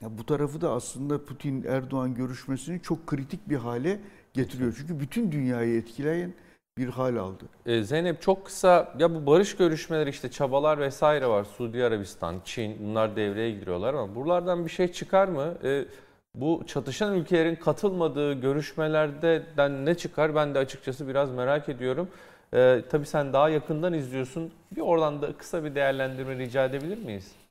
[0.00, 4.00] Ya bu tarafı da aslında Putin-Erdoğan görüşmesini çok kritik bir hale
[4.34, 4.74] getiriyor.
[4.78, 6.34] Çünkü bütün dünyayı etkileyen
[6.78, 7.44] bir hal aldı.
[7.66, 11.44] Ee, Zeynep çok kısa ya bu barış görüşmeleri işte çabalar vesaire var.
[11.44, 15.54] Suudi Arabistan, Çin bunlar devreye giriyorlar ama buralardan bir şey çıkar mı?
[15.64, 15.84] Ee,
[16.34, 22.08] bu çatışan ülkelerin katılmadığı görüşmelerden ne çıkar ben de açıkçası biraz merak ediyorum.
[22.54, 24.52] Ee, tabii sen daha yakından izliyorsun.
[24.76, 27.41] Bir oradan da kısa bir değerlendirme rica edebilir miyiz?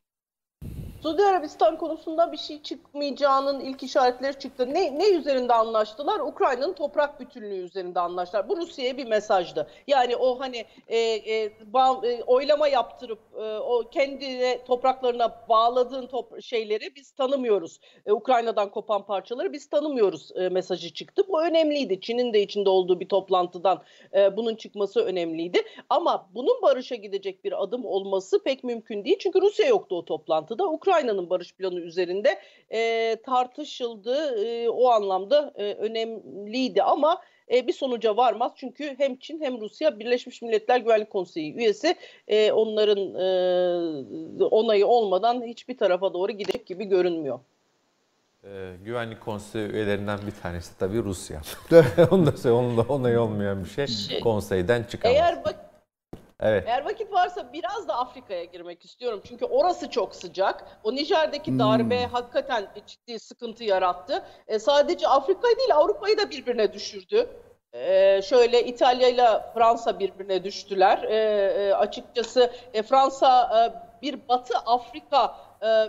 [1.02, 4.74] Suudi Arabistan konusunda bir şey çıkmayacağının ilk işaretleri çıktı.
[4.74, 6.20] Ne, ne üzerinde anlaştılar?
[6.20, 8.50] Ukrayna'nın toprak bütünlüğü üzerinde anlaştılar.
[8.50, 9.68] Bu Rusya'ya bir mesajdı.
[9.88, 16.42] Yani o hani e, e, ba, e, oylama yaptırıp e, o kendine topraklarına bağladığın top,
[16.44, 17.80] şeyleri biz tanımıyoruz.
[18.06, 21.24] E, Ukrayna'dan kopan parçaları biz tanımıyoruz e, mesajı çıktı.
[21.30, 22.02] Bu önemliydi.
[22.02, 23.82] Çin'in de içinde olduğu bir toplantıdan
[24.16, 25.62] e, bunun çıkması önemliydi.
[25.90, 29.18] Ama bunun barışa gidecek bir adım olması pek mümkün değil.
[29.20, 30.68] Çünkü Rusya yoktu o toplantıda.
[30.68, 32.40] Ukrayna Ukrayna'nın barış planı üzerinde
[32.70, 34.46] e, tartışıldı.
[34.46, 37.22] E, o anlamda e, önemliydi ama
[37.54, 38.52] e, bir sonuca varmaz.
[38.56, 41.96] Çünkü hem Çin hem Rusya Birleşmiş Milletler Güvenlik Konseyi üyesi
[42.28, 47.40] e, onların e, onayı olmadan hiçbir tarafa doğru gidecek gibi görünmüyor.
[48.44, 51.42] Ee, güvenlik konseyi üyelerinden bir tanesi tabii Rusya.
[52.12, 53.88] onu da söyle, onun da onay olmayan bir şey.
[53.88, 55.18] şey konseyden çıkamaz.
[55.18, 55.71] Eğer bak
[56.42, 56.64] Evet.
[56.68, 59.22] Eğer vakit varsa biraz da Afrika'ya girmek istiyorum.
[59.28, 60.66] Çünkü orası çok sıcak.
[60.84, 62.12] O Nijer'deki darbe hmm.
[62.12, 64.24] hakikaten ciddi sıkıntı yarattı.
[64.48, 67.30] E, sadece Afrika'yı değil Avrupa'yı da birbirine düşürdü.
[67.74, 71.04] Ee, şöyle İtalya ile Fransa birbirine düştüler.
[71.04, 73.62] Ee, açıkçası e, Fransa e,
[74.02, 75.36] bir Batı Afrika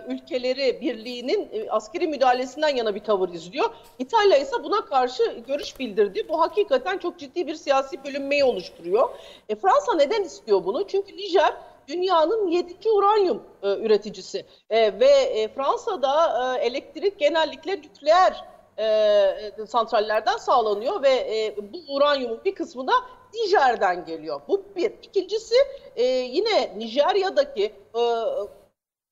[0.07, 3.69] ülkeleri birliğinin e, askeri müdahalesinden yana bir tavır izliyor.
[3.99, 6.25] İtalya ise buna karşı görüş bildirdi.
[6.29, 9.09] Bu hakikaten çok ciddi bir siyasi bölünmeyi oluşturuyor.
[9.49, 10.87] E, Fransa neden istiyor bunu?
[10.87, 11.53] Çünkü Nijer
[11.87, 12.89] dünyanın 7.
[12.89, 18.45] uranyum e, üreticisi e, ve e, Fransa'da e, elektrik genellikle nükleer
[18.79, 22.93] e, santrallerden sağlanıyor ve e, bu uranyumun bir kısmı da
[23.33, 24.41] Nijer'den geliyor.
[24.47, 24.91] Bu bir.
[25.03, 25.55] İkincisi
[25.95, 28.01] e, yine Nijerya'daki e,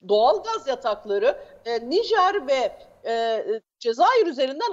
[0.10, 3.46] doğal gaz yatakları e, Nijer ve e,
[3.80, 4.72] Cezayir üzerinden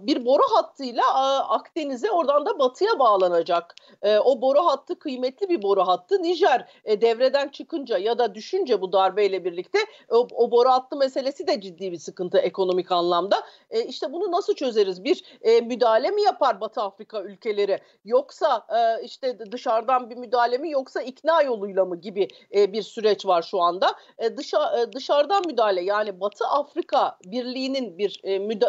[0.00, 1.04] bir boru hattıyla
[1.48, 3.74] Akdeniz'e oradan da batıya bağlanacak.
[4.02, 6.22] E, o boru hattı kıymetli bir boru hattı.
[6.22, 9.78] Nijer e, devreden çıkınca ya da düşünce bu darbeyle birlikte
[10.08, 13.42] o, boru hattı meselesi de ciddi bir sıkıntı ekonomik anlamda.
[13.70, 15.04] E, işte bunu nasıl çözeriz?
[15.04, 15.24] Bir
[15.62, 18.66] müdahale mi yapar Batı Afrika ülkeleri yoksa
[19.02, 23.92] işte dışarıdan bir müdahale mi yoksa ikna yoluyla mı gibi bir süreç var şu anda.
[24.36, 28.20] Dışa, dışarıdan müdahale yani Batı Afrika Birliği'nin bir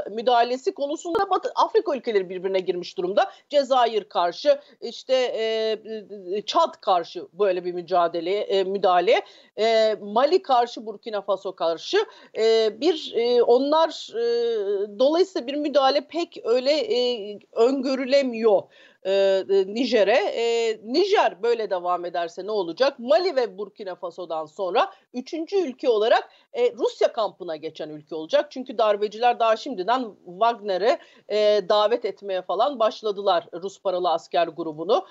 [0.10, 3.32] müdahalesi konusunda Batı Afrika ülkeleri birbirine girmiş durumda.
[3.50, 9.22] Cezayir karşı, işte e, Çad karşı böyle bir mücadele e, müdahale,
[9.60, 11.98] e, Mali karşı, Burkina Faso karşı.
[12.38, 18.62] E, bir e, onlar e, dolayısıyla bir müdahale pek öyle e, öngörülemiyor
[19.08, 19.12] e,
[19.50, 20.18] e, Nijer'e.
[20.36, 23.00] E, Nijer böyle devam ederse ne olacak?
[23.00, 28.52] Mali ve Burkina Faso'dan sonra üçüncü ülke olarak e, Rusya kampına geçen ülke olacak.
[28.52, 35.06] Çünkü darbeciler daha şimdiden Wagner'e e, davet etmeye falan başladılar Rus paralı asker grubunu.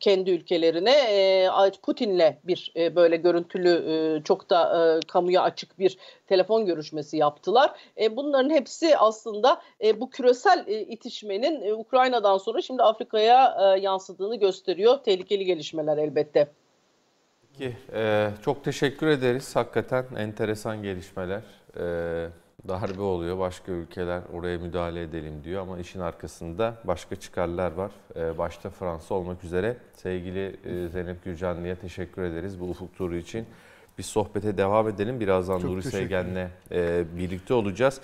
[0.00, 0.92] Kendi ülkelerine
[1.82, 7.70] Putin'le bir böyle görüntülü çok da kamuya açık bir telefon görüşmesi yaptılar.
[8.10, 9.62] Bunların hepsi aslında
[9.96, 14.98] bu küresel itişmenin Ukrayna'dan sonra şimdi Afrika'ya yansıdığını gösteriyor.
[14.98, 16.48] Tehlikeli gelişmeler elbette.
[17.58, 17.76] Peki,
[18.42, 19.56] çok teşekkür ederiz.
[19.56, 21.42] Hakikaten enteresan gelişmeler.
[21.80, 21.84] E,
[22.68, 27.90] darbe oluyor, başka ülkeler oraya müdahale edelim diyor ama işin arkasında başka çıkarlar var.
[28.16, 29.76] E, başta Fransa olmak üzere.
[29.94, 33.46] Sevgili e, Zeynep Gürcanlı'ya teşekkür ederiz bu ufuk turu için.
[33.98, 35.20] Bir sohbete devam edelim.
[35.20, 38.00] Birazdan Çok Nuri Seygen'le e, birlikte olacağız.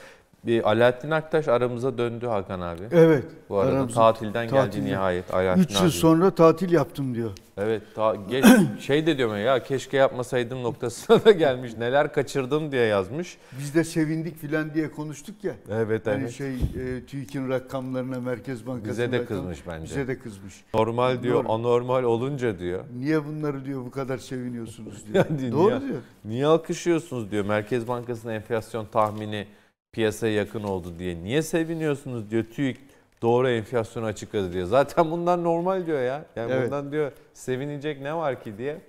[0.46, 2.82] Bir Alaaddin Aktaş aramıza döndü Hakan abi.
[2.92, 3.24] Evet.
[3.48, 5.34] Bu arada aramıza, tatilden tatil geldi nihayet.
[5.34, 5.90] Alaaddin 3 yıl abi.
[5.90, 7.30] sonra tatil yaptım diyor.
[7.56, 7.82] Evet.
[7.94, 8.44] Ta, geç,
[8.80, 11.72] şey de diyorum ya keşke yapmasaydım noktasına da gelmiş.
[11.78, 13.38] Neler kaçırdım diye yazmış.
[13.58, 15.54] Biz de sevindik filan diye konuştuk ya.
[15.70, 16.32] Evet hani evet.
[16.32, 19.84] şey e, TÜİK'in rakamlarına Merkez Bankası Bize de kızmış bence.
[19.84, 20.64] Bize de kızmış.
[20.74, 21.52] Normal diyor, Doğru.
[21.52, 22.84] anormal olunca diyor.
[22.98, 25.24] Niye bunları diyor bu kadar seviniyorsunuz diyor.
[25.30, 26.00] Yani Doğru niye, diyor.
[26.24, 27.44] Niye alkışlıyorsunuz diyor.
[27.44, 29.46] Merkez Bankası'nın enflasyon tahmini
[29.92, 31.22] piyasaya yakın oldu diye.
[31.22, 32.80] Niye seviniyorsunuz diyor TÜİK
[33.22, 34.66] doğru enflasyonu açıkladı diyor.
[34.66, 36.26] Zaten bundan normal diyor ya.
[36.36, 36.66] Yani evet.
[36.66, 38.80] bundan diyor sevinecek ne var ki diye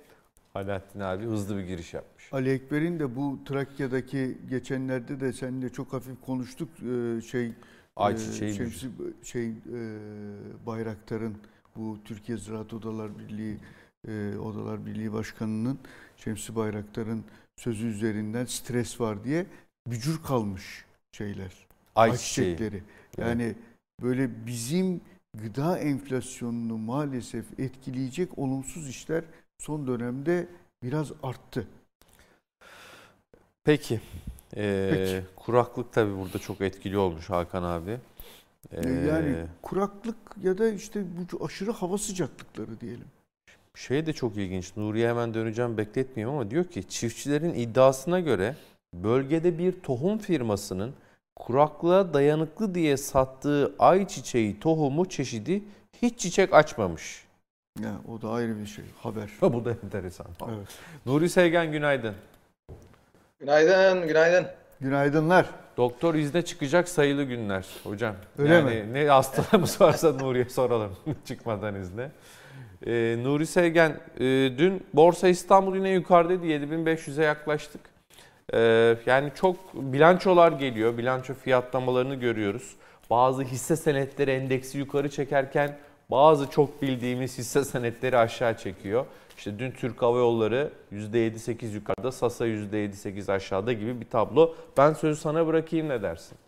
[0.54, 2.32] Alaaddin abi hızlı bir giriş yapmış.
[2.32, 7.52] Ali Ekber'in de bu Trakya'daki geçenlerde de seninle çok hafif konuştuk e, şey
[8.00, 8.16] e,
[8.52, 8.86] Şemsi,
[9.22, 9.52] şey e,
[10.66, 11.36] Bayraktar'ın
[11.76, 13.56] bu Türkiye Ziraat Odalar Birliği
[14.38, 15.78] Odalar Birliği Başkanı'nın
[16.16, 17.24] Şemsi Bayraktar'ın
[17.56, 19.46] sözü üzerinden stres var diye
[19.86, 20.83] bücür kalmış
[21.14, 21.52] şeyler.
[21.94, 22.82] Ayçiçekleri.
[23.18, 23.56] Yani evet.
[24.02, 25.00] böyle bizim
[25.34, 29.24] gıda enflasyonunu maalesef etkileyecek olumsuz işler
[29.58, 30.46] son dönemde
[30.82, 31.68] biraz arttı.
[33.64, 34.00] Peki.
[34.56, 35.24] Ee, Peki.
[35.36, 37.98] Kuraklık tabii burada çok etkili olmuş Hakan abi.
[38.72, 43.06] Ee, yani kuraklık ya da işte bu aşırı hava sıcaklıkları diyelim.
[43.74, 44.76] Şey de çok ilginç.
[44.76, 48.56] Nuriye hemen döneceğim bekletmeyeyim ama diyor ki çiftçilerin iddiasına göre
[49.02, 50.94] bölgede bir tohum firmasının
[51.36, 55.62] kuraklığa dayanıklı diye sattığı ayçiçeği tohumu çeşidi
[56.02, 57.24] hiç çiçek açmamış.
[57.82, 58.84] Ya, o da ayrı bir şey.
[58.98, 59.30] Haber.
[59.40, 60.26] Ha, bu da enteresan.
[60.48, 60.68] Evet.
[61.06, 62.14] Nuri Sevgen günaydın.
[63.40, 64.46] Günaydın, günaydın.
[64.80, 65.46] Günaydınlar.
[65.76, 68.14] Doktor izne çıkacak sayılı günler hocam.
[68.38, 68.92] Öyle yani mi?
[68.92, 72.10] Ne hastalığımız varsa Nuri'ye soralım çıkmadan izne.
[72.86, 74.20] Ee, Nuri Sevgen, e,
[74.58, 76.46] dün Borsa İstanbul yine yukarıdaydı.
[76.46, 77.80] 7500'e yaklaştık.
[78.52, 80.98] Ee, yani çok bilançolar geliyor.
[80.98, 82.76] Bilanço fiyatlamalarını görüyoruz.
[83.10, 85.76] Bazı hisse senetleri endeksi yukarı çekerken
[86.10, 89.06] bazı çok bildiğimiz hisse senetleri aşağı çekiyor.
[89.38, 94.54] İşte dün Türk Hava Yolları %7-8 yukarıda, Sasa %7-8 aşağıda gibi bir tablo.
[94.76, 96.38] Ben sözü sana bırakayım ne dersin?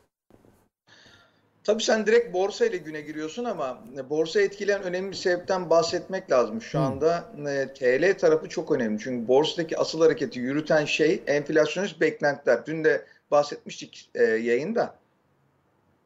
[1.66, 6.30] Tabii sen direkt borsa ile güne giriyorsun ama e, borsa etkileyen önemli bir sebepten bahsetmek
[6.30, 6.62] lazım.
[6.62, 8.98] Şu anda e, TL tarafı çok önemli.
[9.02, 12.66] Çünkü borsadaki asıl hareketi yürüten şey enflasyonist beklentiler.
[12.66, 14.94] Dün de bahsetmiştik e, yayında.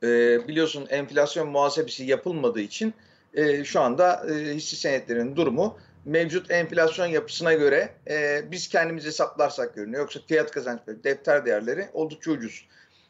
[0.03, 0.09] E,
[0.49, 2.95] biliyorsun enflasyon muhasebesi yapılmadığı için
[3.35, 9.75] e, şu anda e, hisse senetlerinin durumu mevcut enflasyon yapısına göre e, biz kendimiz hesaplarsak
[9.75, 10.01] görünüyor.
[10.03, 12.67] Yoksa fiyat kazanç defter değerleri oldukça ucuz.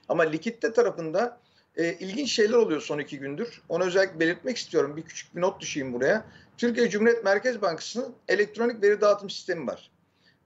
[0.09, 1.41] Ama likitte tarafında
[1.77, 3.63] e, ilginç şeyler oluyor son iki gündür.
[3.69, 4.97] Onu özellikle belirtmek istiyorum.
[4.97, 6.25] Bir küçük bir not düşeyim buraya.
[6.57, 9.91] Türkiye Cumhuriyet Merkez Bankası'nın elektronik veri dağıtım sistemi var.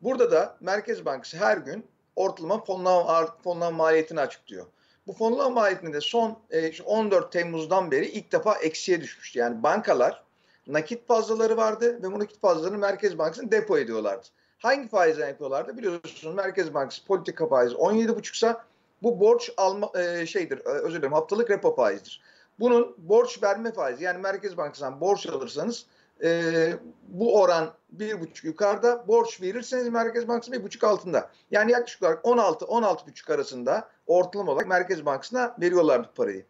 [0.03, 1.87] Burada da Merkez Bankası her gün
[2.17, 4.67] ortalama fonlama, fonlama maliyetini açıklıyor.
[5.07, 9.39] Bu fonlama maliyetinde de son e, 14 Temmuz'dan beri ilk defa eksiye düşmüştü.
[9.39, 10.25] Yani bankalar
[10.67, 14.27] nakit fazlaları vardı ve bu nakit fazlalarını Merkez Bankası'nın depo ediyorlardı.
[14.59, 15.77] Hangi faizden yapıyorlardı?
[15.77, 18.65] Biliyorsunuz Merkez Bankası politika faizi 17,5 sa
[19.05, 22.23] bu borç alma e, şeydir, e, özür dilerim haftalık repo faizidir.
[22.61, 25.87] Bunun borç verme faizi yani Merkez Bankası'ndan borç alırsanız
[26.23, 26.73] e,
[27.09, 31.31] bu oran bir buçuk yukarıda, borç verirseniz Merkez Bankası bir buçuk altında.
[31.51, 36.45] Yani yaklaşık olarak 16-16,5 arasında ortalama olarak Merkez Bankası'na veriyorlardı parayı.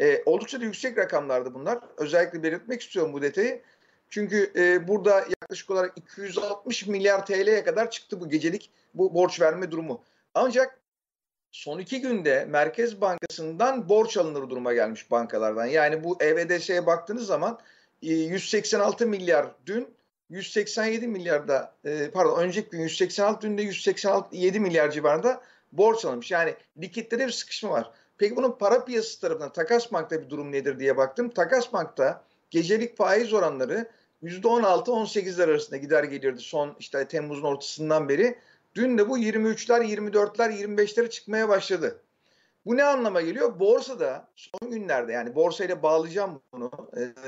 [0.00, 1.78] E, oldukça da yüksek rakamlardı bunlar.
[1.96, 3.62] Özellikle belirtmek istiyorum bu detayı.
[4.10, 9.70] Çünkü e, burada yaklaşık olarak 260 milyar TL'ye kadar çıktı bu gecelik bu borç verme
[9.70, 10.02] durumu.
[10.34, 10.80] Ancak
[11.56, 15.66] son iki günde Merkez Bankası'ndan borç alınır duruma gelmiş bankalardan.
[15.66, 17.58] Yani bu EVDS'ye baktığınız zaman
[18.02, 19.88] 186 e, milyar dün
[20.30, 25.40] 187 milyarda e, pardon önceki gün 186 dün de 187 milyar civarında
[25.72, 26.30] borç alınmış.
[26.30, 27.90] Yani likitte bir sıkışma var.
[28.18, 31.30] Peki bunun para piyasası tarafından Takas Bank'ta bir durum nedir diye baktım.
[31.30, 33.88] Takas Bank'ta gecelik faiz oranları
[34.22, 38.38] %16-18'ler arasında gider geliyordu son işte Temmuz'un ortasından beri.
[38.76, 42.02] Dün de bu 23'ler, 24'ler, 25'lere çıkmaya başladı.
[42.66, 43.60] Bu ne anlama geliyor?
[43.60, 46.70] Borsada son günlerde yani borsayla bağlayacağım bunu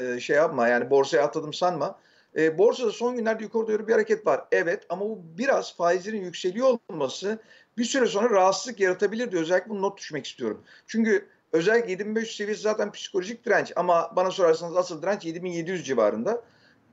[0.01, 1.99] e, şey yapma yani borsaya atladım sanma.
[2.37, 4.45] E, borsada son günlerde yukarı doğru bir hareket var.
[4.53, 7.39] Evet ama bu biraz faizlerin yükseliyor olması
[7.79, 10.62] bir süre sonra rahatsızlık yaratabilir diye özellikle bunu not düşmek istiyorum.
[10.87, 16.43] Çünkü özellikle 7500 seviyesi zaten psikolojik direnç ama bana sorarsanız asıl direnç 7700 civarında.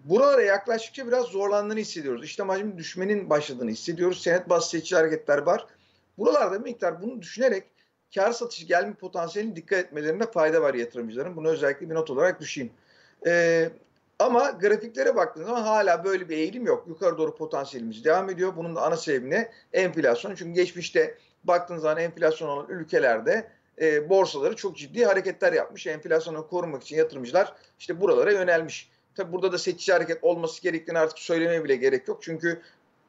[0.06, 2.26] Buralara yaklaştıkça biraz zorlandığını hissediyoruz.
[2.26, 4.22] İşte hacmi düşmenin başladığını hissediyoruz.
[4.22, 5.68] Senet bazı hareketler var.
[6.18, 7.64] Buralarda bir miktar bunu düşünerek
[8.15, 11.36] kar satışı gelme potansiyeline dikkat etmelerinde fayda var yatırımcıların.
[11.36, 12.72] Bunu özellikle bir not olarak düşeyim.
[13.26, 13.69] Ee,
[14.19, 16.86] ama grafiklere baktığınız zaman hala böyle bir eğilim yok.
[16.88, 18.56] Yukarı doğru potansiyelimiz devam ediyor.
[18.56, 19.52] Bunun da ana sebebi ne?
[19.73, 20.36] Enflasyon.
[20.36, 23.48] Çünkü geçmişte baktığınız zaman enflasyon olan ülkelerde
[23.82, 25.88] e, borsaları çok ciddi hareketler yapmış.
[25.88, 28.94] Enflasyonu korumak için yatırımcılar işte buralara yönelmiş.
[29.16, 32.24] Tabi burada da seçici hareket olması gerektiğini artık söylemeye bile gerek yok.
[32.24, 32.62] Çünkü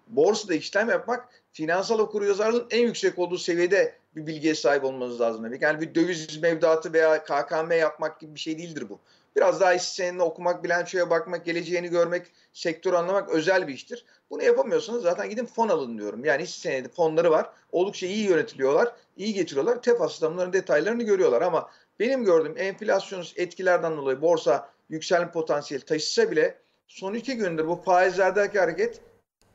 [0.08, 5.62] borsada işlem yapmak finansal okuryazarlığın en yüksek olduğu seviyede bir bilgiye sahip olmanız lazım demek.
[5.62, 8.98] Yani bir döviz mevduatı veya KKM yapmak gibi bir şey değildir bu.
[9.36, 14.04] Biraz daha hisse okumak, bilançoya bakmak, geleceğini görmek, sektörü anlamak özel bir iştir.
[14.30, 16.24] Bunu yapamıyorsanız zaten gidin fon alın diyorum.
[16.24, 17.50] Yani hisse fonları var.
[17.72, 19.82] Oldukça iyi yönetiliyorlar, iyi getiriyorlar.
[19.82, 21.70] TEFAS'ta bunların detaylarını görüyorlar ama
[22.00, 28.58] benim gördüğüm enflasyonist etkilerden dolayı borsa yükselme potansiyeli taşısa bile son iki gündür bu faizlerdeki
[28.58, 29.00] hareket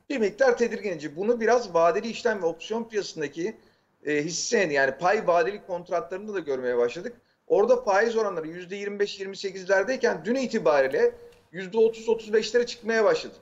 [0.09, 1.15] bir miktar tedirgin.
[1.15, 3.57] Bunu biraz vadeli işlem ve opsiyon piyasasındaki
[4.05, 7.13] e, hisse yani pay vadeli kontratlarında da görmeye başladık.
[7.47, 11.15] Orada faiz oranları %25-28'lerdeyken dün itibariyle
[11.53, 13.35] %30-35'lere çıkmaya başladı.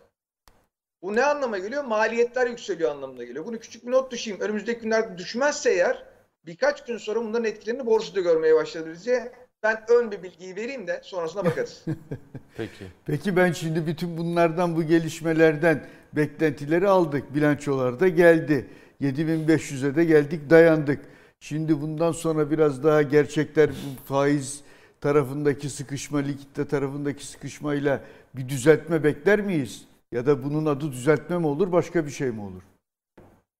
[1.01, 1.83] Bu ne anlama geliyor?
[1.83, 3.45] Maliyetler yükseliyor anlamına geliyor.
[3.45, 4.39] Bunu küçük bir not düşeyim.
[4.39, 6.05] Önümüzdeki günlerde düşmezse eğer
[6.45, 9.31] birkaç gün sonra bunların etkilerini borsada görmeye başlarız diye
[9.63, 11.85] ben ön bir bilgiyi vereyim de sonrasına bakarız.
[12.57, 12.85] Peki.
[13.05, 17.35] Peki ben şimdi bütün bunlardan bu gelişmelerden beklentileri aldık.
[17.35, 18.67] Bilançolar da geldi.
[19.01, 21.05] 7500'e de geldik dayandık.
[21.39, 23.69] Şimdi bundan sonra biraz daha gerçekler
[24.05, 24.61] faiz
[25.01, 28.01] tarafındaki sıkışma, likitte tarafındaki sıkışmayla
[28.33, 29.85] bir düzeltme bekler miyiz?
[30.11, 32.61] Ya da bunun adı düzeltme mi olur, başka bir şey mi olur?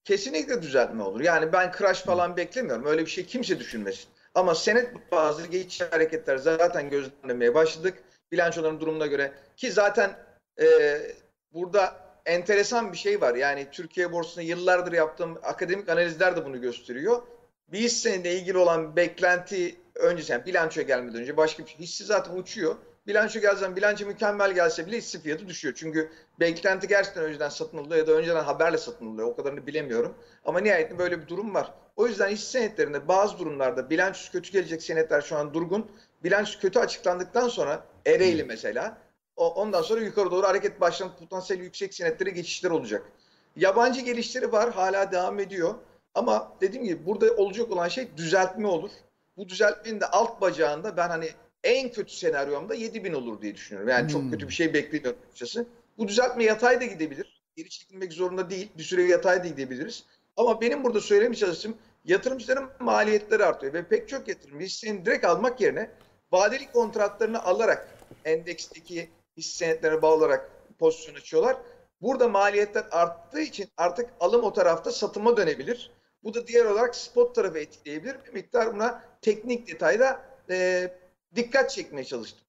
[0.03, 1.21] Kesinlikle düzeltme olur.
[1.21, 2.85] Yani ben crash falan beklemiyorum.
[2.85, 4.09] Öyle bir şey kimse düşünmesin.
[4.35, 8.03] Ama senet bazı geçici hareketler zaten gözlemlemeye başladık.
[8.31, 10.17] Bilançoların durumuna göre ki zaten
[10.61, 10.67] e,
[11.53, 11.95] burada
[12.25, 13.35] enteresan bir şey var.
[13.35, 17.21] Yani Türkiye borsasında yıllardır yaptığım akademik analizler de bunu gösteriyor
[17.71, 21.79] bir hisseyle ilgili olan beklenti öncesi yani bilançoya gelmeden önce başka bir şey.
[21.79, 22.75] Hissi zaten uçuyor.
[23.07, 25.73] Bilanço gelsen bilanço mükemmel gelse bile hisse fiyatı düşüyor.
[25.77, 29.27] Çünkü beklenti gerçekten önceden satın alınıyor ya da önceden haberle satın alınıyor.
[29.27, 30.15] O kadarını bilemiyorum.
[30.45, 31.73] Ama nihayetinde böyle bir durum var.
[31.99, 35.91] O yüzden hisse senetlerinde bazı durumlarda bilançosu kötü gelecek senetler şu an durgun.
[36.23, 38.97] Bilanço kötü açıklandıktan sonra Ereğli mesela
[39.35, 43.03] ondan sonra yukarı doğru hareket başlamak potansiyeli yüksek senetlere geçişler olacak.
[43.55, 45.75] Yabancı gelişleri var hala devam ediyor.
[46.15, 48.91] Ama dediğim gibi burada olacak olan şey düzeltme olur.
[49.37, 51.29] Bu düzeltmenin de alt bacağında ben hani
[51.63, 53.89] en kötü senaryomda 7000 olur diye düşünüyorum.
[53.89, 54.07] Yani hmm.
[54.07, 55.65] çok kötü bir şey beklemiyorum açıkçası.
[55.97, 57.43] Bu düzeltme yatay da gidebilir.
[57.55, 58.69] Geri çekilmek zorunda değil.
[58.77, 60.03] Bir süre yatay da gidebiliriz.
[60.37, 65.61] Ama benim burada söylemeye çalıştığım yatırımcıların maliyetleri artıyor ve pek çok yatırım hisseni direkt almak
[65.61, 65.91] yerine
[66.31, 67.87] vadeli kontratlarını alarak
[68.25, 71.57] endeksteki hisse senetlerine bağlı olarak pozisyon açıyorlar.
[72.01, 75.91] Burada maliyetler arttığı için artık alım o tarafta satıma dönebilir.
[76.23, 78.15] Bu da diğer olarak spot tarafı etkileyebilir.
[78.27, 80.89] Bir miktar buna teknik detayda e,
[81.35, 82.45] dikkat çekmeye çalıştım.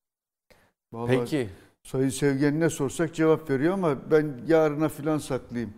[0.93, 1.49] Vallahi Peki.
[1.83, 5.75] Sayın Sevgen'ine sorsak cevap veriyor ama ben yarına filan saklayayım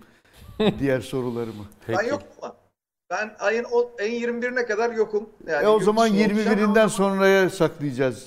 [0.78, 1.64] diğer sorularımı.
[1.86, 1.98] Peki.
[1.98, 2.61] Ben yokum ama.
[3.12, 3.66] Ben ayın,
[4.00, 5.28] ayın 21'ine kadar yokum.
[5.46, 8.26] Yani e o zaman 21'inden sonraya saklayacağız.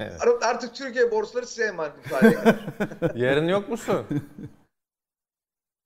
[0.00, 0.20] evet.
[0.42, 1.92] Artık Türkiye borsaları size emanet
[3.14, 4.06] Yarın yok musun?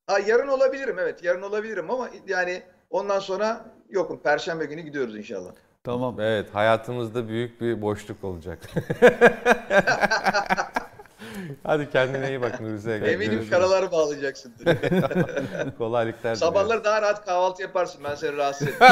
[0.07, 4.19] Ha, yarın olabilirim evet yarın olabilirim ama yani ondan sonra yokum.
[4.19, 5.51] Perşembe günü gidiyoruz inşallah.
[5.85, 6.21] Tamam.
[6.21, 8.59] Evet hayatımızda büyük bir boşluk olacak.
[11.65, 12.93] Hadi kendine iyi bak Nurize.
[12.95, 14.53] Eminim karaları bağlayacaksın.
[15.79, 18.01] Kolaylıklar Sabahları daha rahat kahvaltı yaparsın.
[18.05, 18.87] Ben seni rahatsız ettim.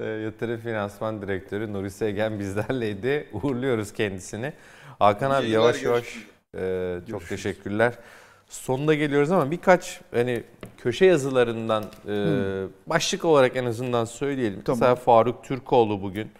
[0.00, 3.28] Ee, yatırım Finansman Direktörü Nuri Segen bizlerleydi.
[3.32, 4.52] Uğurluyoruz kendisini.
[4.98, 6.18] Hakan abi yavaş yavaş e,
[7.00, 7.28] çok Görüşürüz.
[7.28, 7.92] teşekkürler.
[8.48, 10.42] Sonunda geliyoruz ama birkaç hani
[10.78, 12.14] köşe yazılarından e,
[12.86, 14.62] başlık olarak en azından söyleyelim.
[14.62, 14.78] Tamam.
[14.80, 16.30] Mesela Faruk Türkoğlu bugün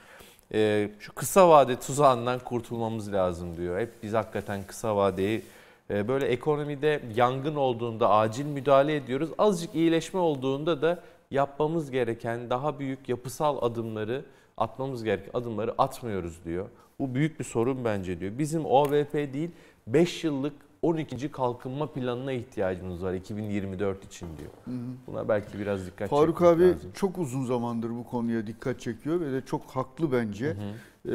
[0.54, 3.80] e, şu kısa vade tuzağından kurtulmamız lazım diyor.
[3.80, 5.42] Hep biz hakikaten kısa vadeyi
[5.90, 9.30] e, böyle ekonomide yangın olduğunda acil müdahale ediyoruz.
[9.38, 14.24] Azıcık iyileşme olduğunda da yapmamız gereken daha büyük yapısal adımları
[14.56, 16.68] atmamız gereken adımları atmıyoruz diyor.
[16.98, 18.38] Bu büyük bir sorun bence diyor.
[18.38, 19.50] Bizim OVP değil
[19.86, 21.30] 5 yıllık 12.
[21.30, 24.78] kalkınma planına ihtiyacımız var 2024 için diyor.
[25.06, 26.90] Buna belki biraz dikkat Faruk abi lazım.
[26.94, 30.46] çok uzun zamandır bu konuya dikkat çekiyor ve de çok haklı bence.
[30.46, 30.74] Hı hı.
[31.08, 31.10] Ee,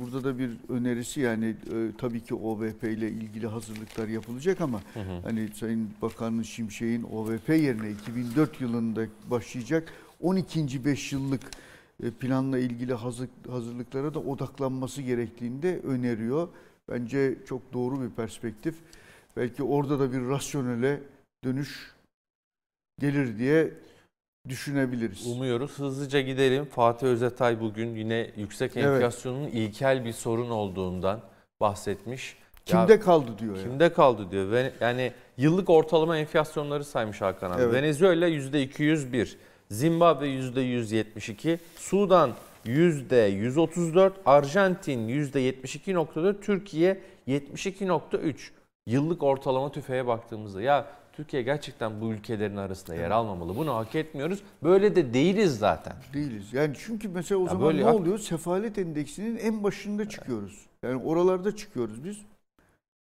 [0.00, 5.00] burada da bir önerisi yani e, tabii ki OVP ile ilgili hazırlıklar yapılacak ama hı
[5.00, 5.20] hı.
[5.24, 10.84] hani Sayın Bakanın Şimşek'in OVP yerine 2004 yılında başlayacak 12.
[10.84, 11.40] 5 yıllık
[12.02, 16.48] e, planla ilgili hazır, hazırlıklara da odaklanması gerektiğini de öneriyor.
[16.88, 18.74] Bence çok doğru bir perspektif.
[19.36, 21.00] Belki orada da bir rasyonele
[21.44, 21.94] dönüş
[23.00, 23.70] gelir diye
[24.48, 25.26] düşünebiliriz.
[25.26, 25.78] Umuyoruz.
[25.78, 26.64] Hızlıca gidelim.
[26.64, 29.54] Fatih Özetay bugün yine yüksek enflasyonun evet.
[29.54, 31.20] ilkel bir sorun olduğundan
[31.60, 32.36] bahsetmiş.
[32.66, 33.56] Kimde ya, kaldı diyor.
[33.62, 33.92] Kimde yani.
[33.92, 34.50] kaldı diyor.
[34.50, 37.62] Ve yani yıllık ortalama enflasyonları saymış Hakan abi.
[37.62, 37.74] Evet.
[37.74, 39.36] Venezuela %201,
[39.70, 42.34] Zimbabwe %172, Sudan
[42.66, 48.34] %134, Arjantin %72.4, Türkiye 72.3.
[48.86, 53.56] Yıllık ortalama tüfeğe baktığımızda ya Türkiye gerçekten bu ülkelerin arasında yer almamalı.
[53.56, 54.42] Bunu hak etmiyoruz.
[54.62, 55.92] Böyle de değiliz zaten.
[56.14, 56.52] Değiliz.
[56.52, 58.18] Yani çünkü mesela o ya zaman ne oluyor?
[58.18, 60.66] Sefalet endeksinin en başında çıkıyoruz.
[60.82, 62.18] Yani oralarda çıkıyoruz biz.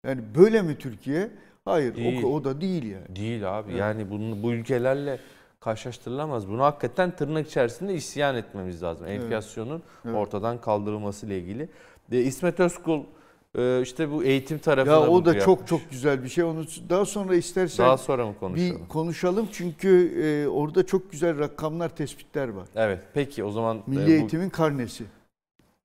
[0.07, 1.31] Yani böyle mi Türkiye?
[1.65, 2.25] Hayır değil.
[2.25, 3.17] o, o da değil yani.
[3.17, 3.71] Değil abi.
[3.71, 3.81] Evet.
[3.81, 5.19] Yani bunu, bu ülkelerle
[5.61, 6.49] karşılaştırılamaz.
[6.49, 9.07] Bunu hakikaten tırnak içerisinde isyan etmemiz lazım.
[9.07, 10.17] Enflasyonun evet.
[10.17, 11.69] ortadan kaldırılması ile ilgili.
[12.11, 13.05] De İsmet Özkul
[13.59, 15.45] e, işte bu eğitim tarafına Ya o da yapmış.
[15.45, 16.45] çok çok güzel bir şey.
[16.45, 18.81] Onu daha sonra istersen daha sonra mı konuşalım?
[18.83, 22.69] Bir konuşalım çünkü e, orada çok güzel rakamlar, tespitler var.
[22.77, 23.01] Evet.
[23.15, 25.05] Peki o zaman Milli e, bu, eğitimin karnesi.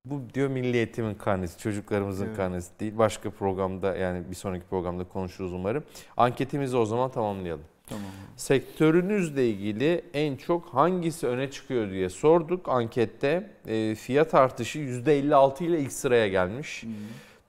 [0.05, 2.37] Bu diyor milli eğitimin karnesi, çocuklarımızın evet.
[2.37, 2.97] karnesi değil.
[2.97, 5.83] Başka programda yani bir sonraki programda konuşuruz umarım.
[6.17, 7.63] Anketimizi o zaman tamamlayalım.
[7.87, 8.05] Tamam.
[8.37, 13.51] Sektörünüzle ilgili en çok hangisi öne çıkıyor diye sorduk ankette.
[13.67, 16.83] E, fiyat artışı %56 ile ilk sıraya gelmiş.
[16.83, 16.87] Hı.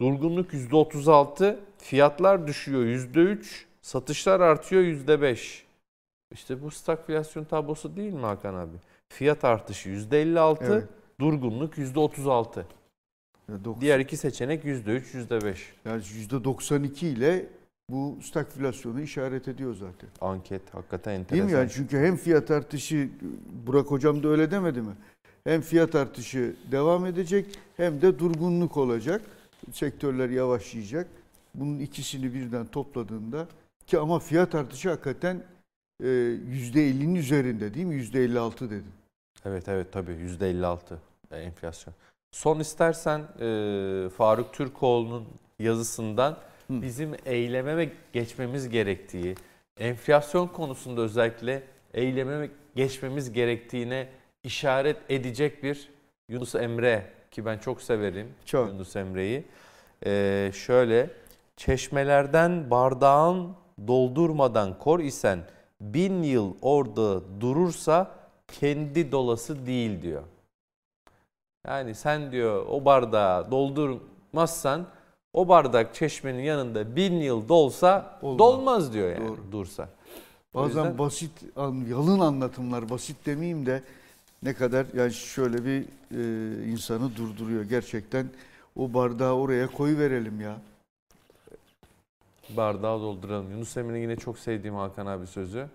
[0.01, 5.63] Durgunluk %36, fiyatlar düşüyor %3, satışlar artıyor %5.
[6.33, 8.77] İşte bu stagflasyon tablosu değil mi Hakan abi?
[9.09, 10.85] Fiyat artışı %56, evet.
[11.21, 12.63] durgunluk %36.
[13.81, 15.57] Diğer iki seçenek %3, %5.
[15.85, 17.47] Yani %92 ile
[17.91, 20.09] bu stagflasyonu işaret ediyor zaten.
[20.21, 21.49] Anket hakikaten enteresan.
[21.49, 21.71] Değil mi yani?
[21.75, 23.09] Çünkü hem fiyat artışı,
[23.67, 24.93] Burak Hocam da öyle demedi mi?
[25.45, 29.23] Hem fiyat artışı devam edecek hem de durgunluk olacak.
[29.73, 31.09] Sektörler yavaşlayacak.
[31.55, 33.47] Bunun ikisini birden topladığında
[33.87, 35.43] ki ama fiyat artışı hakikaten
[36.03, 37.95] %50'nin e, üzerinde değil mi?
[37.95, 38.93] %56 dedim.
[39.45, 40.79] Evet evet tabii %56
[41.31, 41.95] enflasyon.
[42.33, 45.25] Son istersen e, Faruk Türkoğlu'nun
[45.59, 46.37] yazısından
[46.71, 49.35] bizim eyleme geçmemiz gerektiği,
[49.81, 51.63] enflasyon konusunda özellikle
[51.95, 54.09] eyleme geçmemiz gerektiğine
[54.45, 55.89] işaret edecek bir
[56.29, 58.69] Yunus Emre ki ben çok severim çok.
[58.69, 59.45] Yunus Emre'yi.
[60.07, 61.11] Ee, şöyle
[61.57, 63.57] çeşmelerden bardağın
[63.87, 65.41] doldurmadan kor isen
[65.81, 68.11] bin yıl orada durursa
[68.49, 70.23] kendi dolası değil diyor.
[71.67, 74.87] Yani sen diyor o bardağı doldurmazsan
[75.37, 78.39] o bardak çeşmenin yanında bin yıl dolsa Olmaz.
[78.39, 79.53] dolmaz diyor yani Doğru.
[79.53, 79.89] dursa.
[80.55, 81.31] O Bazen yüzden- basit,
[81.89, 83.83] yalın anlatımlar, basit demeyeyim de
[84.43, 85.83] ne kadar yani şöyle bir
[86.17, 87.63] e, insanı durduruyor.
[87.65, 88.27] Gerçekten
[88.77, 90.57] o bardağı oraya koy verelim ya.
[92.51, 93.51] bardağı dolduralım.
[93.51, 95.67] Yunus Emre'nin yine çok sevdiğim Hakan abi sözü.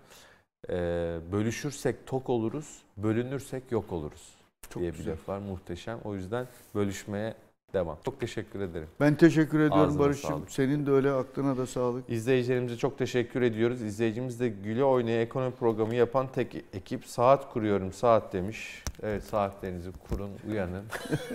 [0.70, 4.22] Ee, bölüşürsek tok oluruz, bölünürsek yok oluruz
[4.70, 5.06] Çok diye güzel.
[5.06, 5.40] bir laf var.
[5.40, 6.00] Muhteşem.
[6.04, 7.34] O yüzden bölüşmeye
[7.74, 7.98] devam.
[8.06, 8.88] Çok teşekkür ederim.
[9.00, 10.30] Ben teşekkür ediyorum Ağzına Barış'cığım.
[10.32, 10.52] sağlık.
[10.52, 12.10] Senin de öyle aklına da sağlık.
[12.10, 13.82] İzleyicilerimize çok teşekkür ediyoruz.
[13.82, 18.84] İzleyicimiz de güle oynaya ekonomi programı yapan tek ekip saat kuruyorum saat demiş.
[19.04, 20.84] Evet saatlerinizi kurun uyanın.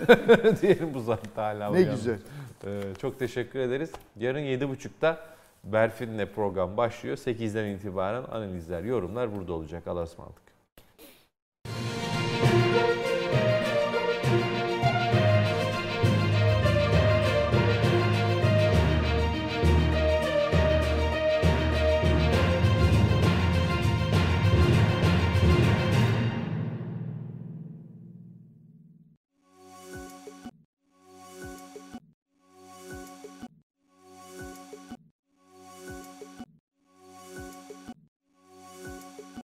[0.61, 1.95] Diyelim bu saatte hala Ne uyanın.
[1.95, 2.17] güzel.
[2.65, 3.91] Ee, çok teşekkür ederiz.
[4.19, 5.17] Yarın 7.30'da
[5.63, 7.17] Berfin'le program başlıyor.
[7.17, 9.87] 8'den itibaren analizler, yorumlar burada olacak.
[9.87, 10.46] Allah'a ısmarladık.